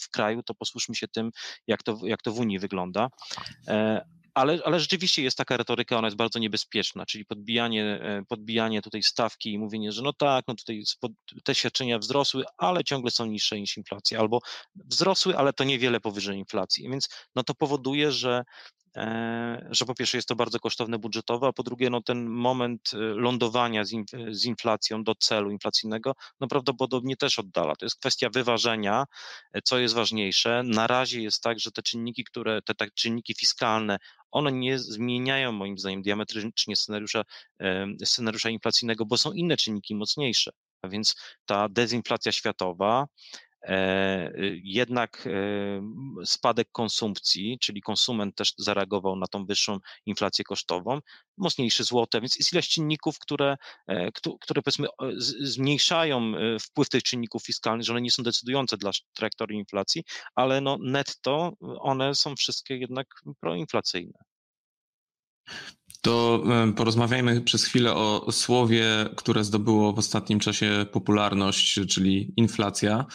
w 0.00 0.10
kraju, 0.10 0.42
to 0.42 0.54
posłuszmy 0.54 0.94
się 0.94 1.08
tym, 1.08 1.30
jak 1.66 1.82
to, 1.82 2.00
jak 2.02 2.22
to 2.22 2.32
w 2.32 2.38
Unii 2.38 2.58
wygląda. 2.58 3.08
Ale, 4.34 4.58
ale 4.64 4.80
rzeczywiście 4.80 5.22
jest 5.22 5.38
taka 5.38 5.56
retoryka, 5.56 5.98
ona 5.98 6.06
jest 6.06 6.16
bardzo 6.16 6.38
niebezpieczna, 6.38 7.06
czyli 7.06 7.24
podbijanie, 7.24 7.84
e, 7.84 8.22
podbijanie 8.28 8.82
tutaj 8.82 9.02
stawki 9.02 9.52
i 9.52 9.58
mówienie, 9.58 9.92
że 9.92 10.02
no 10.02 10.12
tak, 10.12 10.44
no 10.48 10.54
tutaj 10.54 10.82
te 11.44 11.54
świadczenia 11.54 11.98
wzrosły, 11.98 12.44
ale 12.58 12.84
ciągle 12.84 13.10
są 13.10 13.26
niższe 13.26 13.60
niż 13.60 13.76
inflacja, 13.76 14.20
albo 14.20 14.40
wzrosły, 14.74 15.36
ale 15.36 15.52
to 15.52 15.64
niewiele 15.64 16.00
powyżej 16.00 16.38
inflacji. 16.38 16.88
Więc 16.90 17.08
no 17.34 17.44
to 17.44 17.54
powoduje, 17.54 18.12
że 18.12 18.44
że 19.70 19.84
po 19.86 19.94
pierwsze 19.94 20.18
jest 20.18 20.28
to 20.28 20.36
bardzo 20.36 20.60
kosztowne 20.60 20.98
budżetowo, 20.98 21.46
a 21.46 21.52
po 21.52 21.62
drugie 21.62 21.90
no 21.90 22.02
ten 22.02 22.26
moment 22.26 22.90
e, 22.94 22.96
lądowania 22.96 23.84
z, 23.84 23.90
z, 24.30 24.44
inflacją 24.44 25.04
do 25.04 25.14
celu 25.14 25.50
inflacyjnego 25.50 26.14
no 26.40 26.48
prawdopodobnie 26.48 27.16
też 27.16 27.38
oddala. 27.38 27.76
To 27.76 27.86
jest 27.86 28.00
kwestia 28.00 28.28
wyważenia, 28.30 29.04
e, 29.52 29.62
co 29.62 29.78
jest 29.78 29.94
ważniejsze. 29.94 30.62
Na 30.64 30.86
razie 30.86 31.22
jest 31.22 31.42
tak, 31.42 31.60
że 31.60 31.70
te 31.72 31.82
czynniki, 31.82 32.24
które, 32.24 32.62
te 32.62 32.74
tak, 32.74 32.94
czynniki 32.94 33.34
fiskalne, 33.34 33.98
one 34.30 34.52
nie 34.52 34.78
zmieniają 34.78 35.52
moim 35.52 35.78
zdaniem 35.78 36.02
diametrycznie 36.02 36.76
scenariusza, 36.76 37.22
scenariusza 38.04 38.50
inflacyjnego, 38.50 39.06
bo 39.06 39.18
są 39.18 39.32
inne 39.32 39.56
czynniki 39.56 39.94
mocniejsze. 39.94 40.50
A 40.82 40.88
więc 40.88 41.14
ta 41.46 41.68
dezinflacja 41.68 42.32
światowa, 42.32 43.06
E, 43.53 43.53
jednak 44.62 45.26
e, 45.26 46.26
spadek 46.26 46.68
konsumpcji, 46.72 47.58
czyli 47.58 47.82
konsument 47.82 48.36
też 48.36 48.54
zareagował 48.58 49.16
na 49.16 49.26
tą 49.26 49.46
wyższą 49.46 49.78
inflację 50.06 50.44
kosztową, 50.44 51.00
mocniejszy 51.36 51.84
złote, 51.84 52.20
więc 52.20 52.36
jest 52.36 52.52
ileś 52.52 52.68
czynników, 52.68 53.18
które, 53.18 53.56
e, 53.86 54.12
które 54.40 54.62
powiedzmy 54.62 54.88
zmniejszają 55.40 56.32
wpływ 56.60 56.88
tych 56.88 57.02
czynników 57.02 57.42
fiskalnych, 57.42 57.86
że 57.86 57.92
one 57.92 58.02
nie 58.02 58.10
są 58.10 58.22
decydujące 58.22 58.76
dla 58.76 58.90
trajektorii 59.14 59.58
inflacji, 59.58 60.04
ale 60.34 60.60
no 60.60 60.78
netto 60.80 61.52
one 61.60 62.14
są 62.14 62.36
wszystkie 62.36 62.76
jednak 62.76 63.06
proinflacyjne. 63.40 64.18
To 66.02 66.44
porozmawiajmy 66.76 67.40
przez 67.40 67.64
chwilę 67.64 67.94
o 67.94 68.32
słowie, 68.32 68.84
które 69.16 69.44
zdobyło 69.44 69.92
w 69.92 69.98
ostatnim 69.98 70.40
czasie 70.40 70.86
popularność, 70.92 71.80
czyli 71.88 72.32
inflacja. 72.36 73.06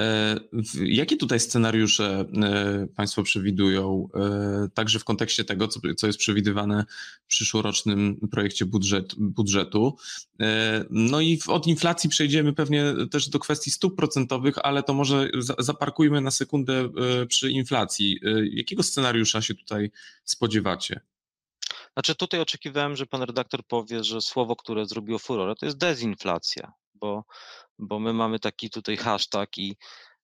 E, 0.00 0.36
jakie 0.84 1.16
tutaj 1.16 1.40
scenariusze 1.40 2.24
e, 2.42 2.86
Państwo 2.96 3.22
przewidują, 3.22 4.08
e, 4.14 4.68
także 4.74 4.98
w 4.98 5.04
kontekście 5.04 5.44
tego, 5.44 5.68
co, 5.68 6.06
jest 6.06 6.18
przewidywane 6.18 6.84
w 7.24 7.26
przyszłorocznym 7.26 8.28
projekcie 8.30 8.66
budżet, 8.66 9.14
budżetu? 9.18 9.96
No 10.90 11.20
i 11.20 11.40
od 11.46 11.66
inflacji 11.66 12.10
przejdziemy 12.10 12.52
pewnie 12.52 12.94
też 13.10 13.28
do 13.28 13.38
kwestii 13.38 13.70
stóp 13.70 13.96
procentowych, 13.96 14.54
ale 14.62 14.82
to 14.82 14.94
może 14.94 15.30
zaparkujmy 15.58 16.20
na 16.20 16.30
sekundę 16.30 16.88
przy 17.28 17.50
inflacji. 17.50 18.20
Jakiego 18.52 18.82
scenariusza 18.82 19.42
się 19.42 19.54
tutaj 19.54 19.90
spodziewacie? 20.24 21.00
Znaczy 21.92 22.14
tutaj 22.14 22.40
oczekiwałem, 22.40 22.96
że 22.96 23.06
pan 23.06 23.22
redaktor 23.22 23.64
powie, 23.64 24.04
że 24.04 24.20
słowo, 24.20 24.56
które 24.56 24.86
zrobiło 24.86 25.18
furorę, 25.18 25.54
to 25.54 25.66
jest 25.66 25.78
dezinflacja, 25.78 26.72
bo 26.94 27.24
bo 27.78 27.98
my 27.98 28.12
mamy 28.12 28.38
taki 28.38 28.70
tutaj 28.70 28.96
hashtag 28.96 29.58
i, 29.58 29.76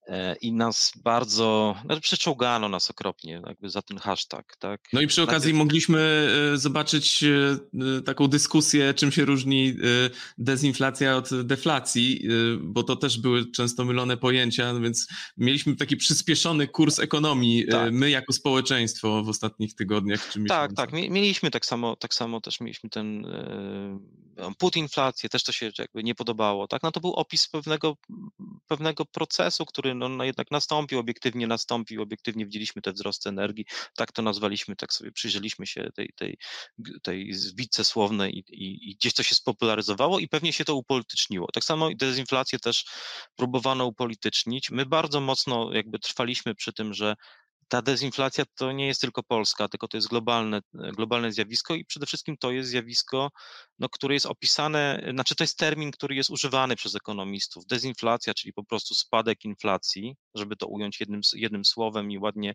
e, 0.08 0.36
i 0.36 0.52
nas 0.52 0.92
bardzo, 1.04 1.76
znaczy 1.84 2.00
przeczołgano 2.00 2.68
nas 2.68 2.90
okropnie 2.90 3.42
jakby 3.46 3.70
za 3.70 3.82
ten 3.82 3.98
hashtag, 3.98 4.56
tak? 4.58 4.80
No 4.92 5.00
i 5.00 5.06
przy 5.06 5.22
okazji 5.22 5.54
mogliśmy 5.54 6.28
e, 6.54 6.56
zobaczyć 6.56 7.24
e, 7.24 8.02
taką 8.02 8.28
dyskusję, 8.28 8.94
czym 8.94 9.12
się 9.12 9.24
różni 9.24 9.76
dezinflacja 10.38 11.16
od 11.16 11.42
deflacji, 11.42 12.28
bo 12.60 12.82
to 12.82 12.96
też 12.96 13.18
były 13.18 13.50
często 13.50 13.84
mylone 13.84 14.16
pojęcia, 14.16 14.72
no 14.72 14.80
więc 14.80 15.08
mieliśmy 15.36 15.76
taki 15.76 15.96
przyspieszony 15.96 16.68
kurs 16.68 16.98
ekonomii, 16.98 17.66
tak. 17.66 17.92
my 17.92 18.10
jako 18.10 18.32
społeczeństwo 18.32 19.22
w 19.24 19.28
ostatnich 19.28 19.74
tygodniach 19.74 20.28
czy 20.28 20.44
Tak, 20.44 20.72
tak, 20.76 20.92
mieliśmy 20.92 21.50
tak 21.50 21.66
samo, 21.66 21.96
tak 21.96 22.14
samo 22.14 22.40
też 22.40 22.60
mieliśmy 22.60 22.90
ten 22.90 23.26
putinflację, 24.58 25.28
też 25.28 25.42
to 25.42 25.52
się 25.52 25.70
jakby 25.78 26.02
nie 26.02 26.14
podobało, 26.14 26.68
tak? 26.68 26.82
No 26.82 26.92
to 26.92 27.00
był 27.00 27.12
opis 27.12 27.48
pewnego, 27.48 27.96
pewnego 28.66 29.04
procesu, 29.04 29.66
który 29.66 29.94
no, 29.94 30.08
no 30.08 30.24
jednak 30.24 30.50
nastąpił, 30.50 30.98
obiektywnie 30.98 31.46
nastąpił, 31.46 32.02
obiektywnie 32.02 32.44
widzieliśmy 32.44 32.82
te 32.82 32.92
wzrosty 32.92 33.28
energii, 33.28 33.64
tak 33.96 34.12
to 34.12 34.22
nazwaliśmy, 34.22 34.76
tak 34.76 34.92
sobie 34.92 35.12
przyjrzeliśmy 35.12 35.66
się 35.66 35.88
tej, 35.94 36.10
tej, 36.16 36.38
tej 37.02 37.32
zbitce 37.32 37.84
słownej 37.84 38.38
i, 38.38 38.38
i, 38.38 38.90
i 38.90 38.94
gdzieś 38.94 39.14
to 39.14 39.22
się 39.22 39.34
spopularyzowało 39.34 40.18
i 40.18 40.28
pewnie 40.28 40.52
się 40.52 40.64
to 40.64 40.74
upolityczniło. 40.74 41.46
Tak 41.52 41.64
samo 41.64 41.94
dezinflację 41.94 42.58
też 42.58 42.84
próbowano 43.36 43.86
upolitycznić. 43.86 44.70
My 44.70 44.86
bardzo 44.86 45.20
mocno 45.20 45.72
jakby 45.72 45.98
trwaliśmy 45.98 46.54
przy 46.54 46.72
tym, 46.72 46.94
że 46.94 47.16
ta 47.72 47.82
dezinflacja 47.82 48.44
to 48.54 48.72
nie 48.72 48.86
jest 48.86 49.00
tylko 49.00 49.22
Polska, 49.22 49.68
tylko 49.68 49.88
to 49.88 49.96
jest 49.96 50.08
globalne, 50.08 50.60
globalne 50.74 51.32
zjawisko 51.32 51.74
i 51.74 51.84
przede 51.84 52.06
wszystkim 52.06 52.36
to 52.36 52.50
jest 52.50 52.70
zjawisko, 52.70 53.30
no, 53.78 53.88
które 53.88 54.14
jest 54.14 54.26
opisane, 54.26 55.08
znaczy 55.12 55.34
to 55.34 55.44
jest 55.44 55.58
termin, 55.58 55.90
który 55.90 56.14
jest 56.14 56.30
używany 56.30 56.76
przez 56.76 56.94
ekonomistów. 56.94 57.66
Dezinflacja, 57.66 58.34
czyli 58.34 58.52
po 58.52 58.64
prostu 58.64 58.94
spadek 58.94 59.44
inflacji, 59.44 60.16
żeby 60.34 60.56
to 60.56 60.66
ująć 60.66 61.00
jednym, 61.00 61.20
jednym 61.34 61.64
słowem 61.64 62.10
i 62.10 62.18
ładnie 62.18 62.54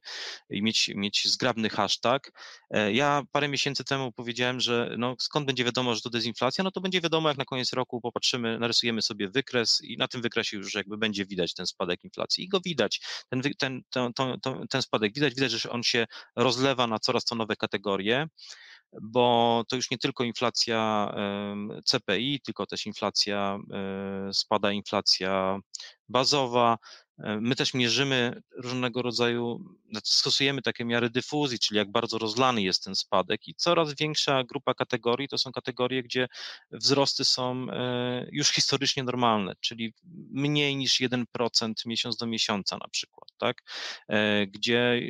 i 0.50 0.62
mieć, 0.62 0.92
mieć 0.96 1.28
zgrabny 1.28 1.70
hashtag. 1.70 2.32
E, 2.70 2.94
ja 2.94 3.24
parę 3.32 3.48
miesięcy 3.48 3.84
temu 3.84 4.12
powiedziałem, 4.12 4.60
że 4.60 4.96
no, 4.98 5.16
skąd 5.20 5.48
będzie 5.48 5.64
wiadomo, 5.64 5.96
że 5.96 6.02
to 6.02 6.10
dezinflacja? 6.10 6.64
No 6.64 6.72
to 6.72 6.82
będzie 6.82 7.02
wiadomo, 7.02 7.30
jak 7.30 7.38
na 7.38 7.46
koniec 7.46 7.74
roku 7.74 8.02
popatrzymy, 8.02 8.60
narysujemy 8.60 9.02
sobie 9.02 9.30
wykres 9.30 9.82
i 9.84 9.98
na 9.98 10.08
tym 10.08 10.22
wykresie 10.22 10.58
już 10.58 10.74
jakby 10.74 10.98
będzie 10.98 11.26
widać 11.26 11.54
ten 11.54 11.68
spadek 11.68 12.04
inflacji. 12.04 12.44
I 12.44 12.48
go 12.48 12.60
widać. 12.66 13.02
Ten, 13.30 13.42
ten, 13.58 13.82
ten, 13.90 14.14
ten, 14.14 14.68
ten 14.70 14.82
spadek 14.82 15.07
widać, 15.16 15.36
widać, 15.36 15.52
że 15.52 15.70
on 15.70 15.84
się 15.84 16.08
rozlewa 16.36 16.88
na 16.88 17.00
coraz 17.00 17.26
to 17.26 17.36
nowe 17.36 17.56
kategorie 17.56 18.28
bo 19.02 19.64
to 19.68 19.76
już 19.76 19.92
nie 19.92 19.98
tylko 19.98 20.24
inflacja 20.24 21.12
CPI, 21.86 22.40
tylko 22.46 22.66
też 22.66 22.86
inflacja, 22.86 23.60
e, 23.74 24.34
spada 24.34 24.72
inflacja 24.72 25.60
bazowa, 26.10 26.78
my 27.18 27.56
też 27.56 27.74
mierzymy 27.74 28.42
różnego 28.58 29.02
rodzaju, 29.02 29.76
znaczy 29.92 30.14
stosujemy 30.14 30.62
takie 30.62 30.86
miary 30.86 31.10
dyfuzji, 31.10 31.60
czyli 31.60 31.78
jak 31.78 31.92
bardzo 31.92 32.18
rozlany 32.18 32.62
jest 32.62 32.84
ten 32.84 32.96
spadek 32.96 33.48
i 33.48 33.56
coraz 33.56 33.94
większa 33.94 34.44
grupa 34.44 34.74
kategorii 34.74 35.28
to 35.28 35.38
są 35.38 35.52
kategorie, 35.52 36.04
gdzie 36.04 36.28
wzrosty 36.72 37.26
są 37.26 37.68
e, 37.72 38.28
już 38.32 38.50
historycznie 38.50 39.04
normalne, 39.04 39.54
czyli 39.60 39.94
mniej 40.32 40.76
niż 40.76 41.02
1% 41.02 41.74
miesiąc 41.86 42.18
do 42.18 42.26
miesiąca 42.26 42.78
na 42.78 42.88
przykład, 42.88 43.30
tak? 43.38 43.64
E, 44.08 44.48
gdzie 44.48 45.02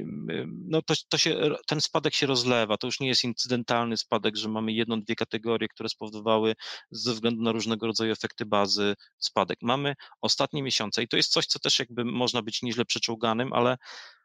no 0.47 0.81
to, 0.81 0.93
to 1.09 1.17
się, 1.17 1.35
ten 1.67 1.81
spadek 1.81 2.13
się 2.13 2.27
rozlewa, 2.27 2.77
to 2.77 2.87
już 2.87 2.99
nie 2.99 3.07
jest 3.07 3.23
incydentalny 3.23 3.97
spadek, 3.97 4.35
że 4.35 4.49
mamy 4.49 4.73
jedną, 4.73 5.01
dwie 5.01 5.15
kategorie, 5.15 5.67
które 5.67 5.89
spowodowały 5.89 6.55
ze 6.91 7.13
względu 7.13 7.43
na 7.43 7.51
różnego 7.51 7.87
rodzaju 7.87 8.11
efekty 8.11 8.45
bazy 8.45 8.95
spadek. 9.17 9.57
Mamy 9.61 9.95
ostatnie 10.21 10.63
miesiące 10.63 11.03
i 11.03 11.07
to 11.07 11.17
jest 11.17 11.31
coś, 11.31 11.45
co 11.45 11.59
też 11.59 11.79
jakby 11.79 11.96
jakby 11.97 12.11
można 12.11 12.41
być 12.41 12.61
nieźle 12.61 12.85
przeczołganym, 12.85 13.53
ale 13.53 13.77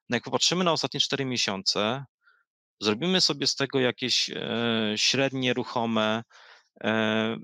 jak 0.09 0.23
popatrzymy 0.23 0.65
na 0.65 0.73
ostatnie 0.73 1.01
4 1.01 1.25
miesiące, 1.25 2.05
zrobimy 2.81 3.21
sobie 3.21 3.47
z 3.47 3.55
tego 3.55 3.81
jakieś 3.81 4.31
e, 4.31 4.93
średnie 4.97 5.55
ruchome 5.55 6.23
e, 6.85 7.37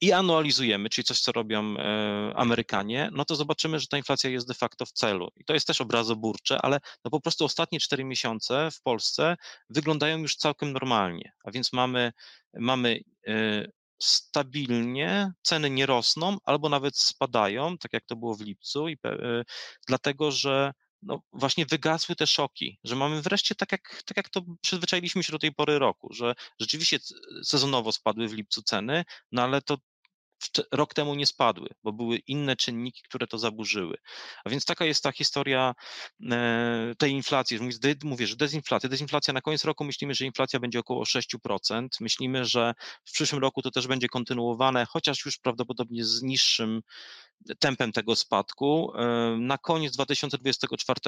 i 0.00 0.12
analizujemy, 0.12 0.88
czyli 0.90 1.04
coś, 1.04 1.20
co 1.20 1.32
robią 1.32 1.76
e, 1.78 2.32
Amerykanie, 2.36 3.10
no 3.12 3.24
to 3.24 3.36
zobaczymy, 3.36 3.80
że 3.80 3.86
ta 3.86 3.96
inflacja 3.96 4.30
jest 4.30 4.48
de 4.48 4.54
facto 4.54 4.86
w 4.86 4.92
celu. 4.92 5.28
I 5.36 5.44
to 5.44 5.54
jest 5.54 5.66
też 5.66 5.80
obrazoburcze, 5.80 6.62
ale 6.62 6.80
no 7.04 7.10
po 7.10 7.20
prostu 7.20 7.44
ostatnie 7.44 7.80
4 7.80 8.04
miesiące 8.04 8.70
w 8.70 8.82
Polsce 8.82 9.36
wyglądają 9.70 10.18
już 10.18 10.36
całkiem 10.36 10.72
normalnie. 10.72 11.32
A 11.44 11.50
więc 11.50 11.72
mamy, 11.72 12.12
mamy 12.54 13.00
stabilnie, 14.04 15.32
ceny 15.42 15.70
nie 15.70 15.86
rosną 15.86 16.36
albo 16.44 16.68
nawet 16.68 16.98
spadają, 16.98 17.78
tak 17.78 17.92
jak 17.92 18.04
to 18.06 18.16
było 18.16 18.34
w 18.34 18.40
lipcu, 18.40 18.88
i, 18.88 18.98
e, 19.06 19.44
dlatego 19.86 20.30
że 20.30 20.72
no 21.02 21.22
właśnie 21.32 21.66
wygasły 21.66 22.16
te 22.16 22.26
szoki, 22.26 22.78
że 22.84 22.96
mamy 22.96 23.22
wreszcie 23.22 23.54
tak 23.54 23.72
jak, 23.72 24.02
tak 24.06 24.16
jak 24.16 24.28
to 24.28 24.42
przyzwyczailiśmy 24.60 25.22
się 25.22 25.32
do 25.32 25.38
tej 25.38 25.54
pory 25.54 25.78
roku, 25.78 26.12
że 26.12 26.34
rzeczywiście 26.60 26.98
sezonowo 27.44 27.92
spadły 27.92 28.28
w 28.28 28.32
lipcu 28.32 28.62
ceny, 28.62 29.04
no 29.32 29.42
ale 29.42 29.62
to 29.62 29.78
rok 30.72 30.94
temu 30.94 31.14
nie 31.14 31.26
spadły, 31.26 31.68
bo 31.82 31.92
były 31.92 32.16
inne 32.16 32.56
czynniki, 32.56 33.02
które 33.02 33.26
to 33.26 33.38
zaburzyły. 33.38 33.96
A 34.44 34.50
więc 34.50 34.64
taka 34.64 34.84
jest 34.84 35.02
ta 35.02 35.12
historia 35.12 35.74
e, 36.30 36.94
tej 36.98 37.12
inflacji. 37.12 37.58
Mówię, 38.04 38.26
że 38.26 38.36
dezinflacja. 38.36 38.88
Dezinflacja 38.88 39.34
na 39.34 39.40
koniec 39.40 39.64
roku 39.64 39.84
myślimy, 39.84 40.14
że 40.14 40.24
inflacja 40.24 40.60
będzie 40.60 40.78
około 40.78 41.04
6%. 41.04 41.88
Myślimy, 42.00 42.44
że 42.44 42.74
w 43.04 43.12
przyszłym 43.12 43.42
roku 43.42 43.62
to 43.62 43.70
też 43.70 43.86
będzie 43.86 44.08
kontynuowane, 44.08 44.86
chociaż 44.86 45.24
już 45.24 45.38
prawdopodobnie 45.38 46.04
z 46.04 46.22
niższym 46.22 46.82
tempem 47.58 47.92
tego 47.92 48.16
spadku. 48.16 48.92
E, 48.96 49.36
na 49.38 49.58
koniec 49.58 49.94
2024 49.94 51.00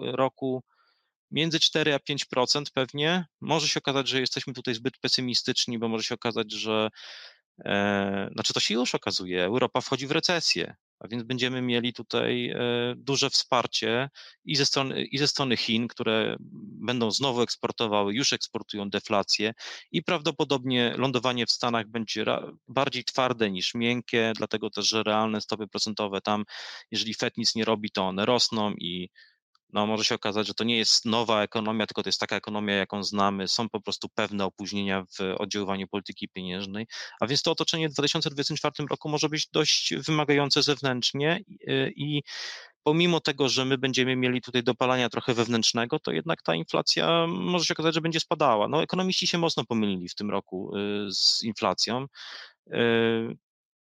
roku 0.00 0.62
między 1.32 1.60
4 1.60 1.94
a 1.94 1.98
5% 1.98 2.64
pewnie. 2.74 3.26
Może 3.40 3.68
się 3.68 3.78
okazać, 3.78 4.08
że 4.08 4.20
jesteśmy 4.20 4.52
tutaj 4.52 4.74
zbyt 4.74 4.98
pesymistyczni, 4.98 5.78
bo 5.78 5.88
może 5.88 6.04
się 6.04 6.14
okazać, 6.14 6.52
że 6.52 6.88
znaczy 8.32 8.52
to 8.54 8.60
się 8.60 8.74
już 8.74 8.94
okazuje, 8.94 9.44
Europa 9.44 9.80
wchodzi 9.80 10.06
w 10.06 10.10
recesję, 10.10 10.74
a 11.02 11.08
więc 11.08 11.22
będziemy 11.22 11.62
mieli 11.62 11.92
tutaj 11.92 12.50
e, 12.50 12.58
duże 12.96 13.30
wsparcie 13.30 14.10
i 14.44 14.56
ze 14.56 14.66
strony, 14.66 15.04
i 15.04 15.18
ze 15.18 15.28
strony 15.28 15.56
Chin, 15.56 15.88
które 15.88 16.36
będą 16.80 17.10
znowu 17.10 17.42
eksportowały, 17.42 18.14
już 18.14 18.32
eksportują 18.32 18.90
deflację 18.90 19.52
i 19.92 20.02
prawdopodobnie 20.02 20.94
lądowanie 20.96 21.46
w 21.46 21.52
Stanach 21.52 21.88
będzie 21.88 22.24
bardziej 22.68 23.04
twarde 23.04 23.50
niż 23.50 23.74
miękkie, 23.74 24.32
dlatego 24.36 24.70
też, 24.70 24.88
że 24.88 25.02
realne 25.02 25.40
stopy 25.40 25.68
procentowe 25.68 26.20
tam, 26.20 26.44
jeżeli 26.90 27.14
Fed 27.14 27.36
nic 27.36 27.54
nie 27.54 27.64
robi, 27.64 27.90
to 27.90 28.02
one 28.02 28.26
rosną 28.26 28.72
i 28.72 29.08
no 29.72 29.86
może 29.86 30.04
się 30.04 30.14
okazać, 30.14 30.46
że 30.46 30.54
to 30.54 30.64
nie 30.64 30.76
jest 30.76 31.04
nowa 31.04 31.42
ekonomia, 31.42 31.86
tylko 31.86 32.02
to 32.02 32.08
jest 32.08 32.20
taka 32.20 32.36
ekonomia, 32.36 32.74
jaką 32.74 33.04
znamy. 33.04 33.48
Są 33.48 33.68
po 33.68 33.80
prostu 33.80 34.08
pewne 34.14 34.44
opóźnienia 34.44 35.04
w 35.04 35.34
oddziaływaniu 35.38 35.88
polityki 35.88 36.28
pieniężnej, 36.28 36.86
a 37.20 37.26
więc 37.26 37.42
to 37.42 37.50
otoczenie 37.50 37.88
w 37.88 37.92
2024 37.92 38.88
roku 38.90 39.08
może 39.08 39.28
być 39.28 39.48
dość 39.48 39.94
wymagające 39.94 40.62
zewnętrznie 40.62 41.40
i 41.96 42.22
pomimo 42.82 43.20
tego, 43.20 43.48
że 43.48 43.64
my 43.64 43.78
będziemy 43.78 44.16
mieli 44.16 44.42
tutaj 44.42 44.62
dopalania 44.62 45.08
trochę 45.08 45.34
wewnętrznego, 45.34 45.98
to 45.98 46.12
jednak 46.12 46.42
ta 46.42 46.54
inflacja 46.54 47.26
może 47.26 47.64
się 47.64 47.74
okazać, 47.74 47.94
że 47.94 48.00
będzie 48.00 48.20
spadała. 48.20 48.68
No 48.68 48.82
ekonomiści 48.82 49.26
się 49.26 49.38
mocno 49.38 49.64
pomylili 49.64 50.08
w 50.08 50.14
tym 50.14 50.30
roku 50.30 50.76
y, 50.76 51.12
z 51.12 51.42
inflacją. 51.42 52.06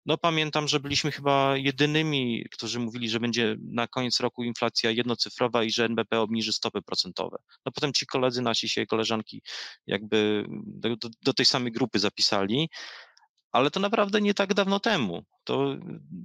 No 0.05 0.17
pamiętam, 0.17 0.67
że 0.67 0.79
byliśmy 0.79 1.11
chyba 1.11 1.57
jedynymi, 1.57 2.45
którzy 2.51 2.79
mówili, 2.79 3.09
że 3.09 3.19
będzie 3.19 3.55
na 3.59 3.87
koniec 3.87 4.19
roku 4.19 4.43
inflacja 4.43 4.91
jednocyfrowa 4.91 5.63
i 5.63 5.71
że 5.71 5.85
NBP 5.85 6.19
obniży 6.19 6.53
stopy 6.53 6.81
procentowe. 6.81 7.37
No 7.65 7.71
potem 7.71 7.93
ci 7.93 8.05
koledzy 8.05 8.41
nasi 8.41 8.69
się, 8.69 8.85
koleżanki 8.85 9.41
jakby 9.87 10.45
do, 10.65 10.95
do, 10.95 11.09
do 11.21 11.33
tej 11.33 11.45
samej 11.45 11.71
grupy 11.71 11.99
zapisali, 11.99 12.69
ale 13.51 13.71
to 13.71 13.79
naprawdę 13.79 14.21
nie 14.21 14.33
tak 14.33 14.53
dawno 14.53 14.79
temu. 14.79 15.23
To 15.43 15.75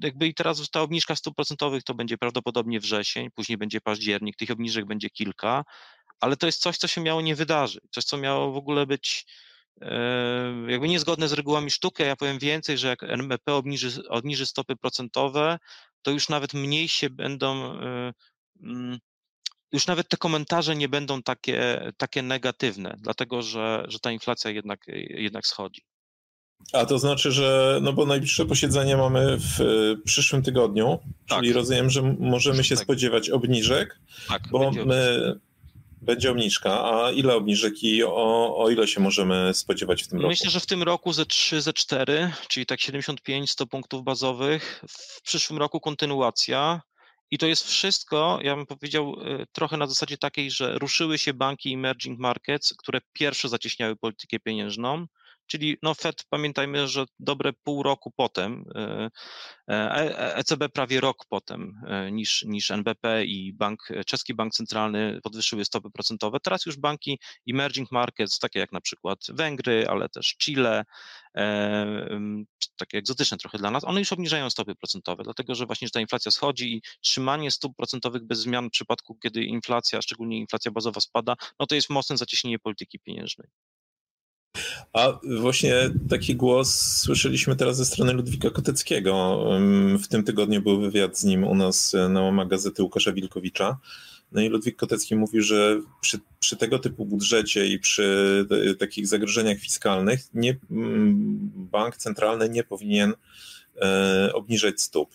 jakby 0.03 0.27
i 0.27 0.35
teraz 0.35 0.71
ta 0.71 0.81
obniżka 0.81 1.17
stóp 1.17 1.35
procentowych 1.35 1.83
to 1.83 1.95
będzie 1.95 2.19
prawdopodobnie 2.19 2.81
wrzesień, 2.81 3.31
później 3.31 3.59
będzie 3.59 3.81
październik, 3.81 4.37
tych 4.37 4.51
obniżek 4.51 4.87
będzie 4.87 5.11
kilka, 5.11 5.65
ale 6.21 6.37
to 6.37 6.47
jest 6.47 6.61
coś, 6.61 6.77
co 6.77 6.89
się 6.89 7.01
miało 7.01 7.21
nie 7.21 7.35
wydarzyć, 7.35 7.85
coś, 7.91 8.05
co 8.05 8.17
miało 8.17 8.53
w 8.53 8.57
ogóle 8.57 8.87
być 8.87 9.27
jakby 10.69 10.89
niezgodne 10.89 11.29
z 11.29 11.33
regułami 11.33 11.71
sztuki, 11.71 12.03
ja 12.03 12.17
powiem 12.17 12.39
więcej, 12.39 12.79
że 12.79 12.89
jak 12.89 13.03
NBP 13.03 13.55
obniży, 13.55 14.09
obniży 14.09 14.47
stopy 14.47 14.77
procentowe, 14.77 15.59
to 16.03 16.11
już 16.11 16.29
nawet 16.29 16.55
mniej 16.55 16.89
się 16.89 17.11
będą, 17.11 17.81
e, 17.81 18.13
mm, 18.63 18.99
już 19.73 19.87
nawet 19.87 20.09
te 20.09 20.17
komentarze 20.17 20.77
nie 20.77 20.89
będą 20.89 21.23
takie, 21.23 21.93
takie 21.97 22.23
negatywne, 22.23 22.97
dlatego 22.99 23.43
że, 23.43 23.85
że 23.89 24.01
ta 24.01 24.13
inflacja 24.13 24.51
jednak, 24.51 24.85
jednak 25.09 25.47
schodzi. 25.47 25.83
A 26.73 26.87
to 26.87 26.99
znaczy, 26.99 27.33
że 27.33 27.79
no 27.83 27.93
bo 27.93 28.07
najbliższe 28.07 28.47
posiedzenie 28.47 28.97
mamy 28.97 29.37
w 29.39 29.59
przyszłym 30.05 30.43
tygodniu, 30.43 30.99
tak. 31.29 31.39
czyli 31.39 31.53
rozumiem, 31.53 31.91
że 31.91 32.03
możemy 32.19 32.65
się 32.65 32.77
spodziewać 32.77 33.31
obniżek, 33.31 34.01
tak, 34.29 34.43
bo 34.51 34.71
my, 34.71 35.35
będzie 36.07 36.31
obniżka, 36.31 36.85
a 36.85 37.11
ile 37.11 37.35
obniżek 37.35 37.83
i 37.83 38.05
o, 38.05 38.57
o 38.57 38.71
ile 38.71 38.89
się 38.89 39.01
możemy 39.01 39.55
spodziewać 39.55 40.03
w 40.03 40.09
tym 40.09 40.19
roku? 40.19 40.29
Myślę, 40.29 40.51
że 40.51 40.61
w 40.61 40.67
tym 40.67 40.83
roku 40.83 41.13
ze 41.13 41.27
3, 41.27 41.61
ze 41.61 41.73
4, 41.73 42.33
czyli 42.49 42.67
tak 42.67 42.81
75, 42.81 43.51
100 43.51 43.67
punktów 43.67 44.05
bazowych. 44.05 44.85
W 44.89 45.23
przyszłym 45.23 45.59
roku 45.59 45.81
kontynuacja. 45.81 46.81
I 47.31 47.39
to 47.39 47.47
jest 47.47 47.65
wszystko, 47.69 48.39
ja 48.43 48.57
bym 48.57 48.67
powiedział, 48.67 49.15
y, 49.41 49.47
trochę 49.53 49.77
na 49.77 49.87
zasadzie 49.87 50.19
takiej, 50.19 50.51
że 50.51 50.79
ruszyły 50.79 51.19
się 51.19 51.35
banki 51.35 51.75
emerging 51.75 52.19
markets, 52.19 52.75
które 52.79 53.01
pierwsze 53.13 53.49
zacieśniały 53.49 53.97
politykę 53.97 54.39
pieniężną 54.41 55.07
czyli 55.47 55.77
no 55.83 55.95
Fed 55.95 56.25
pamiętajmy, 56.31 56.89
że 56.89 57.05
dobre 57.19 57.53
pół 57.53 57.83
roku 57.83 58.13
potem, 58.17 58.65
ECB 60.37 60.63
e, 60.63 60.65
e 60.65 60.69
prawie 60.69 61.01
rok 61.01 61.27
potem 61.29 61.81
e, 61.87 62.13
niż, 62.13 62.43
niż 62.43 62.71
NBP 62.71 63.25
i 63.25 63.53
bank, 63.53 63.89
czeski 64.07 64.35
bank 64.35 64.53
centralny 64.53 65.21
podwyższyły 65.23 65.65
stopy 65.65 65.91
procentowe. 65.91 66.41
Teraz 66.41 66.67
już 66.67 66.77
banki 66.77 67.19
emerging 67.49 67.93
markets, 67.93 68.39
takie 68.39 68.59
jak 68.59 68.73
na 68.73 68.81
przykład 68.81 69.19
Węgry, 69.29 69.87
ale 69.89 70.09
też 70.09 70.37
Chile, 70.37 70.85
takie 72.77 72.99
egzotyczne 72.99 73.39
trochę 73.39 73.59
dla 73.59 73.71
nas, 73.71 73.85
one 73.85 74.01
już 74.01 74.13
obniżają 74.13 74.51
stopy 74.51 74.75
procentowe, 74.75 75.25
dlatego 75.25 75.55
że 75.55 75.67
właśnie 75.67 75.89
że 75.89 75.93
ta 75.93 76.01
inflacja 76.01 76.31
schodzi 76.31 76.77
i 76.77 76.83
trzymanie 77.01 77.51
stóp 77.51 77.77
procentowych 77.77 78.25
bez 78.25 78.39
zmian 78.39 78.69
w 78.69 78.71
przypadku, 78.71 79.19
kiedy 79.23 79.45
inflacja, 79.45 80.03
szczególnie 80.03 80.39
inflacja 80.39 80.71
bazowa 80.71 81.01
spada, 81.01 81.37
no 81.61 81.67
to 81.67 81.75
jest 81.75 81.91
mocne 81.91 82.17
zacieśnienie 82.17 82.59
polityki 82.59 82.99
pieniężnej. 82.99 83.49
A 84.93 85.19
właśnie 85.41 85.75
taki 86.11 86.37
głos 86.37 86.81
słyszeliśmy 86.99 87.57
teraz 87.57 87.77
ze 87.77 87.85
strony 87.85 88.13
Ludwika 88.13 88.51
Koteckiego. 88.51 89.45
W 90.03 90.09
tym 90.09 90.25
tygodniu 90.25 90.63
był 90.63 90.81
wywiad 90.81 91.19
z 91.19 91.25
nim 91.25 91.45
u 91.45 91.55
nas 91.55 91.93
na 92.09 92.23
łama 92.23 92.47
gazety 92.47 92.83
Łukasza 92.83 93.13
Wilkowicza. 93.13 93.79
No 94.33 94.41
i 94.41 94.49
Ludwik 94.49 94.77
Kotecki 94.77 95.17
mówi, 95.17 95.43
że 95.43 95.81
przy, 96.01 96.19
przy, 96.39 96.57
tego 96.57 96.79
typu 96.79 97.07
budżecie 97.07 97.67
i 97.67 97.79
przy 97.79 98.47
takich 98.79 99.07
zagrożeniach 99.07 99.59
fiskalnych 99.59 100.21
nie, 100.35 100.57
bank 101.55 101.97
centralny 101.97 102.49
nie 102.49 102.65
powinien 102.65 103.15
e, 103.77 104.31
obniżać 104.35 104.81
stóp. 104.81 105.11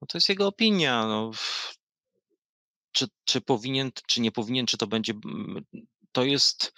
No 0.00 0.06
to 0.06 0.18
jest 0.18 0.28
jego 0.28 0.46
opinia. 0.46 1.06
No. 1.06 1.30
Czy, 2.92 3.06
czy 3.24 3.40
powinien, 3.40 3.90
czy 4.06 4.20
nie 4.20 4.32
powinien, 4.32 4.66
czy 4.66 4.76
to 4.76 4.86
będzie. 4.86 5.14
To 6.12 6.24
jest 6.24 6.72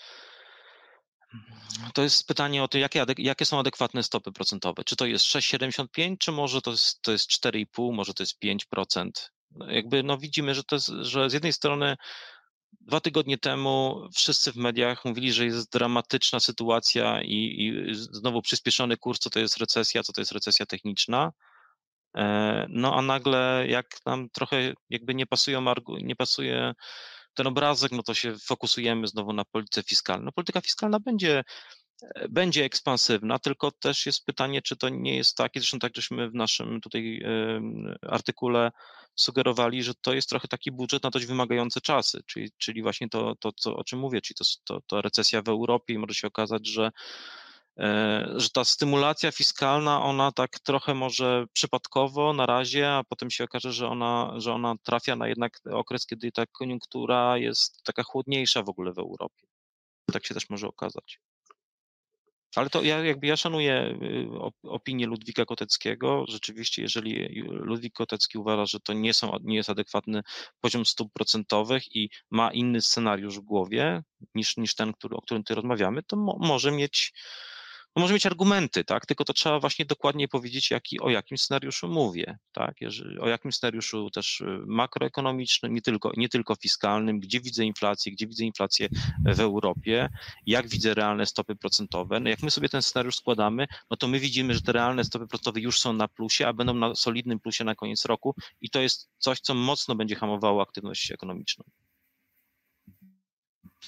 to 1.94 2.02
jest 2.02 2.26
pytanie 2.26 2.62
o 2.62 2.68
to, 2.68 2.78
jakie, 2.78 3.04
jakie 3.18 3.44
są 3.44 3.58
adekwatne 3.58 4.02
stopy 4.02 4.32
procentowe. 4.32 4.84
Czy 4.84 4.96
to 4.96 5.06
jest 5.06 5.24
6,75, 5.24 6.18
czy 6.18 6.32
może 6.32 6.62
to 6.62 6.70
jest, 6.70 7.02
to 7.02 7.12
jest 7.12 7.30
4,5, 7.30 7.92
może 7.92 8.14
to 8.14 8.22
jest 8.22 8.42
5%. 8.42 9.10
No 9.50 9.70
jakby 9.70 10.02
no 10.02 10.18
widzimy, 10.18 10.54
że, 10.54 10.64
to 10.64 10.76
jest, 10.76 10.88
że 10.88 11.30
z 11.30 11.32
jednej 11.32 11.52
strony 11.52 11.96
dwa 12.80 13.00
tygodnie 13.00 13.38
temu 13.38 14.08
wszyscy 14.14 14.52
w 14.52 14.56
mediach 14.56 15.04
mówili, 15.04 15.32
że 15.32 15.44
jest 15.44 15.72
dramatyczna 15.72 16.40
sytuacja 16.40 17.22
i, 17.22 17.56
i 17.58 17.94
znowu 17.94 18.42
przyspieszony 18.42 18.96
kurs, 18.96 19.18
co 19.18 19.30
to 19.30 19.38
jest 19.38 19.56
recesja, 19.56 20.02
co 20.02 20.12
to 20.12 20.20
jest 20.20 20.32
recesja 20.32 20.66
techniczna. 20.66 21.32
E, 22.16 22.66
no 22.68 22.94
a 22.94 23.02
nagle 23.02 23.64
jak 23.68 23.86
nam 24.06 24.30
trochę 24.30 24.74
jakby 24.90 25.14
nie 25.14 25.26
pasują, 25.26 25.64
nie 25.88 26.16
pasuje 26.16 26.74
ten 27.34 27.46
obrazek, 27.46 27.92
no 27.92 28.02
to 28.02 28.14
się 28.14 28.38
fokusujemy 28.38 29.06
znowu 29.06 29.32
na 29.32 29.44
politykę 29.44 29.88
fiskalną. 29.88 30.24
No, 30.24 30.32
polityka 30.32 30.60
fiskalna 30.60 31.00
będzie 31.00 31.44
e, 32.02 32.28
będzie 32.28 32.64
ekspansywna, 32.64 33.38
tylko 33.38 33.70
też 33.70 34.06
jest 34.06 34.24
pytanie, 34.24 34.62
czy 34.62 34.76
to 34.76 34.88
nie 34.88 35.16
jest 35.16 35.36
tak, 35.36 35.56
i 35.56 35.58
zresztą 35.58 35.78
tak 35.78 35.92
żeśmy 35.96 36.30
w 36.30 36.34
naszym 36.34 36.80
tutaj 36.80 37.22
artykule 38.02 38.70
sugerowali, 39.14 39.82
że 39.82 39.94
to 39.94 40.14
jest 40.14 40.28
trochę 40.28 40.48
taki 40.48 40.72
budżet 40.72 41.02
na 41.02 41.10
dość 41.10 41.26
wymagające 41.26 41.80
czasy, 41.80 42.20
czyli, 42.26 42.50
czyli 42.58 42.82
właśnie 42.82 43.08
to, 43.08 43.36
to 43.36 43.52
co, 43.52 43.76
o 43.76 43.84
czym 43.84 43.98
mówię, 43.98 44.20
czyli 44.20 44.36
to, 44.38 44.44
to, 44.64 44.80
to 44.86 45.02
recesja 45.02 45.42
w 45.42 45.48
Europie 45.48 45.94
i 45.94 45.98
może 45.98 46.14
się 46.14 46.28
okazać, 46.28 46.68
że 46.68 46.90
że 48.36 48.50
ta 48.50 48.64
stymulacja 48.64 49.32
fiskalna, 49.32 50.02
ona 50.02 50.32
tak 50.32 50.60
trochę 50.60 50.94
może 50.94 51.44
przypadkowo 51.52 52.32
na 52.32 52.46
razie, 52.46 52.90
a 52.90 53.04
potem 53.04 53.30
się 53.30 53.44
okaże, 53.44 53.72
że 53.72 53.88
ona, 53.88 54.34
że 54.36 54.52
ona 54.52 54.74
trafia 54.82 55.16
na 55.16 55.28
jednak 55.28 55.60
okres, 55.70 56.06
kiedy 56.06 56.32
ta 56.32 56.46
koniunktura 56.46 57.38
jest 57.38 57.82
taka 57.82 58.02
chłodniejsza 58.02 58.62
w 58.62 58.68
ogóle 58.68 58.92
w 58.92 58.98
Europie. 58.98 59.46
Tak 60.12 60.26
się 60.26 60.34
też 60.34 60.50
może 60.50 60.68
okazać. 60.68 61.20
Ale 62.56 62.70
to 62.70 62.82
ja 62.82 63.04
jakby 63.04 63.26
ja 63.26 63.36
szanuję 63.36 63.98
y, 64.02 64.68
opinię 64.68 65.06
Ludwika 65.06 65.44
Koteckiego. 65.44 66.24
Rzeczywiście, 66.28 66.82
jeżeli 66.82 67.42
Ludwik 67.42 67.94
Kotecki 67.94 68.38
uważa, 68.38 68.66
że 68.66 68.80
to 68.80 68.92
nie, 68.92 69.14
są, 69.14 69.36
nie 69.42 69.56
jest 69.56 69.70
adekwatny 69.70 70.22
poziom 70.60 70.86
stóp 70.86 71.12
procentowych 71.12 71.96
i 71.96 72.10
ma 72.30 72.52
inny 72.52 72.80
scenariusz 72.80 73.38
w 73.38 73.42
głowie 73.42 74.02
niż, 74.34 74.56
niż 74.56 74.74
ten, 74.74 74.92
który, 74.92 75.16
o 75.16 75.22
którym 75.22 75.44
ty 75.44 75.54
rozmawiamy, 75.54 76.02
to 76.02 76.16
mo, 76.16 76.36
może 76.40 76.70
mieć 76.72 77.12
no 77.96 78.02
może 78.02 78.14
mieć 78.14 78.26
argumenty, 78.26 78.84
tak? 78.84 79.06
Tylko 79.06 79.24
to 79.24 79.32
trzeba 79.32 79.60
właśnie 79.60 79.84
dokładnie 79.84 80.28
powiedzieć, 80.28 80.70
jaki, 80.70 81.00
o 81.00 81.10
jakim 81.10 81.38
scenariuszu 81.38 81.88
mówię, 81.88 82.38
tak? 82.52 82.80
Jeżeli, 82.80 83.18
o 83.18 83.28
jakim 83.28 83.52
scenariuszu 83.52 84.10
też 84.10 84.40
y, 84.40 84.44
makroekonomicznym, 84.66 85.74
nie 85.74 85.82
tylko, 85.82 86.12
nie 86.16 86.28
tylko 86.28 86.54
fiskalnym, 86.54 87.20
gdzie 87.20 87.40
widzę 87.40 87.64
inflację, 87.64 88.12
gdzie 88.12 88.26
widzę 88.26 88.44
inflację 88.44 88.88
w 89.24 89.40
Europie, 89.40 90.08
jak 90.46 90.68
widzę 90.68 90.94
realne 90.94 91.26
stopy 91.26 91.56
procentowe. 91.56 92.20
No 92.20 92.30
jak 92.30 92.42
my 92.42 92.50
sobie 92.50 92.68
ten 92.68 92.82
scenariusz 92.82 93.16
składamy, 93.16 93.66
no 93.90 93.96
to 93.96 94.08
my 94.08 94.20
widzimy, 94.20 94.54
że 94.54 94.60
te 94.60 94.72
realne 94.72 95.04
stopy 95.04 95.26
procentowe 95.26 95.60
już 95.60 95.80
są 95.80 95.92
na 95.92 96.08
plusie, 96.08 96.46
a 96.48 96.52
będą 96.52 96.74
na 96.74 96.94
solidnym 96.94 97.40
plusie 97.40 97.64
na 97.64 97.74
koniec 97.74 98.04
roku 98.04 98.34
i 98.60 98.70
to 98.70 98.80
jest 98.80 99.08
coś, 99.18 99.40
co 99.40 99.54
mocno 99.54 99.94
będzie 99.94 100.16
hamowało 100.16 100.62
aktywność 100.62 101.10
ekonomiczną. 101.12 101.64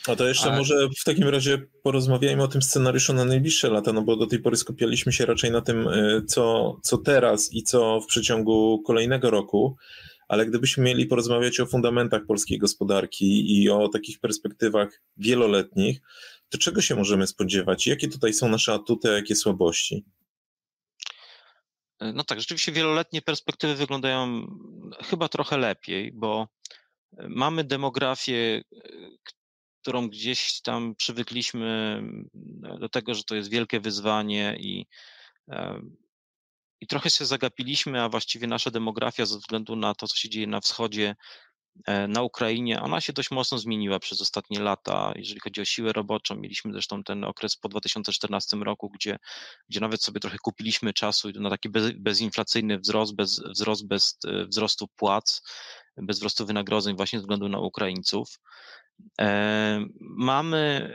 A 0.08 0.16
to 0.16 0.28
jeszcze 0.28 0.56
może 0.56 0.88
w 1.00 1.04
takim 1.04 1.28
razie 1.28 1.58
porozmawiajmy 1.82 2.42
o 2.42 2.48
tym 2.48 2.62
scenariuszu 2.62 3.12
na 3.12 3.24
najbliższe 3.24 3.70
lata, 3.70 3.92
no 3.92 4.02
bo 4.02 4.16
do 4.16 4.26
tej 4.26 4.38
pory 4.38 4.56
skupialiśmy 4.56 5.12
się 5.12 5.26
raczej 5.26 5.50
na 5.50 5.60
tym, 5.60 5.88
y, 5.88 6.22
co, 6.26 6.76
co 6.82 6.98
teraz 6.98 7.52
i 7.52 7.62
co 7.62 8.00
w 8.00 8.06
przeciągu 8.06 8.82
kolejnego 8.86 9.30
roku, 9.30 9.76
ale 10.28 10.46
gdybyśmy 10.46 10.84
mieli 10.84 11.06
porozmawiać 11.06 11.60
o 11.60 11.66
fundamentach 11.66 12.26
polskiej 12.26 12.58
gospodarki 12.58 13.62
i 13.62 13.70
o 13.70 13.88
takich 13.88 14.20
perspektywach 14.20 15.02
wieloletnich, 15.16 16.00
to 16.48 16.58
czego 16.58 16.80
się 16.80 16.94
możemy 16.94 17.26
spodziewać? 17.26 17.86
Jakie 17.86 18.08
tutaj 18.08 18.32
są 18.32 18.48
nasze 18.48 18.72
atuty, 18.72 19.10
a 19.10 19.12
jakie 19.12 19.34
słabości? 19.34 20.04
No 22.14 22.24
tak, 22.24 22.40
rzeczywiście 22.40 22.72
wieloletnie 22.72 23.22
perspektywy 23.22 23.74
wyglądają 23.74 24.46
chyba 25.04 25.28
trochę 25.28 25.58
lepiej, 25.58 26.12
bo 26.14 26.48
mamy 27.28 27.64
demografię, 27.64 28.62
którą 29.82 30.08
gdzieś 30.08 30.60
tam 30.60 30.94
przywykliśmy 30.94 31.96
mm, 31.98 32.28
do 32.80 32.88
tego, 32.88 33.14
że 33.14 33.24
to 33.24 33.34
jest 33.34 33.50
wielkie 33.50 33.80
wyzwanie 33.80 34.56
i, 34.60 34.86
i 36.80 36.86
trochę 36.86 37.10
się 37.10 37.26
zagapiliśmy, 37.26 38.02
a 38.02 38.08
właściwie 38.08 38.46
nasza 38.46 38.70
demografia 38.70 39.26
ze 39.26 39.38
względu 39.38 39.76
na 39.76 39.94
to, 39.94 40.08
co 40.08 40.16
się 40.16 40.28
dzieje 40.28 40.46
na 40.46 40.60
wschodzie, 40.60 41.16
e, 41.86 42.08
na 42.08 42.22
Ukrainie, 42.22 42.82
ona 42.82 43.00
się 43.00 43.12
dość 43.12 43.30
mocno 43.30 43.58
zmieniła 43.58 43.98
przez 43.98 44.20
ostatnie 44.20 44.60
lata, 44.60 45.12
jeżeli 45.16 45.40
chodzi 45.40 45.60
o 45.60 45.64
siłę 45.64 45.92
roboczą. 45.92 46.36
Mieliśmy 46.36 46.72
zresztą 46.72 47.04
ten 47.04 47.24
okres 47.24 47.56
po 47.56 47.68
2014 47.68 48.56
roku, 48.56 48.90
gdzie, 48.90 49.18
gdzie 49.68 49.80
nawet 49.80 50.02
sobie 50.02 50.20
trochę 50.20 50.38
kupiliśmy 50.42 50.92
czasu 50.92 51.28
na 51.34 51.50
taki 51.50 51.68
bez, 51.68 51.92
bezinflacyjny 51.92 52.78
wzrost, 52.78 53.14
bez, 53.14 53.40
wzrost 53.40 53.86
bez 53.86 54.18
e, 54.26 54.46
wzrostu 54.46 54.88
płac, 54.96 55.42
bez 55.96 56.18
wzrostu 56.18 56.46
wynagrodzeń 56.46 56.96
właśnie 56.96 57.18
ze 57.18 57.22
względu 57.22 57.48
na 57.48 57.58
Ukraińców. 57.58 58.38
E, 59.20 59.86
mamy 60.00 60.94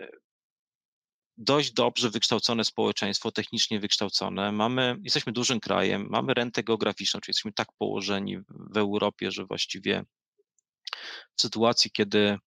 dość 1.38 1.72
dobrze 1.72 2.10
wykształcone 2.10 2.66
społeczeństwo, 2.66 3.32
technicznie 3.32 3.80
wykształcone. 3.80 4.52
Mamy, 4.52 4.98
jesteśmy 5.04 5.34
dużym 5.34 5.60
krajem, 5.60 6.08
mamy 6.10 6.34
rentę 6.34 6.64
geograficzną, 6.64 7.20
czyli 7.20 7.32
jesteśmy 7.32 7.54
tak 7.54 7.68
położeni 7.78 8.38
w 8.50 8.78
Europie, 8.78 9.32
że 9.32 9.46
właściwie 9.46 10.04
w 11.36 11.42
sytuacji, 11.42 11.92
kiedy 11.92 12.38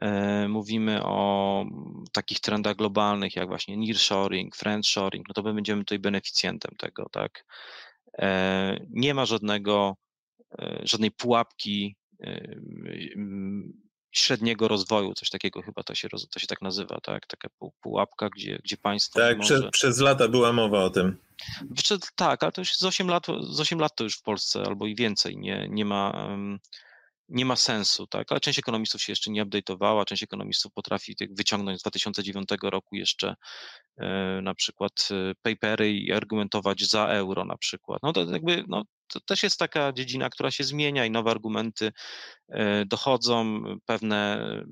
e, 0.00 0.48
mówimy 0.48 1.04
o 1.04 1.64
takich 2.12 2.40
trendach 2.40 2.76
globalnych, 2.76 3.36
jak 3.36 3.48
właśnie 3.48 3.76
nearshoring, 3.76 4.56
friendshoring, 4.56 5.28
no 5.28 5.34
to 5.34 5.42
my 5.42 5.54
będziemy 5.54 5.82
tutaj 5.82 5.98
beneficjentem 5.98 6.76
tego, 6.78 7.08
tak. 7.12 7.46
E, 8.18 8.86
nie 8.90 9.14
ma 9.14 9.26
żadnego, 9.26 9.96
żadnej 10.82 11.10
pułapki 11.10 11.96
średniego 14.12 14.68
rozwoju, 14.68 15.14
coś 15.14 15.30
takiego 15.30 15.62
chyba 15.62 15.82
to 15.82 15.94
się, 15.94 16.08
to 16.08 16.38
się 16.38 16.46
tak 16.46 16.62
nazywa, 16.62 17.00
tak? 17.00 17.26
Taka 17.26 17.48
pułapka, 17.80 18.28
gdzie, 18.28 18.58
gdzie 18.64 18.76
państwo. 18.76 19.20
Tak, 19.20 19.38
może... 19.38 19.58
przez, 19.58 19.70
przez 19.70 19.98
lata 19.98 20.28
była 20.28 20.52
mowa 20.52 20.84
o 20.84 20.90
tym. 20.90 21.16
tak, 22.16 22.42
ale 22.42 22.52
to 22.52 22.60
już 22.60 22.76
z 22.76 22.84
8 22.84 23.08
lat, 23.08 23.26
z 23.40 23.60
8 23.60 23.78
lat 23.78 23.96
to 23.96 24.04
już 24.04 24.18
w 24.18 24.22
Polsce 24.22 24.62
albo 24.66 24.86
i 24.86 24.94
więcej 24.94 25.36
nie, 25.36 25.68
nie 25.70 25.84
ma. 25.84 26.28
nie 27.28 27.44
ma 27.44 27.56
sensu, 27.56 28.06
tak? 28.06 28.32
Ale 28.32 28.40
część 28.40 28.58
ekonomistów 28.58 29.02
się 29.02 29.12
jeszcze 29.12 29.30
nie 29.30 29.46
update'owała, 29.46 30.04
część 30.04 30.22
ekonomistów 30.22 30.72
potrafi 30.72 31.16
wyciągnąć 31.30 31.78
z 31.78 31.82
2009 31.82 32.48
roku 32.62 32.96
jeszcze 32.96 33.36
e, 33.96 34.40
na 34.42 34.54
przykład 34.54 35.08
e, 35.10 35.34
papery 35.42 35.92
i 35.92 36.12
argumentować 36.12 36.84
za 36.84 37.06
euro 37.06 37.44
na 37.44 37.56
przykład. 37.56 38.02
No 38.02 38.12
to 38.12 38.24
jakby, 38.24 38.64
no 38.68 38.84
to 39.10 39.20
też 39.20 39.42
jest 39.42 39.58
taka 39.58 39.92
dziedzina, 39.92 40.30
która 40.30 40.50
się 40.50 40.64
zmienia 40.64 41.06
i 41.06 41.10
nowe 41.10 41.30
argumenty 41.30 41.92
e, 42.48 42.84
dochodzą, 42.86 43.62
pewne 43.86 44.38
e, 44.38 44.64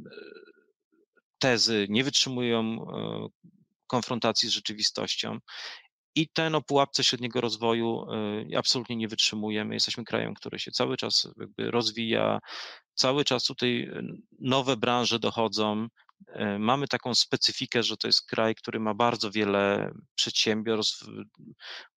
tezy 1.38 1.86
nie 1.90 2.04
wytrzymują 2.04 2.62
e, 2.62 3.28
konfrontacji 3.86 4.48
z 4.48 4.52
rzeczywistością. 4.52 5.38
I 6.14 6.28
ten 6.28 6.54
o 6.54 6.62
pułapce 6.62 7.04
średniego 7.04 7.40
rozwoju 7.40 8.06
absolutnie 8.56 8.96
nie 8.96 9.08
wytrzymujemy. 9.08 9.74
Jesteśmy 9.74 10.04
krajem, 10.04 10.34
który 10.34 10.58
się 10.58 10.70
cały 10.70 10.96
czas 10.96 11.28
jakby 11.40 11.70
rozwija, 11.70 12.38
cały 12.94 13.24
czas 13.24 13.44
tutaj 13.44 13.90
nowe 14.40 14.76
branże 14.76 15.18
dochodzą. 15.18 15.88
Mamy 16.58 16.88
taką 16.88 17.14
specyfikę, 17.14 17.82
że 17.82 17.96
to 17.96 18.08
jest 18.08 18.26
kraj, 18.26 18.54
który 18.54 18.80
ma 18.80 18.94
bardzo 18.94 19.30
wiele 19.30 19.92
przedsiębiorstw, 20.14 21.06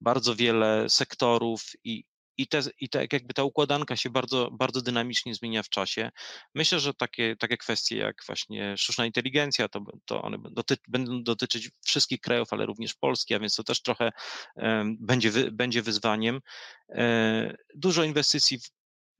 bardzo 0.01 0.35
wiele 0.35 0.89
sektorów 0.89 1.63
i, 1.83 2.03
i, 2.41 2.47
te, 2.47 2.61
i 2.79 2.89
te, 2.89 3.07
jakby 3.11 3.33
ta 3.33 3.43
układanka 3.43 3.95
się 3.95 4.09
bardzo, 4.09 4.51
bardzo 4.51 4.81
dynamicznie 4.81 5.35
zmienia 5.35 5.63
w 5.63 5.69
czasie. 5.69 6.11
Myślę, 6.55 6.79
że 6.79 6.93
takie, 6.93 7.35
takie 7.35 7.57
kwestie 7.57 7.97
jak 7.97 8.15
właśnie 8.27 8.77
sztuczna 8.77 9.05
inteligencja, 9.05 9.67
to, 9.69 9.81
to 10.05 10.21
one 10.21 10.37
doty, 10.51 10.77
będą 10.87 11.23
dotyczyć 11.23 11.69
wszystkich 11.85 12.21
krajów, 12.21 12.53
ale 12.53 12.65
również 12.65 12.93
Polski, 12.93 13.35
a 13.35 13.39
więc 13.39 13.55
to 13.55 13.63
też 13.63 13.81
trochę 13.81 14.11
um, 14.55 14.97
będzie, 14.99 15.31
wy, 15.31 15.51
będzie 15.51 15.81
wyzwaniem. 15.81 16.41
E, 16.89 17.55
dużo 17.75 18.03
inwestycji 18.03 18.59
w, 18.59 18.69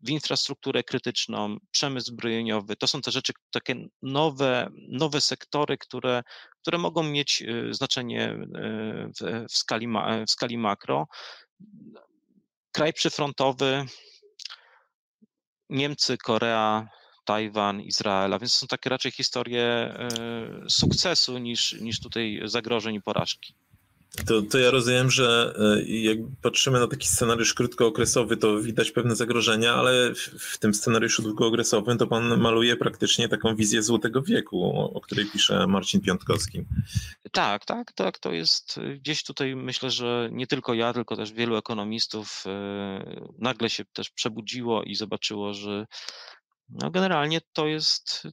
w 0.04 0.10
infrastrukturę 0.10 0.84
krytyczną, 0.84 1.58
przemysł 1.72 2.08
zbrojeniowy. 2.08 2.76
To 2.76 2.88
są 2.88 3.02
te 3.02 3.12
rzeczy, 3.12 3.34
takie 3.52 3.76
nowe, 4.02 4.70
nowe 4.88 5.22
sektory, 5.22 5.78
które, 5.78 6.24
które 6.62 6.78
mogą 6.78 7.04
mieć 7.04 7.42
e, 7.42 7.74
znaczenie 7.74 8.24
e, 8.24 8.38
w, 9.20 9.48
w, 9.50 9.58
skali, 9.58 9.88
w 10.28 10.32
skali 10.32 10.58
makro 10.58 11.08
kraj 12.72 12.94
przyfrontowy, 12.94 13.86
Niemcy, 15.70 16.18
Korea, 16.18 16.88
Tajwan, 17.26 17.82
Izrael, 17.82 18.34
a 18.34 18.40
więc 18.40 18.54
są 18.54 18.68
takie 18.68 18.90
raczej 18.90 19.12
historie 19.12 19.64
e, 19.64 20.10
sukcesu 20.70 21.38
niż, 21.38 21.74
niż 21.74 22.00
tutaj 22.00 22.42
zagrożeń 22.44 22.96
i 22.96 23.02
porażki. 23.02 23.56
To, 24.26 24.42
to 24.42 24.58
ja 24.58 24.72
rozumiem, 24.72 25.12
że 25.12 25.54
e, 25.60 25.84
jak 25.84 26.18
patrzymy 26.42 26.80
na 26.80 26.88
taki 26.88 27.08
scenariusz 27.08 27.54
krótkookresowy, 27.54 28.38
to 28.38 28.60
widać 28.60 28.92
pewne 28.92 29.16
zagrożenia, 29.16 29.74
ale 29.74 30.14
w, 30.14 30.20
w, 30.20 30.58
tym 30.58 30.74
scenariuszu 30.74 31.22
długookresowym 31.22 31.98
to 31.98 32.08
pan 32.08 32.42
maluje 32.42 32.76
praktycznie 32.76 33.30
taką 33.30 33.56
wizję 33.56 33.84
złotego 33.84 34.22
wieku, 34.22 34.64
o, 34.64 34.94
o 34.94 35.02
której 35.02 35.26
pisze 35.26 35.68
Marcin 35.68 36.02
Piątkowski. 36.02 36.66
Tak, 37.32 37.66
tak, 37.66 37.94
tak. 37.94 38.20
To 38.20 38.32
jest 38.32 38.80
gdzieś 38.96 39.24
tutaj 39.24 39.56
myślę, 39.56 39.92
że 39.92 40.30
nie 40.32 40.48
tylko 40.48 40.74
ja, 40.74 40.94
tylko 40.94 41.16
też 41.16 41.32
wielu 41.32 41.56
ekonomistów 41.56 42.44
e, 42.48 43.22
nagle 43.40 43.70
się 43.70 43.86
też 43.86 44.10
przebudziło 44.10 44.84
i 44.84 44.96
zobaczyło, 44.96 45.54
że 45.54 45.86
no 46.70 46.92
generalnie 46.92 47.42
to 47.54 47.68
jest 47.68 48.28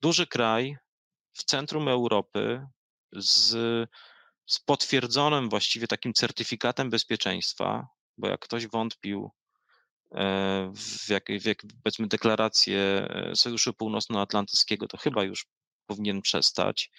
duży 0.00 0.26
kraj 0.26 0.76
w 1.32 1.44
centrum 1.44 1.88
Europy 1.88 2.66
z 3.12 3.56
z 4.46 4.60
potwierdzonym 4.60 5.48
właściwie 5.48 5.86
takim 5.86 6.12
certyfikatem 6.12 6.90
bezpieczeństwa, 6.90 7.88
bo 8.18 8.28
jak 8.28 8.40
ktoś 8.40 8.66
wątpił 8.66 9.30
e, 10.12 10.72
w, 10.76 11.08
jak, 11.08 11.24
w 11.40 11.44
jak, 11.44 11.62
powiedzmy 11.84 12.06
deklarację 12.06 12.78
e, 12.80 13.36
Sojuszu 13.36 13.74
Północnoatlantyckiego, 13.74 14.88
to 14.88 14.96
chyba 14.96 15.24
już 15.24 15.46
powinien 15.86 16.22
przestać. 16.22 16.90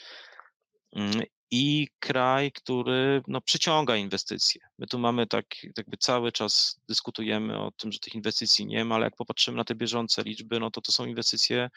I 1.52 1.88
kraj, 2.00 2.52
który 2.52 3.22
no, 3.28 3.42
przyciąga 3.42 3.96
inwestycje. 3.96 4.62
My 4.80 4.88
tu 4.88 5.00
mamy 5.00 5.28
tak, 5.28 5.46
jakby 5.78 5.98
cały 5.98 6.32
czas 6.32 6.80
dyskutujemy 6.90 7.60
o 7.60 7.72
tym, 7.72 7.92
że 7.92 8.00
tych 8.00 8.16
inwestycji 8.16 8.66
nie 8.66 8.86
ma, 8.86 8.96
ale 8.96 9.06
jak 9.06 9.16
popatrzymy 9.16 9.58
na 9.58 9.64
te 9.64 9.76
bieżące 9.76 10.24
liczby, 10.24 10.60
no 10.60 10.72
to 10.72 10.82
to 10.82 10.92
są 10.92 11.06
inwestycje 11.06 11.70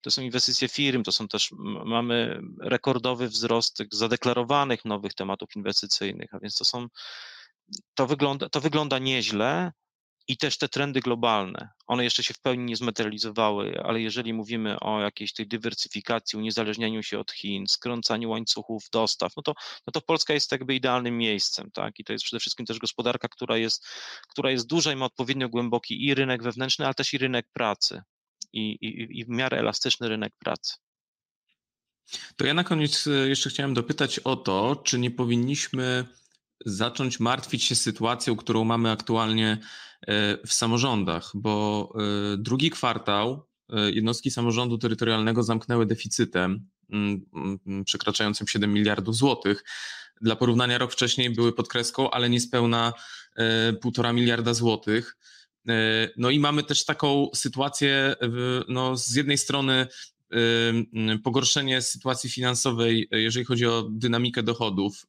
to 0.00 0.10
są 0.10 0.22
inwestycje 0.22 0.68
firm, 0.68 1.02
to 1.02 1.12
są 1.12 1.28
też, 1.28 1.50
mamy 1.84 2.40
rekordowy 2.60 3.28
wzrost 3.28 3.76
tych 3.76 3.88
zadeklarowanych 3.90 4.84
nowych 4.84 5.14
tematów 5.14 5.56
inwestycyjnych, 5.56 6.34
a 6.34 6.38
więc 6.38 6.56
to 6.56 6.64
są, 6.64 6.86
to 7.94 8.06
wygląda, 8.06 8.48
to 8.48 8.60
wygląda 8.60 8.98
nieźle 8.98 9.72
i 10.28 10.36
też 10.36 10.58
te 10.58 10.68
trendy 10.68 11.00
globalne, 11.00 11.68
one 11.86 12.04
jeszcze 12.04 12.22
się 12.22 12.34
w 12.34 12.38
pełni 12.38 12.64
nie 12.64 12.76
zmaterializowały, 12.76 13.82
ale 13.84 14.00
jeżeli 14.00 14.32
mówimy 14.32 14.80
o 14.80 15.00
jakiejś 15.00 15.32
tej 15.32 15.48
dywersyfikacji, 15.48 16.38
uniezależnianiu 16.38 17.02
się 17.02 17.18
od 17.18 17.32
Chin, 17.32 17.66
skręcaniu 17.66 18.30
łańcuchów 18.30 18.90
dostaw, 18.92 19.32
no 19.36 19.42
to, 19.42 19.54
no 19.86 19.90
to 19.92 20.00
Polska 20.00 20.34
jest 20.34 20.52
jakby 20.52 20.74
idealnym 20.74 21.18
miejscem, 21.18 21.70
tak? 21.70 21.98
I 21.98 22.04
to 22.04 22.12
jest 22.12 22.24
przede 22.24 22.40
wszystkim 22.40 22.66
też 22.66 22.78
gospodarka, 22.78 23.28
która 23.28 23.56
jest, 23.56 23.86
która 24.28 24.50
jest 24.50 24.66
duża 24.66 24.92
i 24.92 24.96
ma 24.96 25.04
odpowiednio 25.04 25.48
głęboki 25.48 26.06
i 26.06 26.14
rynek 26.14 26.42
wewnętrzny, 26.42 26.84
ale 26.84 26.94
też 26.94 27.14
i 27.14 27.18
rynek 27.18 27.46
pracy 27.52 28.02
i, 28.52 28.70
i, 28.70 29.20
i 29.20 29.24
w 29.24 29.28
miarę 29.28 29.58
elastyczny 29.58 30.08
rynek 30.08 30.32
pracy. 30.38 30.74
To 32.36 32.46
ja 32.46 32.54
na 32.54 32.64
koniec 32.64 33.08
jeszcze 33.26 33.50
chciałem 33.50 33.74
dopytać 33.74 34.18
o 34.18 34.36
to, 34.36 34.76
czy 34.76 34.98
nie 34.98 35.10
powinniśmy 35.10 36.06
zacząć 36.64 37.20
martwić 37.20 37.64
się 37.64 37.74
sytuacją, 37.74 38.36
którą 38.36 38.64
mamy 38.64 38.90
aktualnie 38.90 39.58
w 40.46 40.52
samorządach, 40.52 41.30
bo 41.34 41.92
drugi 42.38 42.70
kwartał 42.70 43.46
jednostki 43.92 44.30
samorządu 44.30 44.78
terytorialnego 44.78 45.42
zamknęły 45.42 45.86
deficytem 45.86 46.68
mm, 46.90 47.20
mm, 47.66 47.84
przekraczającym 47.84 48.46
7 48.46 48.72
miliardów 48.72 49.16
złotych. 49.16 49.64
Dla 50.20 50.36
porównania 50.36 50.78
rok 50.78 50.92
wcześniej 50.92 51.30
były 51.30 51.52
pod 51.52 51.68
kreską, 51.68 52.10
ale 52.10 52.30
niespełna 52.30 52.92
1,5 53.38 54.14
miliarda 54.14 54.54
złotych. 54.54 55.16
No 56.16 56.30
i 56.30 56.40
mamy 56.40 56.62
też 56.62 56.84
taką 56.84 57.30
sytuację, 57.34 58.16
no 58.68 58.96
z 58.96 59.14
jednej 59.14 59.38
strony 59.38 59.86
pogorszenie 61.24 61.82
sytuacji 61.82 62.30
finansowej, 62.30 63.08
jeżeli 63.12 63.46
chodzi 63.46 63.66
o 63.66 63.88
dynamikę 63.90 64.42
dochodów, 64.42 65.06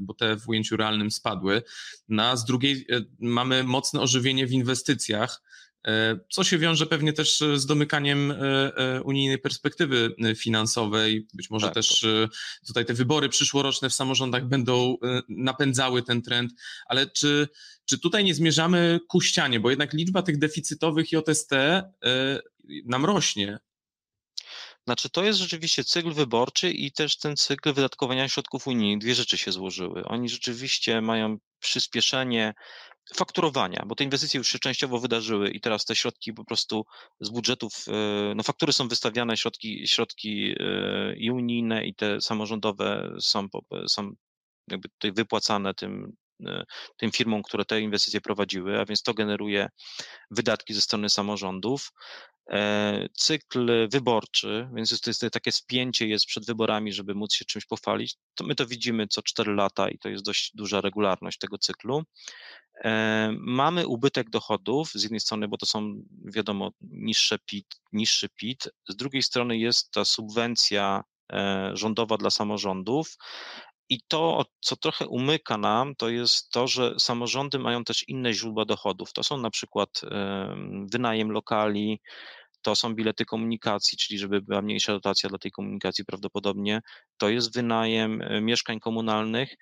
bo 0.00 0.14
te 0.14 0.36
w 0.36 0.48
ujęciu 0.48 0.76
realnym 0.76 1.10
spadły, 1.10 1.62
no 2.08 2.22
a 2.22 2.36
z 2.36 2.44
drugiej 2.44 2.86
mamy 3.20 3.64
mocne 3.64 4.00
ożywienie 4.00 4.46
w 4.46 4.52
inwestycjach, 4.52 5.42
co 6.30 6.44
się 6.44 6.58
wiąże 6.58 6.86
pewnie 6.86 7.12
też 7.12 7.42
z 7.54 7.66
domykaniem 7.66 8.34
unijnej 9.04 9.38
perspektywy 9.38 10.14
finansowej. 10.36 11.26
Być 11.34 11.50
może 11.50 11.66
tak, 11.66 11.74
też 11.74 12.06
tutaj 12.66 12.84
te 12.86 12.94
wybory 12.94 13.28
przyszłoroczne 13.28 13.90
w 13.90 13.94
samorządach 13.94 14.48
będą 14.48 14.96
napędzały 15.28 16.02
ten 16.02 16.22
trend, 16.22 16.52
ale 16.86 17.06
czy, 17.06 17.48
czy 17.84 17.98
tutaj 17.98 18.24
nie 18.24 18.34
zmierzamy 18.34 19.00
ku 19.08 19.20
ścianie, 19.20 19.60
bo 19.60 19.70
jednak 19.70 19.92
liczba 19.92 20.22
tych 20.22 20.38
deficytowych 20.38 21.12
JST 21.12 21.50
nam 22.84 23.04
rośnie. 23.04 23.58
Znaczy, 24.86 25.10
to 25.10 25.24
jest 25.24 25.38
rzeczywiście 25.38 25.84
cykl 25.84 26.12
wyborczy 26.12 26.70
i 26.70 26.92
też 26.92 27.18
ten 27.18 27.36
cykl 27.36 27.72
wydatkowania 27.72 28.28
środków 28.28 28.66
unijnych. 28.66 28.98
Dwie 28.98 29.14
rzeczy 29.14 29.38
się 29.38 29.52
złożyły. 29.52 30.04
Oni 30.04 30.28
rzeczywiście 30.28 31.00
mają 31.00 31.38
przyspieszenie 31.60 32.54
fakturowania, 33.14 33.82
bo 33.86 33.94
te 33.94 34.04
inwestycje 34.04 34.38
już 34.38 34.48
się 34.48 34.58
częściowo 34.58 34.98
wydarzyły 34.98 35.50
i 35.50 35.60
teraz 35.60 35.84
te 35.84 35.96
środki 35.96 36.32
po 36.32 36.44
prostu 36.44 36.84
z 37.20 37.28
budżetów, 37.30 37.72
e, 37.88 38.34
no 38.34 38.42
faktury 38.42 38.72
są 38.72 38.88
wystawiane, 38.88 39.36
środki, 39.36 39.88
środki 39.88 40.54
e, 40.60 41.16
i 41.16 41.30
unijne 41.30 41.86
i 41.86 41.94
te 41.94 42.20
samorządowe 42.20 43.16
są, 43.20 43.48
są 43.86 44.10
jakby 44.68 44.88
tutaj 44.88 45.12
wypłacane 45.12 45.74
tym, 45.74 46.12
e, 46.46 46.64
tym 46.96 47.10
firmom, 47.12 47.42
które 47.42 47.64
te 47.64 47.80
inwestycje 47.80 48.20
prowadziły, 48.20 48.80
a 48.80 48.84
więc 48.84 49.02
to 49.02 49.14
generuje 49.14 49.68
wydatki 50.30 50.74
ze 50.74 50.80
strony 50.80 51.10
samorządów. 51.10 51.92
E, 52.50 53.08
cykl 53.12 53.88
wyborczy, 53.88 54.68
więc 54.74 55.00
to 55.00 55.10
jest 55.10 55.24
takie 55.32 55.52
spięcie 55.52 56.06
jest 56.06 56.26
przed 56.26 56.46
wyborami, 56.46 56.92
żeby 56.92 57.14
móc 57.14 57.34
się 57.34 57.44
czymś 57.44 57.66
pochwalić. 57.66 58.16
To 58.34 58.44
my 58.44 58.54
to 58.54 58.66
widzimy 58.66 59.06
co 59.08 59.22
4 59.22 59.54
lata 59.54 59.88
i 59.88 59.98
to 59.98 60.08
jest 60.08 60.24
dość 60.24 60.50
duża 60.54 60.80
regularność 60.80 61.38
tego 61.38 61.58
cyklu. 61.58 62.02
E, 62.84 63.30
mamy 63.38 63.86
ubytek 63.86 64.30
dochodów 64.30 64.90
z 64.92 65.02
jednej 65.02 65.20
strony, 65.20 65.48
bo 65.48 65.56
to 65.56 65.66
są 65.66 66.02
wiadomo 66.24 66.70
niższe 66.80 67.38
PIT, 67.38 67.66
niższy 67.92 68.28
PIT, 68.28 68.68
z 68.88 68.96
drugiej 68.96 69.22
strony 69.22 69.58
jest 69.58 69.90
ta 69.90 70.04
subwencja 70.04 71.04
e, 71.32 71.70
rządowa 71.74 72.16
dla 72.16 72.30
samorządów, 72.30 73.16
i 73.92 74.00
to, 74.08 74.44
co 74.60 74.76
trochę 74.76 75.06
umyka 75.06 75.58
nam, 75.58 75.94
to 75.96 76.08
jest 76.08 76.50
to, 76.50 76.68
że 76.68 76.94
samorządy 76.98 77.58
mają 77.58 77.84
też 77.84 78.08
inne 78.08 78.32
źródła 78.32 78.64
dochodów. 78.64 79.12
To 79.12 79.22
są 79.22 79.38
na 79.38 79.50
przykład 79.50 80.00
wynajem 80.92 81.30
lokali, 81.30 82.00
to 82.62 82.76
są 82.76 82.94
bilety 82.94 83.24
komunikacji, 83.24 83.98
czyli 83.98 84.18
żeby 84.18 84.42
była 84.42 84.62
mniejsza 84.62 84.92
dotacja 84.92 85.28
dla 85.28 85.38
tej 85.38 85.50
komunikacji 85.50 86.04
prawdopodobnie, 86.04 86.80
to 87.16 87.28
jest 87.28 87.54
wynajem 87.54 88.22
e, 88.22 88.40
mieszkań 88.40 88.80
komunalnych 88.80 89.54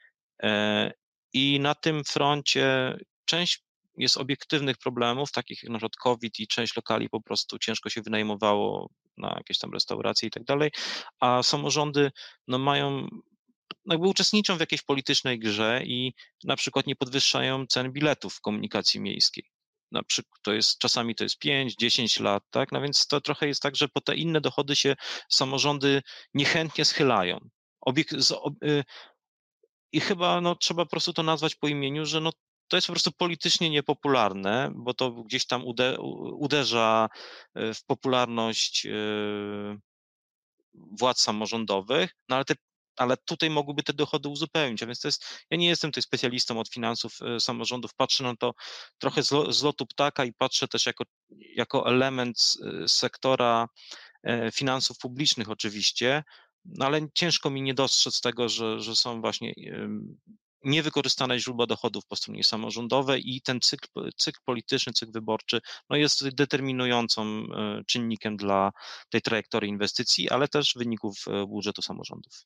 e, 0.42 0.92
i 1.32 1.60
na 1.60 1.74
tym 1.74 2.04
froncie 2.04 2.96
część 3.24 3.62
jest 3.96 4.16
obiektywnych 4.16 4.78
problemów, 4.78 5.32
takich 5.32 5.62
jak 5.62 5.72
na 5.72 5.78
przykład 5.78 5.96
COVID 5.96 6.40
i 6.40 6.46
część 6.46 6.76
lokali 6.76 7.08
po 7.08 7.20
prostu 7.20 7.58
ciężko 7.58 7.90
się 7.90 8.02
wynajmowało 8.02 8.90
na 9.16 9.34
jakieś 9.36 9.58
tam 9.58 9.72
restauracje 9.72 10.28
i 10.28 10.30
tak 10.30 10.44
dalej, 10.44 10.70
a 11.20 11.42
samorządy 11.42 12.10
no, 12.48 12.58
mają 12.58 13.08
no 13.86 13.94
jakby 13.94 14.08
uczestniczą 14.08 14.56
w 14.56 14.60
jakiejś 14.60 14.82
politycznej 14.82 15.38
grze 15.38 15.82
i 15.84 16.14
na 16.44 16.56
przykład 16.56 16.86
nie 16.86 16.96
podwyższają 16.96 17.66
cen 17.66 17.92
biletów 17.92 18.34
w 18.34 18.40
komunikacji 18.40 19.00
miejskiej 19.00 19.50
na 19.92 20.02
przykład 20.02 20.42
to 20.42 20.52
jest, 20.52 20.78
czasami 20.78 21.14
to 21.14 21.24
jest 21.24 21.38
5, 21.38 21.74
10 21.74 22.20
lat, 22.20 22.42
tak? 22.50 22.72
No 22.72 22.80
więc 22.80 23.06
to 23.06 23.20
trochę 23.20 23.46
jest 23.48 23.62
tak, 23.62 23.76
że 23.76 23.88
po 23.88 24.00
te 24.00 24.16
inne 24.16 24.40
dochody 24.40 24.76
się 24.76 24.96
samorządy 25.30 26.02
niechętnie 26.34 26.84
schylają. 26.84 27.38
Obiek 27.80 28.10
z, 28.10 28.30
y, 28.64 28.84
I 29.92 30.00
chyba 30.00 30.40
no, 30.40 30.56
trzeba 30.56 30.84
po 30.84 30.90
prostu 30.90 31.12
to 31.12 31.22
nazwać 31.22 31.54
po 31.54 31.68
imieniu, 31.68 32.06
że 32.06 32.20
no, 32.20 32.30
to 32.68 32.76
jest 32.76 32.86
po 32.86 32.92
prostu 32.92 33.12
politycznie 33.12 33.70
niepopularne, 33.70 34.70
bo 34.74 34.94
to 34.94 35.10
gdzieś 35.10 35.46
tam 35.46 35.64
ude, 35.64 36.00
uderza 36.38 37.08
y, 37.58 37.74
w 37.74 37.84
popularność 37.84 38.86
y, 38.86 39.78
władz 40.74 41.20
samorządowych, 41.20 42.14
no 42.28 42.36
ale 42.36 42.44
te 42.44 42.54
ale 42.98 43.16
tutaj 43.16 43.50
mogłyby 43.50 43.82
te 43.82 43.92
dochody 43.92 44.28
uzupełnić. 44.28 44.82
A 44.82 44.86
więc 44.86 45.00
to 45.00 45.08
jest, 45.08 45.24
ja 45.50 45.56
nie 45.56 45.68
jestem 45.68 45.90
tutaj 45.90 46.02
specjalistą 46.02 46.60
od 46.60 46.68
finansów 46.68 47.18
e, 47.22 47.40
samorządów, 47.40 47.94
patrzę 47.94 48.24
na 48.24 48.36
to 48.36 48.54
trochę 48.98 49.22
z, 49.22 49.62
lotu 49.62 49.86
ptaka 49.86 50.24
i 50.24 50.32
patrzę 50.32 50.68
też 50.68 50.86
jako, 50.86 51.04
jako 51.54 51.88
element 51.88 52.38
e, 52.84 52.88
sektora 52.88 53.68
e, 54.22 54.50
finansów 54.52 54.98
publicznych 54.98 55.50
oczywiście, 55.50 56.24
no 56.64 56.86
ale 56.86 57.00
ciężko 57.14 57.50
mi 57.50 57.62
nie 57.62 57.74
dostrzec 57.74 58.20
tego, 58.20 58.48
że, 58.48 58.80
że 58.80 58.96
są 58.96 59.20
właśnie 59.20 59.54
niewykorzystane 60.64 61.38
źródła 61.38 61.66
dochodów 61.66 62.06
po 62.06 62.16
stronie 62.16 62.44
samorządowej 62.44 63.36
i 63.36 63.40
ten 63.42 63.60
cykl, 63.60 63.88
cykl 64.16 64.40
polityczny, 64.44 64.92
cykl 64.92 65.12
wyborczy 65.12 65.60
no 65.90 65.96
jest 65.96 66.28
determinującą 66.28 67.46
czynnikiem 67.86 68.36
dla 68.36 68.72
tej 69.10 69.22
trajektorii 69.22 69.70
inwestycji, 69.70 70.30
ale 70.30 70.48
też 70.48 70.74
wyników 70.76 71.24
budżetu 71.46 71.82
samorządów. 71.82 72.44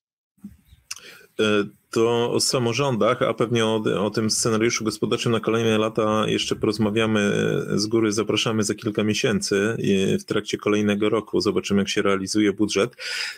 E, 1.41 1.45
to 1.91 2.33
o 2.33 2.41
samorządach, 2.41 3.23
a 3.23 3.35
pewnie 3.35 3.67
o, 3.67 3.83
o, 4.01 4.11
tym 4.11 4.31
scenariuszu 4.31 4.85
gospodarczym 4.85 5.33
na 5.33 5.41
kolejne 5.41 5.79
lata 5.79 6.25
jeszcze 6.29 6.57
porozmawiamy 6.57 7.21
e, 7.21 7.79
z 7.79 7.87
góry. 7.87 8.13
Zapraszamy 8.13 8.63
za 8.63 8.75
kilka 8.75 9.05
miesięcy 9.05 9.77
w 10.21 10.25
trakcie 10.25 10.59
kolejnego 10.59 11.09
roku. 11.09 11.41
Zobaczymy, 11.41 11.81
jak 11.81 11.89
się 11.89 12.03
realizuje 12.03 12.53
budżet. 12.53 12.97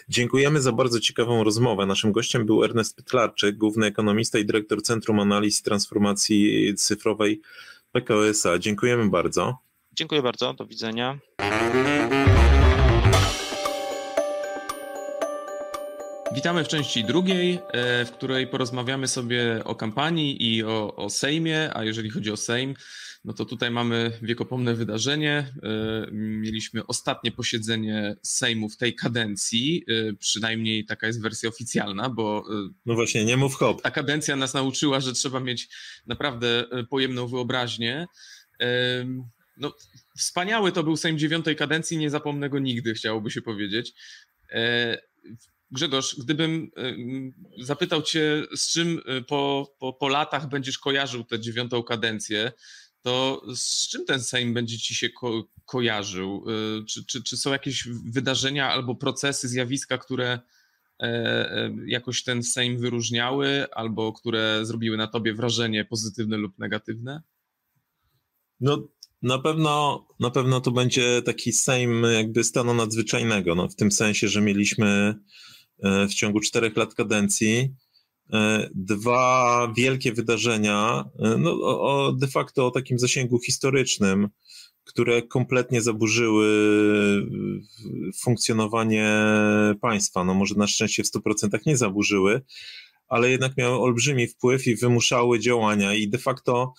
Dziękujemy 0.09 0.61
za 0.61 0.73
bardzo 0.73 1.01
ciekawą 1.01 1.45
rozmowę. 1.45 1.87
Naszym 1.87 2.13
gościem 2.13 2.47
był 2.47 2.65
Ernest 2.65 2.97
Pytlarczyk, 2.97 3.57
główny 3.57 3.87
ekonomista 3.87 4.39
i 4.39 4.45
dyrektor 4.45 4.83
Centrum 4.83 5.21
Analiz 5.21 5.63
Transformacji 5.63 6.75
Cyfrowej 6.75 7.41
PKOSA. 7.93 8.59
Dziękujemy 8.59 9.11
bardzo. 9.11 9.59
Dziękuję 9.93 10.23
bardzo. 10.23 10.53
Do 10.55 10.67
widzenia. 10.67 11.19
Witamy 16.35 16.65
w 16.65 16.69
części 16.69 17.05
drugiej, 17.05 17.59
e, 17.73 18.05
w 18.05 18.11
której 18.11 18.47
porozmawiamy 18.47 19.09
sobie 19.09 19.65
o 19.65 19.75
kampanii 19.75 20.55
i 20.55 20.65
o, 20.65 20.97
o 20.97 21.11
Sejmie, 21.11 21.71
a 21.75 21.85
jeżeli 21.85 22.11
chodzi 22.11 22.31
o 22.31 22.37
Sejm, 22.37 22.75
no 23.25 23.33
to 23.33 23.45
tutaj 23.45 23.71
mamy 23.71 24.19
wiekopomne 24.23 24.75
wydarzenie. 24.75 25.53
E, 25.63 26.07
mieliśmy 26.13 26.87
ostatnie 26.87 27.33
posiedzenie 27.33 28.17
Sejmu 28.23 28.69
w 28.69 28.77
tej 28.77 28.95
kadencji, 28.95 29.85
e, 29.89 30.13
przynajmniej 30.13 30.85
taka 30.85 31.07
jest 31.07 31.23
wersja 31.23 31.49
oficjalna, 31.49 32.11
bo. 32.11 32.45
No 32.87 32.95
właśnie, 32.95 33.25
nie 33.25 33.37
mów 33.37 33.55
hop. 33.55 33.83
Ta 33.83 33.91
kadencja 33.91 34.37
nas 34.37 34.55
nauczyła, 34.55 35.01
że 35.01 35.13
trzeba 35.13 35.41
mieć 35.41 35.69
naprawdę 36.07 36.65
pojemną 36.91 37.27
wyobraźnię. 37.27 38.07
No, 39.57 39.73
wspaniały 40.19 40.73
to 40.73 40.85
był 40.85 40.97
Sejm 40.97 41.19
dziewiątej 41.19 41.57
kadencji, 41.57 41.99
nie 41.99 42.11
zapomnę 42.11 42.51
go 42.51 42.59
nigdy, 42.59 42.95
chciałoby 42.95 43.31
się 43.31 43.43
powiedzieć. 43.43 43.93
Grzegorz, 45.75 46.17
gdybym 46.19 46.71
y, 47.59 47.65
zapytał 47.65 48.03
Cię, 48.03 48.43
z 48.57 48.73
czym 48.73 49.01
y, 49.19 49.23
po, 49.23 49.73
po, 49.79 49.93
po 49.93 50.09
latach 50.09 50.49
będziesz 50.49 50.79
kojarzył 50.79 51.25
tę 51.25 51.41
dziewiątą 51.41 51.83
kadencję, 51.83 52.53
to 53.03 53.43
z 53.57 53.89
czym 53.89 54.05
ten 54.05 54.23
Sejm 54.23 54.55
będzie 54.55 54.79
Ci 54.79 54.95
się 54.95 55.11
ko 55.11 55.49
kojarzył? 55.65 56.45
Y, 56.51 56.85
czy, 56.85 57.07
czy, 57.07 57.23
czy 57.23 57.37
są 57.37 57.53
jakieś 57.53 57.89
wydarzenia 57.89 58.71
albo 58.71 58.95
procesy, 58.95 59.49
zjawiska, 59.49 59.99
które 59.99 60.39
e, 61.03 61.07
e, 61.07 61.71
jakoś 61.87 62.23
ten 62.23 62.43
Sejm 62.43 62.79
wyróżniały, 62.79 63.67
albo 63.73 64.13
które 64.13 64.67
zrobiły 64.67 64.97
na 64.97 65.07
Tobie 65.07 65.35
wrażenie 65.35 65.85
pozytywne 65.85 66.37
lub 66.37 66.59
negatywne? 66.59 67.23
No, 68.61 68.89
na 69.23 69.39
pewno, 69.39 70.07
na 70.21 70.31
pewno 70.31 70.61
to 70.61 70.71
będzie 70.71 71.23
taki 71.23 71.53
Sejm 71.53 72.03
jakby 72.15 72.45
stanu 72.45 72.75
nadzwyczajnego, 72.75 73.55
no, 73.55 73.69
w 73.69 73.77
tym 73.77 73.93
sensie, 73.93 74.29
że 74.29 74.41
mieliśmy 74.41 74.87
E, 74.87 75.54
w 75.83 76.15
ciągu 76.15 76.41
czterech 76.41 76.77
lat 76.77 76.95
kadencji. 76.95 77.75
E, 78.33 78.69
dwa 78.75 79.73
wielkie 79.77 80.13
wydarzenia, 80.13 81.05
e, 81.19 81.37
no, 81.39 81.51
o, 81.63 82.13
de 82.13 82.27
facto 82.27 82.67
o 82.67 82.71
takim 82.71 82.99
zasięgu 82.99 83.39
historycznym, 83.41 84.29
które 84.85 85.23
kompletnie 85.23 85.83
zaburzyły 85.83 86.47
funkcjonowanie 88.21 89.09
państwa. 89.81 90.25
No 90.25 90.35
może 90.35 90.55
na 90.55 90.67
szczęście 90.67 91.05
w 91.05 91.07
100% 91.07 91.59
nie 91.67 91.77
zaburzyły, 91.77 92.43
ale 93.09 93.31
jednak 93.31 93.57
miały 93.57 93.79
olbrzymi 93.79 94.29
wpływ 94.29 94.67
i 94.67 94.77
wymuszały 94.77 95.41
działania 95.41 95.95
i 95.95 96.09
de 96.09 96.19
facto 96.19 96.75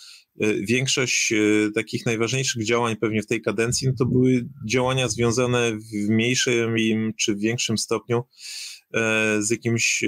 większość 0.61 1.33
takich 1.75 2.05
najważniejszych 2.05 2.65
działań 2.65 2.95
pewnie 2.95 3.21
w 3.21 3.27
tej 3.27 3.41
kadencji 3.41 3.87
no 3.87 3.93
to 3.97 4.05
były 4.05 4.47
działania 4.69 5.07
związane 5.07 5.71
w 5.71 6.09
mniejszym 6.09 6.75
czy 7.17 7.35
większym 7.35 7.77
stopniu 7.77 8.23
E, 8.23 8.74
z 9.39 9.51
jakimś 9.51 10.03
e, 10.03 10.07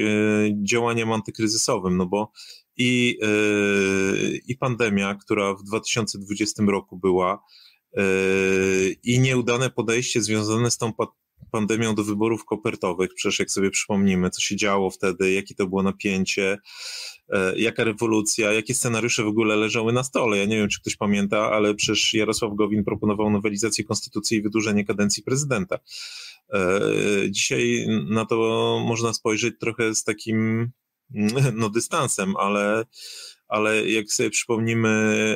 działaniem 0.64 1.12
antykryzysowym, 1.12 1.98
no 1.98 2.06
bo 2.06 2.32
i, 2.78 3.20
e, 3.22 3.28
i 4.48 4.58
pandemia, 4.58 5.16
która 5.16 5.54
w 5.54 5.64
2020 5.64 6.64
roku 6.68 6.98
była, 6.98 7.44
i 9.04 9.20
nieudane 9.20 9.70
podejście 9.70 10.22
związane 10.22 10.72
z 10.72 10.78
tą 10.78 10.94
pandemią 11.52 11.96
do 11.96 12.04
wyborów 12.04 12.46
kopertowych. 12.46 13.14
Przecież 13.16 13.40
jak 13.40 13.52
sobie 13.52 13.70
przypomnimy, 13.70 14.30
co 14.30 14.42
się 14.42 14.56
działo 14.56 14.90
wtedy, 14.90 15.32
jakie 15.32 15.56
to 15.56 15.68
było 15.68 15.84
napięcie, 15.84 16.58
jaka 17.56 17.84
rewolucja, 17.84 18.54
jakie 18.54 18.74
scenariusze 18.74 19.24
w 19.24 19.28
ogóle 19.28 19.56
leżały 19.56 19.94
na 19.94 20.04
stole. 20.04 20.38
Ja 20.38 20.46
nie 20.46 20.58
wiem, 20.58 20.70
czy 20.70 20.82
ktoś 20.82 20.96
pamięta, 20.96 21.52
ale 21.52 21.76
przecież 21.76 22.14
Jarosław 22.14 22.56
Gowin 22.56 22.84
proponował 22.84 23.30
nowelizację 23.30 23.84
konstytucji 23.84 24.38
i 24.38 24.42
wydłużenie 24.42 24.86
kadencji 24.86 25.24
prezydenta. 25.24 25.80
E, 26.54 26.82
dzisiaj 27.30 27.86
na 28.10 28.26
to 28.26 28.36
można 28.88 29.14
spojrzeć 29.14 29.54
trochę 29.60 29.96
z 29.96 30.04
takim 30.04 30.70
no, 31.54 31.70
dystansem, 31.70 32.36
ale, 32.38 32.86
ale 33.48 33.90
jak 33.90 34.12
sobie 34.12 34.30
przypomnimy 34.30 35.36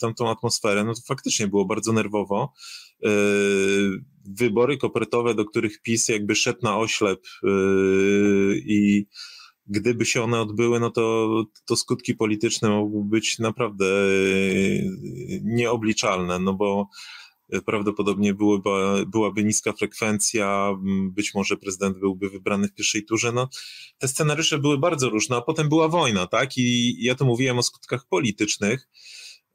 tamtą 0.00 0.30
atmosferę, 0.30 0.84
no 0.84 0.94
to 0.94 1.00
faktycznie 1.08 1.48
było 1.48 1.64
bardzo 1.64 1.92
nerwowo. 1.92 2.52
E, 3.04 3.08
wybory 4.24 4.76
kopertowe, 4.78 5.34
do 5.34 5.44
których 5.44 5.82
PiS 5.82 6.08
jakby 6.08 6.34
szedł 6.34 6.58
na 6.62 6.78
oślep 6.78 7.20
e, 7.44 7.48
i 8.56 9.06
gdyby 9.66 10.06
się 10.06 10.22
one 10.22 10.40
odbyły, 10.40 10.80
no 10.80 10.90
to, 10.90 11.28
to 11.64 11.76
skutki 11.76 12.14
polityczne 12.14 12.68
mogłyby 12.68 13.10
być 13.10 13.38
naprawdę 13.38 13.86
nieobliczalne, 15.42 16.38
no 16.38 16.54
bo 16.54 16.88
prawdopodobnie 17.66 18.34
byłyby, 18.34 18.70
byłaby 19.06 19.44
niska 19.44 19.72
frekwencja, 19.72 20.74
być 21.02 21.34
może 21.34 21.56
prezydent 21.56 21.98
byłby 21.98 22.30
wybrany 22.30 22.68
w 22.68 22.74
pierwszej 22.74 23.04
turze. 23.04 23.32
No, 23.32 23.48
te 23.98 24.08
scenariusze 24.08 24.58
były 24.58 24.78
bardzo 24.78 25.08
różne, 25.08 25.36
a 25.36 25.40
potem 25.40 25.68
była 25.68 25.88
wojna, 25.88 26.26
tak? 26.26 26.58
I 26.58 26.96
ja 27.04 27.14
tu 27.14 27.26
mówiłem 27.26 27.58
o 27.58 27.62
skutkach 27.62 28.06
politycznych, 28.06 28.88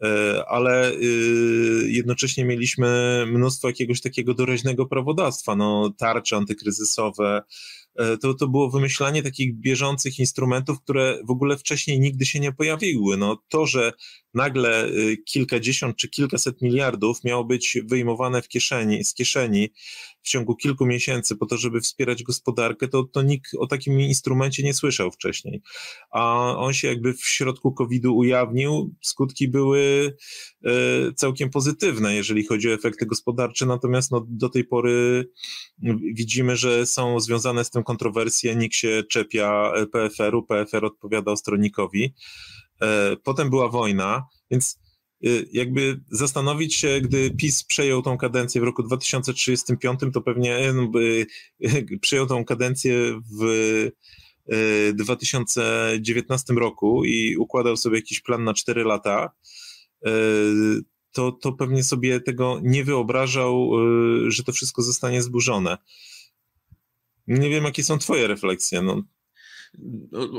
e, 0.04 0.44
ale 0.48 0.92
y, 0.92 1.88
jednocześnie 1.88 2.46
mieliśmy 2.46 3.24
mnóstwo 3.28 3.68
jakiegoś 3.68 4.02
takiego 4.02 4.34
doraźnego 4.34 4.86
prawodawstwa, 4.86 5.56
no, 5.56 5.94
tarcze 5.98 6.36
antykryzysowe, 6.36 7.42
to, 8.22 8.34
to 8.34 8.48
było 8.48 8.70
wymyślanie 8.70 9.24
takich 9.24 9.56
bieżących 9.56 10.20
instrumentów, 10.20 10.82
które 10.82 11.20
w 11.24 11.32
ogóle 11.32 11.58
wcześniej 11.58 12.00
nigdy 12.00 12.26
się 12.26 12.40
nie 12.40 12.52
pojawiły. 12.52 13.18
No, 13.18 13.44
to, 13.50 13.66
że 13.66 13.94
nagle 14.34 14.86
y, 14.86 15.18
kilkadziesiąt 15.26 15.98
czy 15.98 16.10
kilkaset 16.10 16.62
miliardów 16.62 17.24
miało 17.24 17.44
być 17.44 17.78
wyjmowane 17.86 18.42
w 18.42 18.48
kieszeni, 18.48 19.04
z 19.04 19.14
kieszeni 19.14 19.70
w 20.26 20.30
ciągu 20.30 20.56
kilku 20.56 20.86
miesięcy 20.86 21.36
po 21.36 21.46
to, 21.46 21.58
żeby 21.58 21.82
wspierać 21.82 22.24
gospodarkę, 22.24 22.88
to, 22.88 23.04
to 23.04 23.22
nikt 23.22 23.52
o 23.60 23.68
takim 23.68 24.02
instrumencie 24.02 24.64
nie 24.64 24.74
słyszał 24.74 25.12
wcześniej. 25.12 25.62
A 26.12 26.54
on 26.58 26.74
się 26.74 26.88
jakby 26.88 27.14
w 27.14 27.26
środku 27.26 27.72
COVID-u 27.72 28.18
ujawnił. 28.18 28.96
Skutki 29.02 29.48
były 29.48 30.14
e, 30.64 30.72
całkiem 31.14 31.50
pozytywne, 31.50 32.16
jeżeli 32.16 32.46
chodzi 32.46 32.70
o 32.70 32.74
efekty 32.74 33.06
gospodarcze, 33.06 33.66
natomiast 33.66 34.12
no, 34.12 34.26
do 34.30 34.50
tej 34.50 34.64
pory 34.64 35.26
widzimy, 36.14 36.56
że 36.58 36.86
są 36.86 37.20
związane 37.20 37.66
z 37.66 37.70
tym 37.70 37.84
kontrowersje, 37.84 38.56
nikt 38.56 38.76
się 38.76 39.04
czepia 39.10 39.72
PFR-u, 39.92 40.44
PFR 40.44 40.86
odpowiada 40.86 41.36
stronikowi. 41.36 42.14
E, 42.82 43.16
potem 43.24 43.50
była 43.50 43.70
wojna, 43.70 44.24
więc 44.52 44.85
jakby 45.52 46.00
zastanowić 46.12 46.76
się, 46.76 47.02
gdy 47.02 47.32
PiS 47.32 47.64
przejął 47.64 48.02
tą 48.02 48.18
kadencję 48.18 48.62
w 48.62 48.64
roku 48.64 48.84
2035, 48.84 50.00
to 50.14 50.22
pewnie 50.22 50.74
no, 50.74 50.92
przejął 52.02 52.28
tą 52.28 52.46
kadencję 52.46 53.22
w 53.40 53.92
2019 54.94 56.54
y, 56.54 56.60
roku 56.60 57.06
i 57.06 57.38
układał 57.38 57.78
sobie 57.78 57.98
jakiś 57.98 58.22
plan 58.22 58.44
na 58.44 58.54
4 58.54 58.84
lata, 58.84 59.32
y, 60.08 60.10
to, 61.12 61.32
to 61.32 61.54
pewnie 61.54 61.84
sobie 61.84 62.20
tego 62.20 62.60
nie 62.64 62.84
wyobrażał, 62.84 63.72
że 64.28 64.44
to 64.44 64.52
wszystko 64.52 64.82
zostanie 64.82 65.22
zburzone. 65.22 65.78
Nie 67.28 67.50
wiem, 67.50 67.64
jakie 67.64 67.84
są 67.84 67.98
Twoje 67.98 68.28
refleksje. 68.28 68.82
No. 68.82 69.04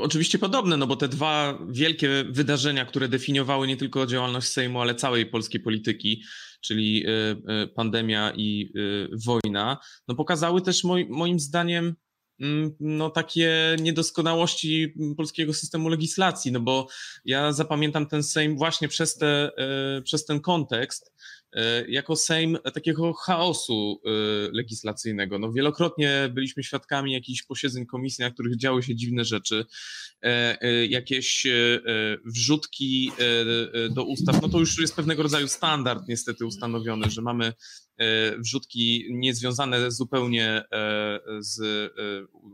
Oczywiście 0.01 0.39
podobne, 0.39 0.77
no 0.77 0.87
bo 0.87 0.95
te 0.95 1.07
dwa 1.07 1.59
wielkie 1.69 2.23
wydarzenia, 2.29 2.85
które 2.85 3.07
definiowały 3.07 3.67
nie 3.67 3.77
tylko 3.77 4.05
działalność 4.05 4.47
Sejmu, 4.47 4.81
ale 4.81 4.95
całej 4.95 5.25
polskiej 5.25 5.61
polityki, 5.61 6.23
czyli 6.61 7.05
e, 7.05 7.11
e, 7.11 7.67
pandemia 7.67 8.33
i 8.35 8.73
e, 8.75 9.17
wojna, 9.25 9.77
no 10.07 10.15
pokazały 10.15 10.61
też 10.61 10.83
moim 11.09 11.39
zdaniem 11.39 11.95
mm, 12.41 12.75
no 12.79 13.09
takie 13.09 13.75
niedoskonałości 13.79 14.93
polskiego 15.17 15.53
systemu 15.53 15.89
legislacji, 15.89 16.51
no 16.51 16.59
bo 16.59 16.87
ja 17.25 17.51
zapamiętam 17.51 18.07
ten 18.07 18.23
Sejm 18.23 18.57
właśnie 18.57 18.87
przez, 18.87 19.17
te, 19.17 19.51
przez 20.03 20.25
ten 20.25 20.39
kontekst, 20.39 21.13
jako 21.87 22.15
Sejm 22.15 22.57
takiego 22.73 23.13
chaosu 23.13 24.01
e, 24.05 24.09
legislacyjnego. 24.51 25.39
No, 25.39 25.51
wielokrotnie 25.51 26.29
byliśmy 26.33 26.63
świadkami 26.63 27.13
jakichś 27.13 27.43
posiedzeń 27.43 27.85
komisji, 27.85 28.23
na 28.23 28.31
których 28.31 28.57
działy 28.57 28.83
się 28.83 28.95
dziwne 28.95 29.25
rzeczy, 29.25 29.65
e, 30.21 30.85
jakieś 30.85 31.47
wrzutki 32.25 33.11
do 33.89 34.03
ustaw. 34.03 34.41
No 34.41 34.49
to 34.49 34.59
już 34.59 34.79
jest 34.79 34.95
pewnego 34.95 35.23
rodzaju 35.23 35.47
standard 35.47 36.07
niestety 36.07 36.45
ustanowiony, 36.45 37.09
że 37.09 37.21
mamy 37.21 37.53
wrzutki 38.37 39.05
niezwiązane 39.11 39.91
zupełnie 39.91 40.63
z 41.39 41.59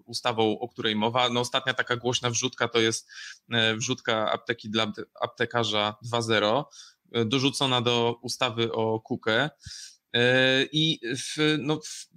ustawą, 0.05 0.59
o 0.59 0.69
której 0.69 0.95
mowa. 0.95 1.29
No 1.29 1.39
ostatnia 1.39 1.73
taka 1.73 1.95
głośna 1.97 2.29
wrzutka 2.29 2.67
to 2.67 2.79
jest 2.79 3.09
wrzutka 3.77 4.31
apteki 4.31 4.69
dla 4.69 4.91
aptekarza 5.21 5.95
2.0, 6.05 6.63
dorzucona 7.26 7.82
do 7.82 8.20
ustawy 8.22 8.72
o 8.72 8.99
KUKE. 8.99 9.49
I 10.72 10.99
w, 11.18 11.57
no, 11.59 11.80
w, 11.86 12.07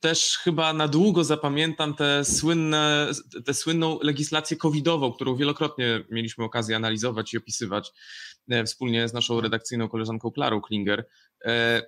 też 0.00 0.38
chyba 0.38 0.72
na 0.72 0.88
długo 0.88 1.24
zapamiętam 1.24 1.94
te 1.94 2.24
słynne, 2.24 3.10
tę 3.44 3.54
słynną 3.54 3.98
legislację 4.02 4.56
covidową, 4.56 5.12
którą 5.12 5.36
wielokrotnie 5.36 6.04
mieliśmy 6.10 6.44
okazję 6.44 6.76
analizować 6.76 7.34
i 7.34 7.38
opisywać 7.38 7.88
e, 7.88 7.92
wspólnie 8.66 9.08
z 9.08 9.12
naszą 9.12 9.40
redakcyjną 9.40 9.88
koleżanką 9.88 10.30
Klarą 10.30 10.60
Klinger. 10.60 11.06
E, 11.44 11.82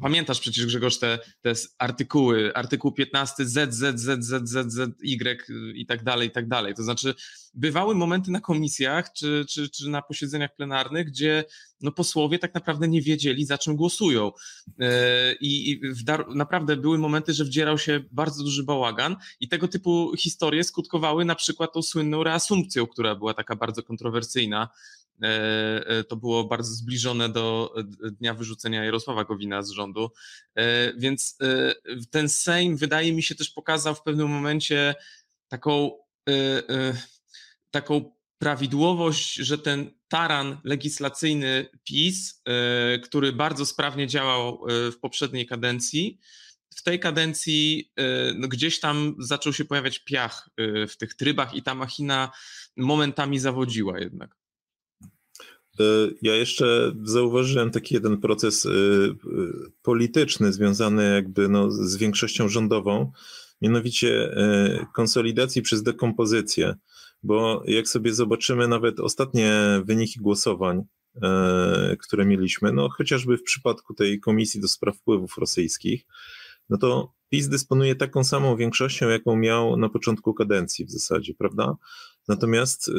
pamiętasz 0.00 0.40
przecież 0.40 0.66
Grzegorz 0.66 0.98
te, 0.98 1.18
te 1.42 1.52
artykuły, 1.78 2.54
artykuł 2.54 2.92
15 2.92 3.46
Z, 3.46 3.74
Z, 3.74 4.00
Z, 4.00 4.24
Z, 4.24 4.48
Z, 4.48 4.72
Z, 4.72 4.94
Y 5.02 5.46
i 5.74 5.86
tak 5.86 6.04
dalej, 6.04 6.28
i 6.28 6.30
tak 6.30 6.48
dalej. 6.48 6.74
To 6.74 6.82
znaczy 6.82 7.14
bywały 7.54 7.94
momenty 7.94 8.30
na 8.30 8.40
komisjach 8.40 9.12
czy, 9.12 9.44
czy, 9.48 9.70
czy 9.70 9.88
na 9.88 10.02
posiedzeniach 10.02 10.56
plenarnych, 10.56 11.06
gdzie 11.06 11.44
no, 11.80 11.92
posłowie 11.92 12.38
tak 12.38 12.54
naprawdę 12.54 12.88
nie 12.88 13.02
wiedzieli, 13.02 13.44
za 13.44 13.58
czym 13.58 13.76
głosują. 13.76 14.32
E, 14.80 15.34
I, 15.34 15.70
i 15.70 15.80
naprawdę 16.34 16.76
były 16.76 16.98
momenty, 16.98 17.32
że 17.32 17.44
wdzierał 17.44 17.78
się 17.78 18.00
bardzo 18.12 18.44
duży 18.44 18.64
bałagan 18.64 19.16
i 19.40 19.48
tego 19.48 19.68
typu 19.68 20.12
historie 20.18 20.64
skutkowały 20.64 21.24
na 21.24 21.34
przykład 21.34 21.72
tą 21.72 21.82
słynną 21.82 22.24
reasumpcją, 22.24 22.86
która 22.86 23.14
była 23.14 23.34
taka 23.34 23.56
bardzo 23.56 23.82
kontrowersyjna 23.82 24.36
E, 24.56 24.68
e, 24.68 25.05
to 26.08 26.16
było 26.16 26.44
bardzo 26.44 26.74
zbliżone 26.74 27.28
do 27.28 27.74
e, 27.76 28.10
dnia 28.10 28.34
wyrzucenia 28.34 28.84
Jarosława 28.84 29.24
Gowina 29.24 29.62
z 29.62 29.70
rządu. 29.70 30.10
Więc 30.96 31.38
ten 32.10 32.28
Sejm 32.28 32.76
wydaje 32.76 33.12
mi 33.12 33.22
się 33.22 33.34
też 33.34 33.50
pokazał 33.50 33.94
w 33.94 34.02
pewnym 34.02 34.28
momencie 34.28 34.94
taką, 35.48 35.90
taką 37.70 38.12
prawidłowość, 38.38 39.34
że 39.34 39.58
ten 39.58 39.90
taran 40.08 40.58
legislacyjny 40.64 41.66
PiS, 41.84 42.42
który 43.02 43.32
bardzo 43.32 43.66
sprawnie 43.66 44.06
działał 44.06 44.64
w 44.68 44.98
poprzedniej 45.00 45.46
kadencji, 45.46 46.18
w 46.76 46.82
tej 46.82 47.00
kadencji 47.00 47.92
no 48.34 48.48
gdzieś 48.48 48.80
tam 48.80 49.14
zaczął 49.18 49.52
się 49.52 49.64
pojawiać 49.64 49.98
piach 49.98 50.50
w 50.88 50.96
tych 50.98 51.14
trybach 51.14 51.54
i 51.54 51.62
ta 51.62 51.74
machina 51.74 52.30
momentami 52.76 53.38
zawodziła 53.38 53.98
jednak. 53.98 54.36
E, 55.80 55.84
ja 56.22 56.34
jeszcze 56.34 56.92
zauważyłem 57.02 57.70
taki 57.70 57.94
jeden 57.94 58.18
proces 58.18 58.66
e, 58.66 58.70
e, 58.70 59.12
polityczny 59.82 60.52
związany 60.52 61.14
jakby 61.14 61.48
no 61.48 61.70
z 61.70 61.96
większością 61.96 62.48
rządową, 62.48 63.12
mianowicie 63.62 64.36
konsolidacji 64.94 65.62
przez 65.62 65.82
dekompozycję, 65.82 66.74
bo 67.22 67.62
jak 67.66 67.88
sobie 67.88 68.14
zobaczymy 68.14 68.68
nawet 68.68 69.00
ostatnie 69.00 69.52
wyniki 69.84 70.20
głosowań 70.20 70.82
które 72.00 72.24
mieliśmy, 72.24 72.72
no 72.72 72.88
chociażby 72.88 73.36
w 73.38 73.42
przypadku 73.42 73.94
tej 73.94 74.20
Komisji 74.20 74.60
do 74.60 74.68
Spraw 74.68 74.96
Wpływów 74.96 75.38
Rosyjskich, 75.38 76.06
no 76.68 76.78
to 76.78 77.12
PiS 77.28 77.48
dysponuje 77.48 77.94
taką 77.94 78.24
samą 78.24 78.56
większością, 78.56 79.08
jaką 79.08 79.36
miał 79.36 79.76
na 79.76 79.88
początku 79.88 80.34
kadencji 80.34 80.84
w 80.84 80.90
zasadzie, 80.90 81.34
prawda? 81.34 81.76
Natomiast, 82.28 82.90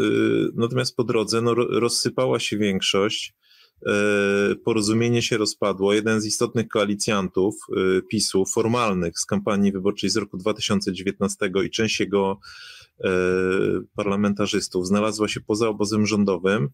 natomiast 0.55 0.95
po 0.95 1.03
drodze 1.03 1.41
no, 1.41 1.53
rozsypała 1.55 2.39
się 2.39 2.57
większość, 2.57 3.33
E, 3.85 4.55
porozumienie 4.55 5.21
się 5.21 5.37
rozpadło. 5.37 5.93
Jeden 5.93 6.21
z 6.21 6.25
istotnych 6.25 6.67
koalicjantów 6.67 7.55
e, 7.69 8.01
PiSu, 8.01 8.45
formalnych 8.45 9.19
z 9.19 9.25
kampanii 9.25 9.71
wyborczej 9.71 10.09
z 10.09 10.17
roku 10.17 10.37
2019 10.37 11.51
i 11.65 11.69
część 11.69 11.99
jego 11.99 12.39
parlamentarzystów. 13.95 14.87
Znalazła 14.87 15.27
się 15.27 15.41
poza 15.41 15.67
obozem 15.67 16.05
rządowym, 16.05 16.69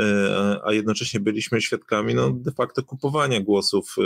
e, 0.00 0.60
a 0.64 0.72
jednocześnie 0.72 1.20
byliśmy 1.20 1.60
świadkami 1.60 2.14
no, 2.14 2.30
de 2.30 2.52
facto 2.52 2.82
kupowania 2.82 3.40
głosów 3.40 3.96
e, 3.98 4.02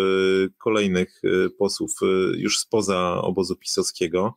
kolejnych 0.59 1.23
posłów 1.59 1.93
już 2.37 2.59
spoza 2.59 3.23
obozu 3.23 3.57
pisowskiego. 3.57 4.37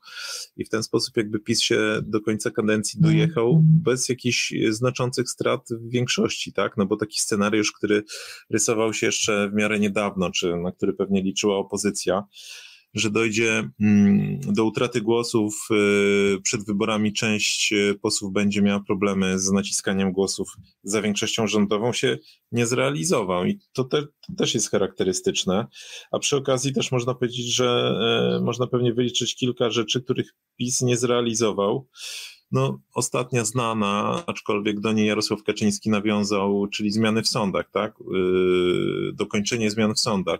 I 0.58 0.66
w 0.66 0.70
ten 0.70 0.84
sposób 0.84 1.18
jakby 1.18 1.40
PiS 1.40 1.62
się 1.62 2.00
do 2.04 2.22
końca 2.22 2.52
kadencji 2.52 3.02
dojechał 3.02 3.62
bez 3.64 4.10
jakichś 4.10 4.54
znaczących 4.70 5.30
strat 5.30 5.68
w 5.70 5.90
większości, 5.90 6.54
tak, 6.54 6.78
no 6.78 6.86
bo 6.86 6.98
taki 6.98 7.20
scenariusz, 7.20 7.72
który 7.72 8.04
rysował 8.50 8.94
się 8.94 9.06
jeszcze 9.06 9.50
w 9.50 9.54
miarę 9.54 9.80
niedawno, 9.80 10.32
czy 10.32 10.56
na 10.56 10.72
który 10.72 10.94
pewnie 10.94 11.22
liczyła 11.22 11.58
opozycja, 11.58 12.24
że 12.96 13.10
dojdzie 13.10 13.70
mm, 13.80 14.40
do 14.40 14.66
utraty 14.66 15.02
głosów 15.02 15.68
y, 15.72 16.42
przed 16.42 16.66
wyborami, 16.66 17.14
część 17.14 17.74
y, 17.74 18.00
posłów 18.02 18.34
będzie 18.34 18.62
miała 18.62 18.80
problemy 18.80 19.40
z 19.40 19.52
naciskaniem 19.52 20.12
głosów 20.12 20.56
za 20.84 21.02
większością 21.02 21.48
rządową, 21.48 21.94
się 21.94 22.18
nie 22.52 22.66
zrealizował. 22.66 23.46
I 23.46 23.60
to, 23.74 23.84
te, 23.84 24.02
to 24.02 24.34
też 24.38 24.54
jest 24.54 24.72
charakterystyczne. 24.72 25.68
A 26.12 26.20
przy 26.20 26.38
okazji 26.38 26.74
też 26.74 26.92
można 26.92 27.14
powiedzieć, 27.14 27.56
że 27.56 27.96
e, 28.36 28.44
można 28.44 28.68
pewnie 28.68 28.94
wyliczyć 28.94 29.36
kilka 29.36 29.70
rzeczy, 29.70 30.02
których 30.02 30.36
PiS 30.58 30.82
nie 30.82 30.98
zrealizował. 30.98 31.88
No, 32.52 32.80
ostatnia 32.94 33.46
znana, 33.46 34.24
aczkolwiek 34.28 34.80
do 34.80 34.92
niej 34.92 35.08
Jarosław 35.08 35.44
Kaczyński 35.44 35.90
nawiązał, 35.90 36.68
czyli 36.68 36.92
zmiany 36.92 37.22
w 37.22 37.28
sądach, 37.28 37.72
tak? 37.72 37.94
Y, 38.02 39.14
dokończenie 39.14 39.72
zmian 39.72 39.94
w 39.94 40.00
sądach 40.00 40.40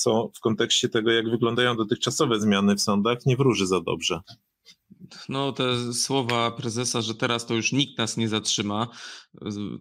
co 0.00 0.30
w 0.34 0.40
kontekście 0.40 0.88
tego, 0.88 1.10
jak 1.10 1.30
wyglądają 1.30 1.76
dotychczasowe 1.76 2.40
zmiany 2.40 2.76
w 2.76 2.80
sądach, 2.80 3.26
nie 3.26 3.36
wróży 3.36 3.66
za 3.66 3.80
dobrze. 3.80 4.20
No, 5.28 5.52
te 5.52 5.92
słowa 5.92 6.50
prezesa, 6.50 7.02
że 7.02 7.14
teraz 7.14 7.46
to 7.46 7.54
już 7.54 7.72
nikt 7.72 7.98
nas 7.98 8.16
nie 8.16 8.28
zatrzyma, 8.28 8.88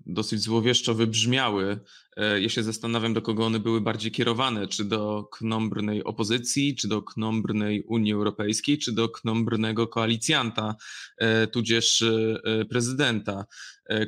dosyć 0.05 0.41
złowieszczo 0.41 0.93
wybrzmiały. 0.93 1.79
E, 2.17 2.41
ja 2.41 2.49
się 2.49 2.63
zastanawiam, 2.63 3.13
do 3.13 3.21
kogo 3.21 3.45
one 3.45 3.59
były 3.59 3.81
bardziej 3.81 4.11
kierowane, 4.11 4.67
czy 4.67 4.85
do 4.85 5.23
knombrnej 5.31 6.03
opozycji, 6.03 6.75
czy 6.75 6.87
do 6.87 7.01
knombrnej 7.01 7.83
Unii 7.83 8.13
Europejskiej, 8.13 8.77
czy 8.77 8.91
do 8.91 9.09
knombrnego 9.09 9.87
koalicjanta, 9.87 10.75
e, 11.17 11.47
tudzież 11.47 12.01
e, 12.01 12.65
prezydenta, 12.65 13.45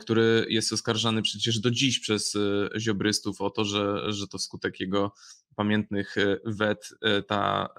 który 0.02 0.46
jest 0.50 0.74
oskarżany 0.74 1.22
przecież 1.22 1.60
do 1.60 1.72
dziś 1.72 2.00
przez 2.00 2.38
ziobrystów 2.78 3.42
o 3.42 3.50
to, 3.50 3.66
że, 3.66 4.14
że 4.14 4.28
to 4.28 4.38
wskutek 4.38 4.80
jego 4.80 5.12
pamiętnych 5.56 6.16
wet 6.46 6.90
ta 7.28 7.70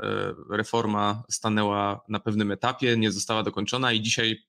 reforma 0.50 1.22
stanęła 1.30 2.00
na 2.08 2.20
pewnym 2.20 2.50
etapie, 2.50 2.96
nie 2.96 3.12
została 3.12 3.42
dokończona 3.42 3.92
i 3.92 4.00
dzisiaj 4.00 4.42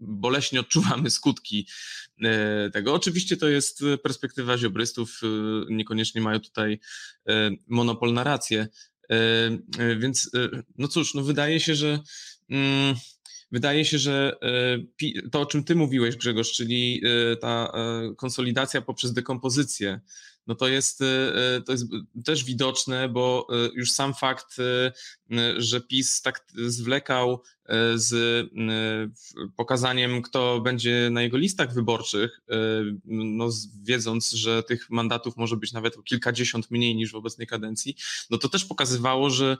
boleśnie 0.00 0.60
odczuwamy 0.64 1.10
skutki 1.10 1.66
e, 2.22 2.70
tego. 2.70 2.94
Oczywiście 2.94 3.36
to 3.36 3.48
jest 3.48 3.82
perspektywa 4.02 4.58
ziobrystów, 4.58 5.20
e, 5.22 5.26
niekoniecznie 5.74 6.20
mają 6.20 6.40
tutaj 6.40 6.80
e, 7.28 7.50
monopol 7.68 8.12
na 8.12 8.24
rację. 8.24 8.68
Więc 9.98 10.30
no 10.78 10.88
cóż, 10.88 11.14
no 11.14 11.22
wydaje 11.22 11.60
się, 11.60 11.74
że 11.74 12.00
mm, 12.50 12.94
wydaje 13.52 13.84
się, 13.84 13.98
że 13.98 14.36
to, 15.32 15.40
o 15.40 15.46
czym 15.46 15.64
ty 15.64 15.74
mówiłeś, 15.74 16.16
Grzegorz, 16.16 16.52
czyli 16.52 17.02
ta 17.40 17.72
konsolidacja 18.16 18.80
poprzez 18.80 19.12
dekompozycję, 19.12 20.00
no 20.50 20.56
to 20.56 20.68
jest, 20.68 20.98
to 21.66 21.72
jest 21.72 21.86
też 22.24 22.44
widoczne, 22.44 23.08
bo 23.08 23.46
już 23.74 23.90
sam 23.90 24.14
fakt, 24.14 24.56
że 25.56 25.80
PiS 25.80 26.22
tak 26.22 26.44
zwlekał 26.66 27.42
z 27.94 28.48
pokazaniem, 29.56 30.22
kto 30.22 30.60
będzie 30.60 31.08
na 31.12 31.22
jego 31.22 31.36
listach 31.36 31.74
wyborczych, 31.74 32.40
no 33.04 33.48
wiedząc, 33.82 34.30
że 34.30 34.62
tych 34.62 34.90
mandatów 34.90 35.36
może 35.36 35.56
być 35.56 35.72
nawet 35.72 36.04
kilkadziesiąt 36.04 36.70
mniej 36.70 36.96
niż 36.96 37.12
w 37.12 37.14
obecnej 37.14 37.46
kadencji, 37.46 37.96
no 38.30 38.38
to 38.38 38.48
też 38.48 38.64
pokazywało, 38.64 39.30
że 39.30 39.56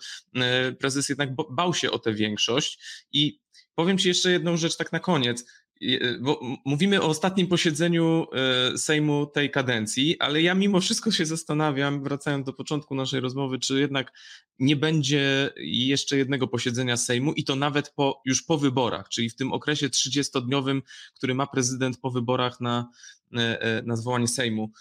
prezes 0.78 1.08
jednak 1.08 1.30
bał 1.50 1.74
się 1.74 1.90
o 1.90 1.98
tę 1.98 2.14
większość 2.14 2.78
i 3.12 3.40
powiem 3.74 3.98
Ci 3.98 4.08
jeszcze 4.08 4.30
jedną 4.30 4.56
rzecz 4.56 4.76
tak 4.76 4.92
na 4.92 5.00
koniec. 5.00 5.44
E, 5.82 6.18
bo 6.18 6.40
mówimy 6.64 7.02
o 7.02 7.06
ostatnim 7.06 7.46
posiedzeniu 7.46 8.26
e, 8.32 8.78
Sejmu 8.78 9.26
tej 9.26 9.50
kadencji, 9.50 10.18
ale 10.18 10.42
ja 10.42 10.54
mimo 10.54 10.80
wszystko 10.80 11.10
się 11.10 11.26
zastanawiam, 11.26 12.02
wracając 12.02 12.46
do 12.46 12.52
początku 12.52 12.94
naszej 12.94 13.20
rozmowy, 13.20 13.58
czy 13.58 13.80
jednak 13.80 14.12
nie 14.58 14.76
będzie 14.76 15.50
jeszcze 15.56 16.16
jednego 16.16 16.48
posiedzenia 16.48 16.96
Sejmu 16.96 17.32
i 17.32 17.44
to 17.44 17.56
nawet 17.56 17.90
po, 17.90 18.22
już 18.24 18.42
po 18.42 18.58
wyborach, 18.58 19.08
czyli 19.08 19.30
w 19.30 19.36
tym 19.36 19.52
okresie 19.52 19.88
30-dniowym, 19.88 20.82
który 21.14 21.34
ma 21.34 21.46
prezydent 21.46 22.00
po 22.00 22.10
wyborach 22.10 22.60
na, 22.60 22.88
e, 23.36 23.82
na 23.86 23.96
zwołanie 23.96 24.28
Sejmu. 24.28 24.72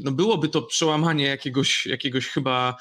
No 0.00 0.12
byłoby 0.12 0.48
to 0.48 0.62
przełamanie 0.62 1.24
jakiegoś, 1.24 1.86
jakiegoś 1.86 2.26
chyba 2.26 2.76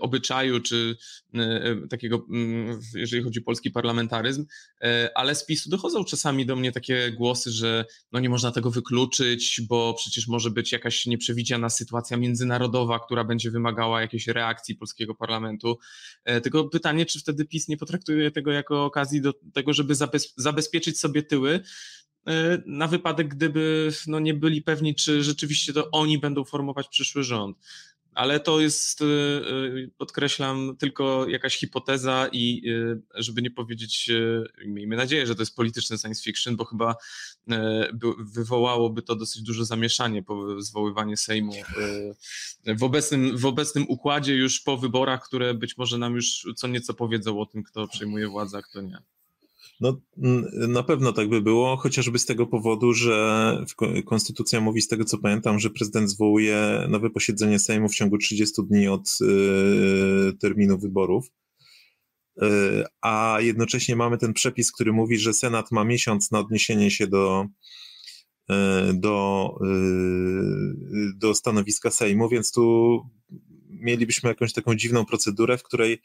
obyczaju, 0.00 0.60
czy 0.60 0.96
y, 1.34 1.40
y, 1.40 1.88
takiego, 1.88 2.26
mm, 2.30 2.80
jeżeli 2.94 3.22
chodzi 3.22 3.40
o 3.40 3.42
polski 3.42 3.70
parlamentaryzm, 3.70 4.46
ale 5.14 5.34
z 5.34 5.46
PiSu 5.46 5.70
dochodzą 5.70 6.04
czasami 6.04 6.46
do 6.46 6.56
mnie 6.56 6.72
takie 6.72 7.12
głosy, 7.12 7.50
że 7.50 7.84
no 8.12 8.20
nie 8.20 8.28
można 8.28 8.52
tego 8.52 8.70
wykluczyć, 8.70 9.60
bo 9.68 9.94
przecież 9.94 10.28
może 10.28 10.50
być 10.50 10.72
jakaś 10.72 11.06
nieprzewidziana 11.06 11.70
sytuacja 11.70 12.16
międzynarodowa, 12.16 12.98
która 12.98 13.24
będzie 13.24 13.50
wymagała 13.50 14.00
jakiejś 14.00 14.26
reakcji 14.26 14.76
polskiego 14.76 15.14
parlamentu. 15.14 15.78
Tylko 16.42 16.68
pytanie, 16.68 17.06
czy 17.06 17.20
wtedy 17.20 17.44
PiS 17.44 17.68
nie 17.68 17.76
potraktuje 17.76 18.30
tego 18.30 18.52
jako 18.52 18.84
okazji 18.84 19.20
do 19.20 19.32
tego, 19.52 19.72
żeby 19.72 19.94
zabezpieczyć 20.36 21.00
sobie 21.00 21.22
tyły, 21.22 21.60
na 22.66 22.86
wypadek, 22.86 23.28
gdyby 23.28 23.92
no, 24.06 24.20
nie 24.20 24.34
byli 24.34 24.62
pewni, 24.62 24.94
czy 24.94 25.22
rzeczywiście 25.22 25.72
to 25.72 25.90
oni 25.90 26.18
będą 26.18 26.44
formować 26.44 26.88
przyszły 26.88 27.22
rząd 27.22 27.56
ale 28.14 28.40
to 28.40 28.60
jest, 28.60 29.00
y, 29.00 29.04
y, 29.04 29.90
podkreślam, 29.98 30.76
tylko 30.78 31.28
jakaś 31.28 31.56
hipoteza 31.56 32.28
i 32.32 32.62
y, 32.68 33.02
żeby 33.14 33.42
nie 33.42 33.50
powiedzieć, 33.50 34.10
miejmy 34.66 34.96
nadzieję, 34.96 35.26
że 35.26 35.34
to 35.34 35.42
jest 35.42 35.56
polityczny 35.56 35.98
science 35.98 36.22
fiction, 36.22 36.56
bo 36.56 36.64
chyba 36.64 36.96
wywołałoby 38.18 39.02
to 39.02 39.16
dosyć 39.16 39.42
duże 39.42 39.64
zamieszanie 39.64 40.22
po 40.22 40.62
zwoływaniu 40.62 41.16
Sejmu 41.16 41.52
w 42.66 42.82
obecnym, 42.82 43.38
w 43.38 43.46
obecnym 43.46 43.84
układzie 43.88 44.34
już 44.34 44.60
po 44.60 44.76
wyborach, 44.76 45.24
które 45.24 45.54
być 45.54 45.76
może 45.76 45.98
nam 45.98 46.14
już 46.14 46.46
co 46.56 46.68
nieco 46.68 46.94
powiedzą 46.94 47.40
o 47.40 47.46
tym, 47.46 47.62
kto 47.62 47.88
przejmuje 47.88 48.28
władzę, 48.28 48.58
a 48.58 48.62
kto 48.62 48.80
nie. 48.80 48.98
No, 49.80 50.00
na 50.68 50.82
pewno 50.82 51.12
tak 51.12 51.28
by 51.28 51.42
było, 51.42 51.76
chociażby 51.76 52.18
z 52.18 52.26
tego 52.26 52.46
powodu, 52.46 52.92
że 52.92 53.64
konstytucja 54.06 54.60
mówi, 54.60 54.80
z 54.80 54.88
tego 54.88 55.04
co 55.04 55.18
pamiętam, 55.18 55.58
że 55.58 55.70
prezydent 55.70 56.10
zwołuje 56.10 56.86
nowe 56.88 57.10
posiedzenie 57.10 57.58
Sejmu 57.58 57.88
w 57.88 57.94
ciągu 57.94 58.18
30 58.18 58.62
dni 58.68 58.88
od 58.88 59.18
y, 59.20 60.32
terminu 60.40 60.78
wyborów. 60.78 61.26
Y, 62.42 62.84
a 63.00 63.38
jednocześnie 63.40 63.96
mamy 63.96 64.18
ten 64.18 64.32
przepis, 64.32 64.72
który 64.72 64.92
mówi, 64.92 65.18
że 65.18 65.34
Senat 65.34 65.72
ma 65.72 65.84
miesiąc 65.84 66.30
na 66.30 66.38
odniesienie 66.38 66.90
się 66.90 67.06
do, 67.06 67.46
y, 68.50 68.54
do, 68.94 69.50
do 71.16 71.34
stanowiska 71.34 71.90
Sejmu, 71.90 72.28
więc 72.28 72.52
tu 72.52 73.00
mielibyśmy 73.68 74.28
jakąś 74.28 74.52
taką 74.52 74.74
dziwną 74.74 75.04
procedurę, 75.04 75.58
w 75.58 75.62
której 75.62 76.02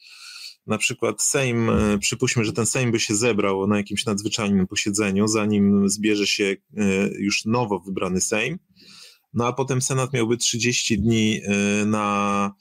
na 0.68 0.78
przykład 0.78 1.22
Sejm, 1.22 1.70
e, 1.70 1.97
przypuśćmy, 1.97 2.45
że 2.45 2.53
ten 2.53 2.66
Sejm 2.66 2.91
by 2.91 2.99
się 2.99 3.16
zebrał 3.16 3.68
na 3.68 3.78
jakimś 3.78 4.05
nadzwyczajnym 4.05 4.68
posiedzeniu, 4.68 5.28
zanim 5.28 5.89
zbierze 5.89 6.28
się 6.28 6.43
e, 6.43 6.55
już 7.20 7.45
nowo 7.45 7.80
wybrany 7.80 8.22
Sejm, 8.22 8.60
no 9.34 9.47
a 9.47 9.53
potem 9.53 9.82
Senat 9.82 10.14
miałby 10.14 10.38
30 10.38 10.99
dni 10.99 11.41
e, 11.43 11.86
na 11.86 12.53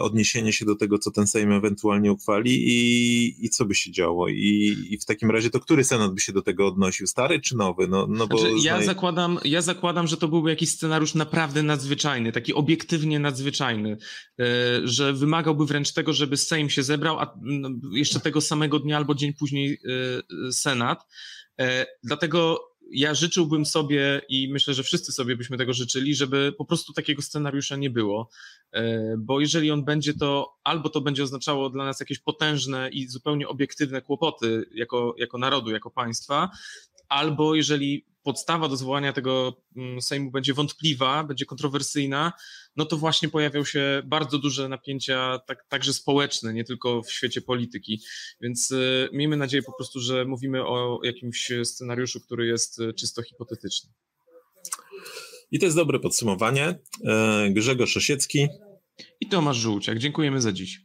odniesienie 0.00 0.52
się 0.52 0.64
do 0.64 0.76
tego, 0.76 0.98
co 0.98 1.10
ten 1.10 1.26
Sejm 1.26 1.52
ewentualnie 1.52 2.12
uchwali 2.12 2.68
i, 2.68 3.46
i 3.46 3.50
co 3.50 3.64
by 3.64 3.74
się 3.74 3.90
działo. 3.92 4.28
I, 4.28 4.76
I 4.90 4.98
w 4.98 5.04
takim 5.04 5.30
razie 5.30 5.50
to 5.50 5.60
który 5.60 5.84
Senat 5.84 6.14
by 6.14 6.20
się 6.20 6.32
do 6.32 6.42
tego 6.42 6.66
odnosił? 6.66 7.06
Stary 7.06 7.40
czy 7.40 7.56
nowy? 7.56 7.88
No, 7.88 8.06
no 8.06 8.26
bo 8.26 8.38
znaczy, 8.38 8.54
ja, 8.62 8.82
zakładam, 8.82 9.38
ja 9.44 9.62
zakładam, 9.62 10.06
że 10.06 10.16
to 10.16 10.28
byłby 10.28 10.50
jakiś 10.50 10.70
scenariusz 10.70 11.14
naprawdę 11.14 11.62
nadzwyczajny, 11.62 12.32
taki 12.32 12.54
obiektywnie 12.54 13.18
nadzwyczajny, 13.18 13.92
y, 14.40 14.44
że 14.84 15.12
wymagałby 15.12 15.66
wręcz 15.66 15.92
tego, 15.92 16.12
żeby 16.12 16.36
Sejm 16.36 16.70
się 16.70 16.82
zebrał, 16.82 17.18
a 17.18 17.34
jeszcze 17.92 18.20
tego 18.20 18.40
samego 18.40 18.78
dnia 18.78 18.96
albo 18.96 19.14
dzień 19.14 19.34
później 19.34 19.78
y, 20.48 20.52
Senat. 20.52 21.06
Dlatego 22.02 22.69
ja 22.90 23.14
życzyłbym 23.14 23.66
sobie 23.66 24.22
i 24.28 24.48
myślę, 24.52 24.74
że 24.74 24.82
wszyscy 24.82 25.12
sobie 25.12 25.36
byśmy 25.36 25.58
tego 25.58 25.72
życzyli, 25.72 26.14
żeby 26.14 26.52
po 26.58 26.64
prostu 26.64 26.92
takiego 26.92 27.22
scenariusza 27.22 27.76
nie 27.76 27.90
było, 27.90 28.30
e, 28.72 29.14
bo 29.18 29.40
jeżeli 29.40 29.70
on 29.70 29.84
będzie, 29.84 30.14
to 30.14 30.56
albo 30.64 30.88
to 30.88 31.00
będzie 31.00 31.22
oznaczało 31.22 31.70
dla 31.70 31.84
nas 31.84 32.00
jakieś 32.00 32.18
potężne 32.18 32.88
i 32.88 33.08
zupełnie 33.08 33.48
obiektywne 33.48 34.02
kłopoty 34.02 34.64
jako, 34.74 35.14
jako 35.18 35.38
narodu, 35.38 35.70
jako 35.70 35.90
państwa, 35.90 36.50
albo 37.08 37.54
jeżeli 37.54 38.09
podstawa 38.22 38.68
do 38.68 38.76
zwołania 38.76 39.12
tego 39.12 39.62
mm, 39.76 40.02
Sejmu 40.02 40.30
będzie 40.30 40.54
wątpliwa, 40.54 41.24
będzie 41.24 41.46
kontrowersyjna, 41.46 42.32
no 42.76 42.84
to 42.84 42.96
właśnie 42.96 43.28
pojawią 43.28 43.64
się 43.64 44.02
bardzo 44.04 44.38
duże 44.38 44.68
napięcia, 44.68 45.38
tak, 45.46 45.66
także 45.68 45.92
społeczne, 45.92 46.54
nie 46.54 46.64
tylko 46.64 47.02
w 47.02 47.12
świecie 47.12 47.40
polityki. 47.40 48.00
Więc 48.40 48.70
y, 48.70 49.08
miejmy 49.12 49.36
nadzieję 49.36 49.62
po 49.62 49.72
prostu, 49.72 50.00
że 50.00 50.24
mówimy 50.24 50.66
o 50.66 51.00
jakimś 51.02 51.52
scenariuszu, 51.64 52.20
który 52.20 52.46
jest 52.46 52.80
y, 52.80 52.94
czysto 52.94 53.22
hipotetyczny. 53.22 53.90
I 55.50 55.58
to 55.58 55.64
jest 55.64 55.76
dobre 55.76 55.98
podsumowanie. 55.98 56.78
E, 57.04 57.50
Grzegorz 57.50 57.96
Osiecki. 57.96 58.48
I 59.20 59.28
Tomasz 59.28 59.56
Żółciak, 59.56 59.98
dziękujemy 59.98 60.40
za 60.40 60.52
dziś. 60.52 60.80